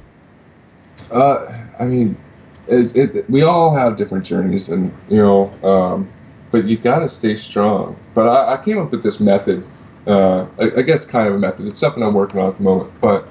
[1.13, 2.17] Uh, I mean,
[2.67, 6.09] it's, it, we all have different journeys, and you know, um,
[6.51, 7.97] but you got to stay strong.
[8.15, 9.65] But I, I, came up with this method.
[10.07, 11.67] Uh, I, I, guess kind of a method.
[11.67, 12.93] It's something I'm working on at the moment.
[13.01, 13.29] But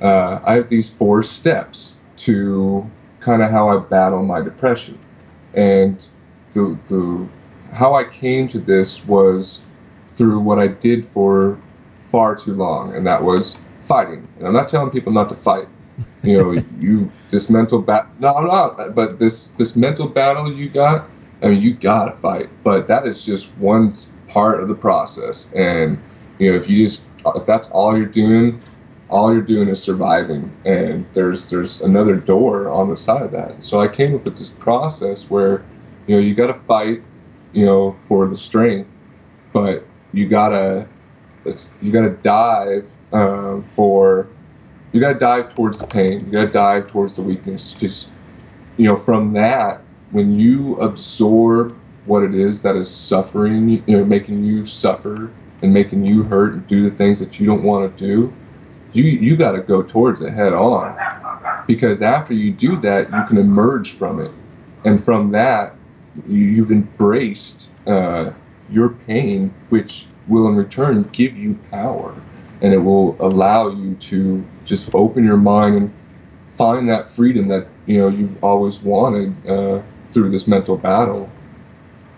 [0.00, 2.88] uh, I have these four steps to
[3.20, 4.98] kind of how I battle my depression,
[5.52, 5.98] and
[6.56, 7.28] the the
[7.72, 9.62] how I came to this was
[10.16, 11.58] through what I did for
[11.92, 14.26] far too long, and that was fighting.
[14.38, 15.68] And I'm not telling people not to fight.
[16.22, 18.08] You know, you this mental bat.
[18.18, 18.94] No, I'm not.
[18.94, 21.08] But this this mental battle you got.
[21.42, 22.48] I mean, you gotta fight.
[22.64, 23.92] But that is just one
[24.26, 25.52] part of the process.
[25.52, 25.98] And
[26.38, 27.04] you know, if you just
[27.34, 28.60] if that's all you're doing,
[29.10, 30.50] all you're doing is surviving.
[30.64, 33.62] And there's there's another door on the side of that.
[33.62, 35.62] So I came up with this process where
[36.06, 37.02] you know, you got to fight,
[37.52, 38.88] you know, for the strength,
[39.52, 40.86] but you gotta
[41.82, 44.28] you gotta dive uh, for
[44.92, 46.20] you gotta dive towards the pain.
[46.24, 47.72] You gotta dive towards the weakness.
[47.72, 48.10] Just
[48.76, 49.80] you know, from that,
[50.10, 55.30] when you absorb what it is that is suffering, you know, making you suffer
[55.62, 58.32] and making you hurt and do the things that you don't want to do,
[58.92, 60.96] you you got to go towards it head on.
[61.66, 64.30] Because after you do that, you can emerge from it,
[64.84, 65.74] and from that,
[66.28, 68.32] you've embraced uh,
[68.70, 72.14] your pain, which will in return give you power,
[72.62, 75.92] and it will allow you to just open your mind and
[76.50, 81.30] find that freedom that you know you've always wanted uh, through this mental battle.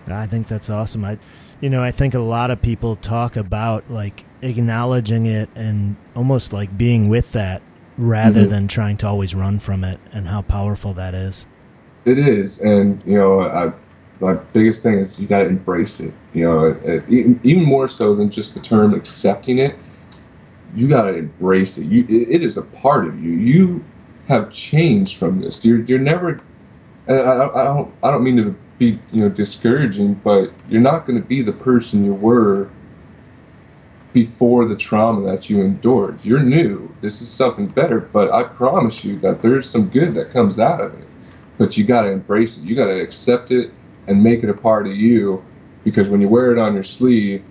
[0.07, 1.05] I think that's awesome.
[1.05, 1.19] I,
[1.61, 6.53] you know, I think a lot of people talk about like acknowledging it and almost
[6.53, 7.61] like being with that
[7.97, 8.49] rather mm-hmm.
[8.49, 11.45] than trying to always run from it and how powerful that is.
[12.05, 13.73] It is, and you know, I,
[14.19, 16.13] my biggest thing is you got to embrace it.
[16.33, 19.75] You know, it, even more so than just the term accepting it.
[20.75, 21.85] You got to embrace it.
[21.85, 23.31] You, it, it is a part of you.
[23.31, 23.83] You
[24.27, 25.65] have changed from this.
[25.65, 26.41] You're you're never.
[27.07, 31.05] I, I, I don't I don't mean to be you know discouraging, but you're not
[31.05, 32.69] going to be the person you were
[34.13, 36.23] before the trauma that you endured.
[36.23, 36.93] You're new.
[36.99, 40.81] This is something better, but I promise you that there's some good that comes out
[40.81, 41.07] of it.
[41.57, 42.63] But you got to embrace it.
[42.63, 43.71] You got to accept it
[44.09, 45.43] and make it a part of you
[45.83, 47.43] because when you wear it on your sleeve,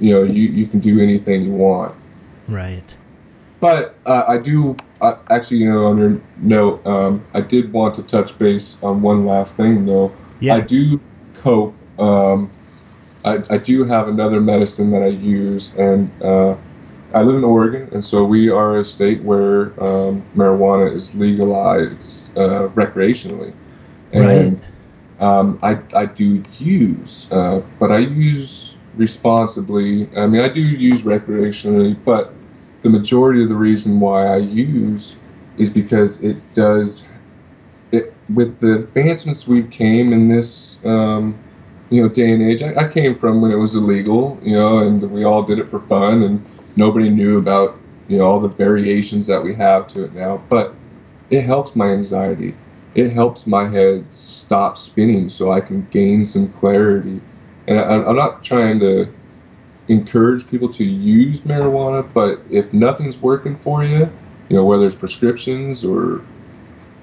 [0.00, 1.94] you know, you, you can do anything you want.
[2.48, 2.96] Right.
[3.60, 7.94] But uh, I do uh, actually, you know, on your note, um, I did want
[7.96, 10.12] to touch base on one last thing, though.
[10.40, 10.56] Yeah.
[10.56, 10.98] I do
[11.34, 11.74] cope.
[11.98, 12.50] Um,
[13.24, 16.56] I, I do have another medicine that I use, and uh,
[17.12, 22.36] I live in Oregon, and so we are a state where um, marijuana is legalized
[22.38, 23.52] uh, recreationally.
[24.12, 24.69] And Right.
[25.20, 30.08] Um, I, I do use, uh, but I use responsibly.
[30.16, 32.32] I mean, I do use recreationally, but
[32.82, 35.16] the majority of the reason why I use
[35.58, 37.06] is because it does.
[37.92, 41.38] It with the advancements we came in this, um,
[41.90, 42.62] you know, day and age.
[42.62, 45.68] I, I came from when it was illegal, you know, and we all did it
[45.68, 46.44] for fun, and
[46.76, 47.78] nobody knew about
[48.08, 50.42] you know all the variations that we have to it now.
[50.48, 50.74] But
[51.28, 52.54] it helps my anxiety.
[52.94, 57.20] It helps my head stop spinning so I can gain some clarity.
[57.66, 59.12] And I, I'm not trying to
[59.88, 64.10] encourage people to use marijuana, but if nothing's working for you,
[64.48, 66.22] you know, whether it's prescriptions or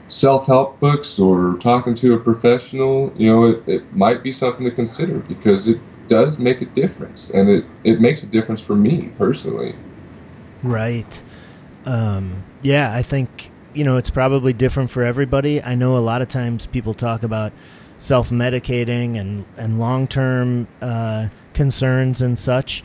[0.10, 4.72] self-help books or talking to a professional, you know, it, it might be something to
[4.72, 9.12] consider because it does make a difference and it, it makes a difference for me
[9.18, 9.76] personally.
[10.64, 11.22] Right.
[11.86, 15.62] Um, yeah, I think you know it's probably different for everybody.
[15.62, 17.54] I know a lot of times people talk about
[18.00, 22.84] self-medicating and and long-term uh, concerns and such,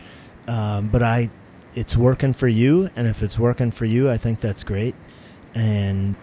[0.49, 1.31] um, but I,
[1.75, 4.95] it's working for you, and if it's working for you, I think that's great.
[5.55, 6.15] And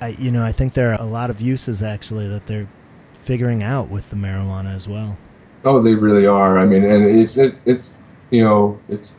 [0.00, 2.68] I, you know, I think there are a lot of uses actually that they're
[3.14, 5.16] figuring out with the marijuana as well.
[5.64, 6.58] Oh, they really are.
[6.58, 7.94] I mean, and it's it's, it's
[8.30, 9.18] you know it's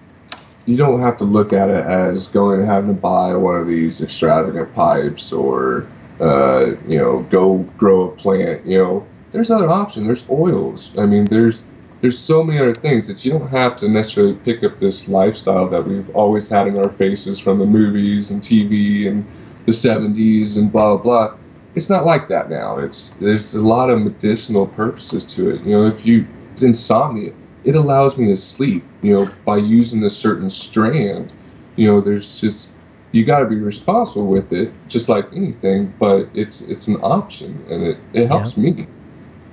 [0.69, 3.65] you don't have to look at it as going and having to buy one of
[3.65, 5.87] these extravagant pipes or
[6.19, 8.63] uh, you know go grow a plant.
[8.67, 10.05] You know, there's other options.
[10.05, 10.95] There's oils.
[10.95, 11.65] I mean, there's
[12.01, 15.67] there's so many other things that you don't have to necessarily pick up this lifestyle
[15.69, 19.25] that we've always had in our faces from the movies and TV and
[19.65, 21.29] the 70s and blah blah.
[21.29, 21.37] blah.
[21.73, 22.77] It's not like that now.
[22.77, 25.61] It's there's a lot of medicinal purposes to it.
[25.61, 26.27] You know, if you
[26.61, 27.33] insomnia,
[27.63, 28.83] it allows me to sleep.
[29.01, 31.31] You know, by using a certain strand.
[31.75, 32.69] You know, there's just
[33.11, 35.93] you got to be responsible with it, just like anything.
[35.99, 38.87] But it's it's an option, and it it helps me.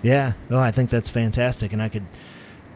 [0.03, 2.07] Yeah, no, I think that's fantastic, and I could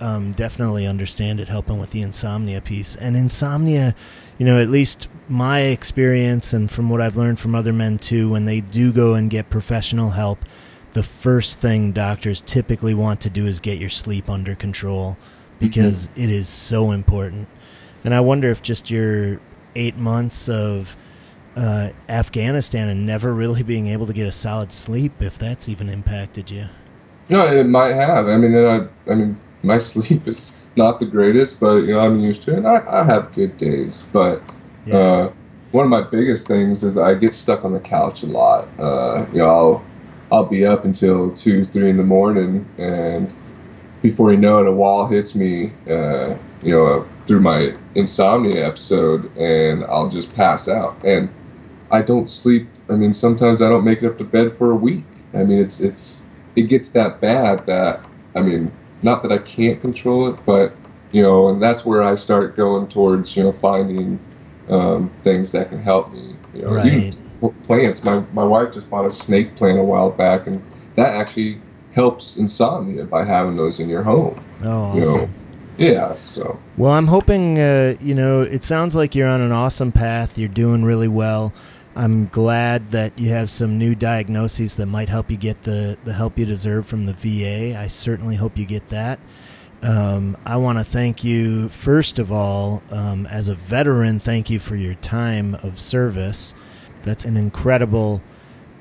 [0.01, 2.97] um, definitely understand it helping with the insomnia piece.
[2.97, 3.95] And insomnia,
[4.39, 8.31] you know, at least my experience and from what I've learned from other men too,
[8.31, 10.41] when they do go and get professional help,
[10.93, 15.17] the first thing doctors typically want to do is get your sleep under control
[15.59, 17.49] because it is so important.
[18.05, 19.39] And I wonder if just your
[19.77, 20.97] eight months of
[21.57, 25.89] uh, Afghanistan and never really being able to get a solid sleep, if that's even
[25.89, 26.67] impacted you.
[27.29, 28.27] No, it might have.
[28.27, 28.67] I mean, and
[29.07, 32.57] I, I mean, my sleep is not the greatest, but you know, I'm used to
[32.57, 32.65] it.
[32.65, 34.43] I, I have good days, but
[34.87, 34.97] Yeah.
[34.97, 35.33] uh,
[35.73, 38.67] one of my biggest things is I get stuck on the couch a lot.
[38.79, 39.85] Uh, you know, I'll
[40.33, 43.33] I'll be up until two, three in the morning, and
[44.03, 45.73] before you know it, a wall hits me.
[45.89, 50.97] Uh, you know, through my insomnia episode, and I'll just pass out.
[51.05, 51.29] And
[51.91, 52.69] I don't sleep.
[52.89, 55.05] I mean, sometimes I don't make it up to bed for a week.
[55.35, 56.23] I mean, it's it's
[56.57, 58.01] it gets that bad that
[58.35, 58.71] I mean,
[59.03, 60.75] not that I can't control it, but
[61.13, 64.21] you know, and that's where I start going towards you know finding
[64.69, 66.37] um, things that can help me.
[66.55, 67.15] You know, Right.
[67.65, 68.05] Plants.
[68.05, 70.63] My my wife just bought a snake plant a while back, and
[70.97, 71.61] that actually
[71.93, 74.43] helps insomnia by having those in your home.
[74.63, 75.21] Oh, You awesome.
[75.23, 75.29] know,
[75.79, 76.15] yeah.
[76.15, 80.39] So Well, I'm hoping, uh, you know, it sounds like you're on an awesome path.
[80.39, 81.53] You're doing really well.
[81.97, 86.13] I'm glad that you have some new diagnoses that might help you get the, the
[86.13, 87.77] help you deserve from the VA.
[87.77, 89.19] I certainly hope you get that.
[89.83, 94.59] Um, I want to thank you, first of all, um, as a veteran, thank you
[94.61, 96.55] for your time of service.
[97.03, 98.23] That's an incredible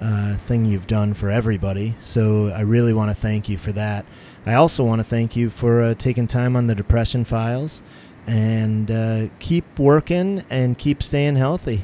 [0.01, 1.95] uh, thing you've done for everybody.
[2.01, 4.05] So I really want to thank you for that.
[4.45, 7.81] I also want to thank you for uh, taking time on the Depression Files
[8.27, 11.83] and uh, keep working and keep staying healthy.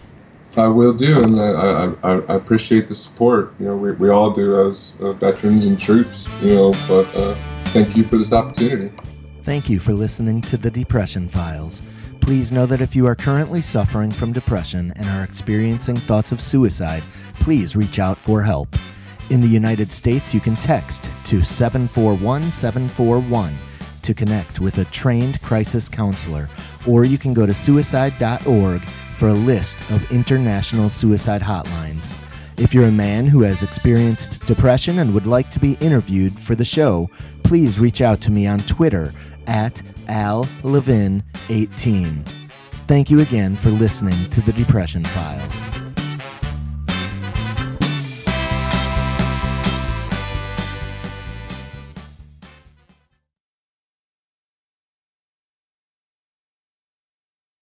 [0.58, 3.54] I will do, and I, I, I appreciate the support.
[3.60, 6.30] You know, we, we all do as uh, veterans and troops.
[6.42, 7.36] You know, but uh,
[7.68, 8.96] thank you for this opportunity.
[9.42, 11.82] Thank you for listening to the Depression Files.
[12.26, 16.42] Please know that if you are currently suffering from depression and are experiencing thoughts of
[16.42, 17.04] suicide,
[17.36, 18.68] please reach out for help.
[19.30, 23.54] In the United States, you can text to 741 741
[24.02, 26.50] to connect with a trained crisis counselor,
[26.88, 32.20] or you can go to suicide.org for a list of international suicide hotlines.
[32.58, 36.56] If you're a man who has experienced depression and would like to be interviewed for
[36.56, 37.08] the show,
[37.44, 39.14] please reach out to me on Twitter
[39.48, 42.24] at Al Levin 18.
[42.88, 45.85] Thank you again for listening to the Depression Files.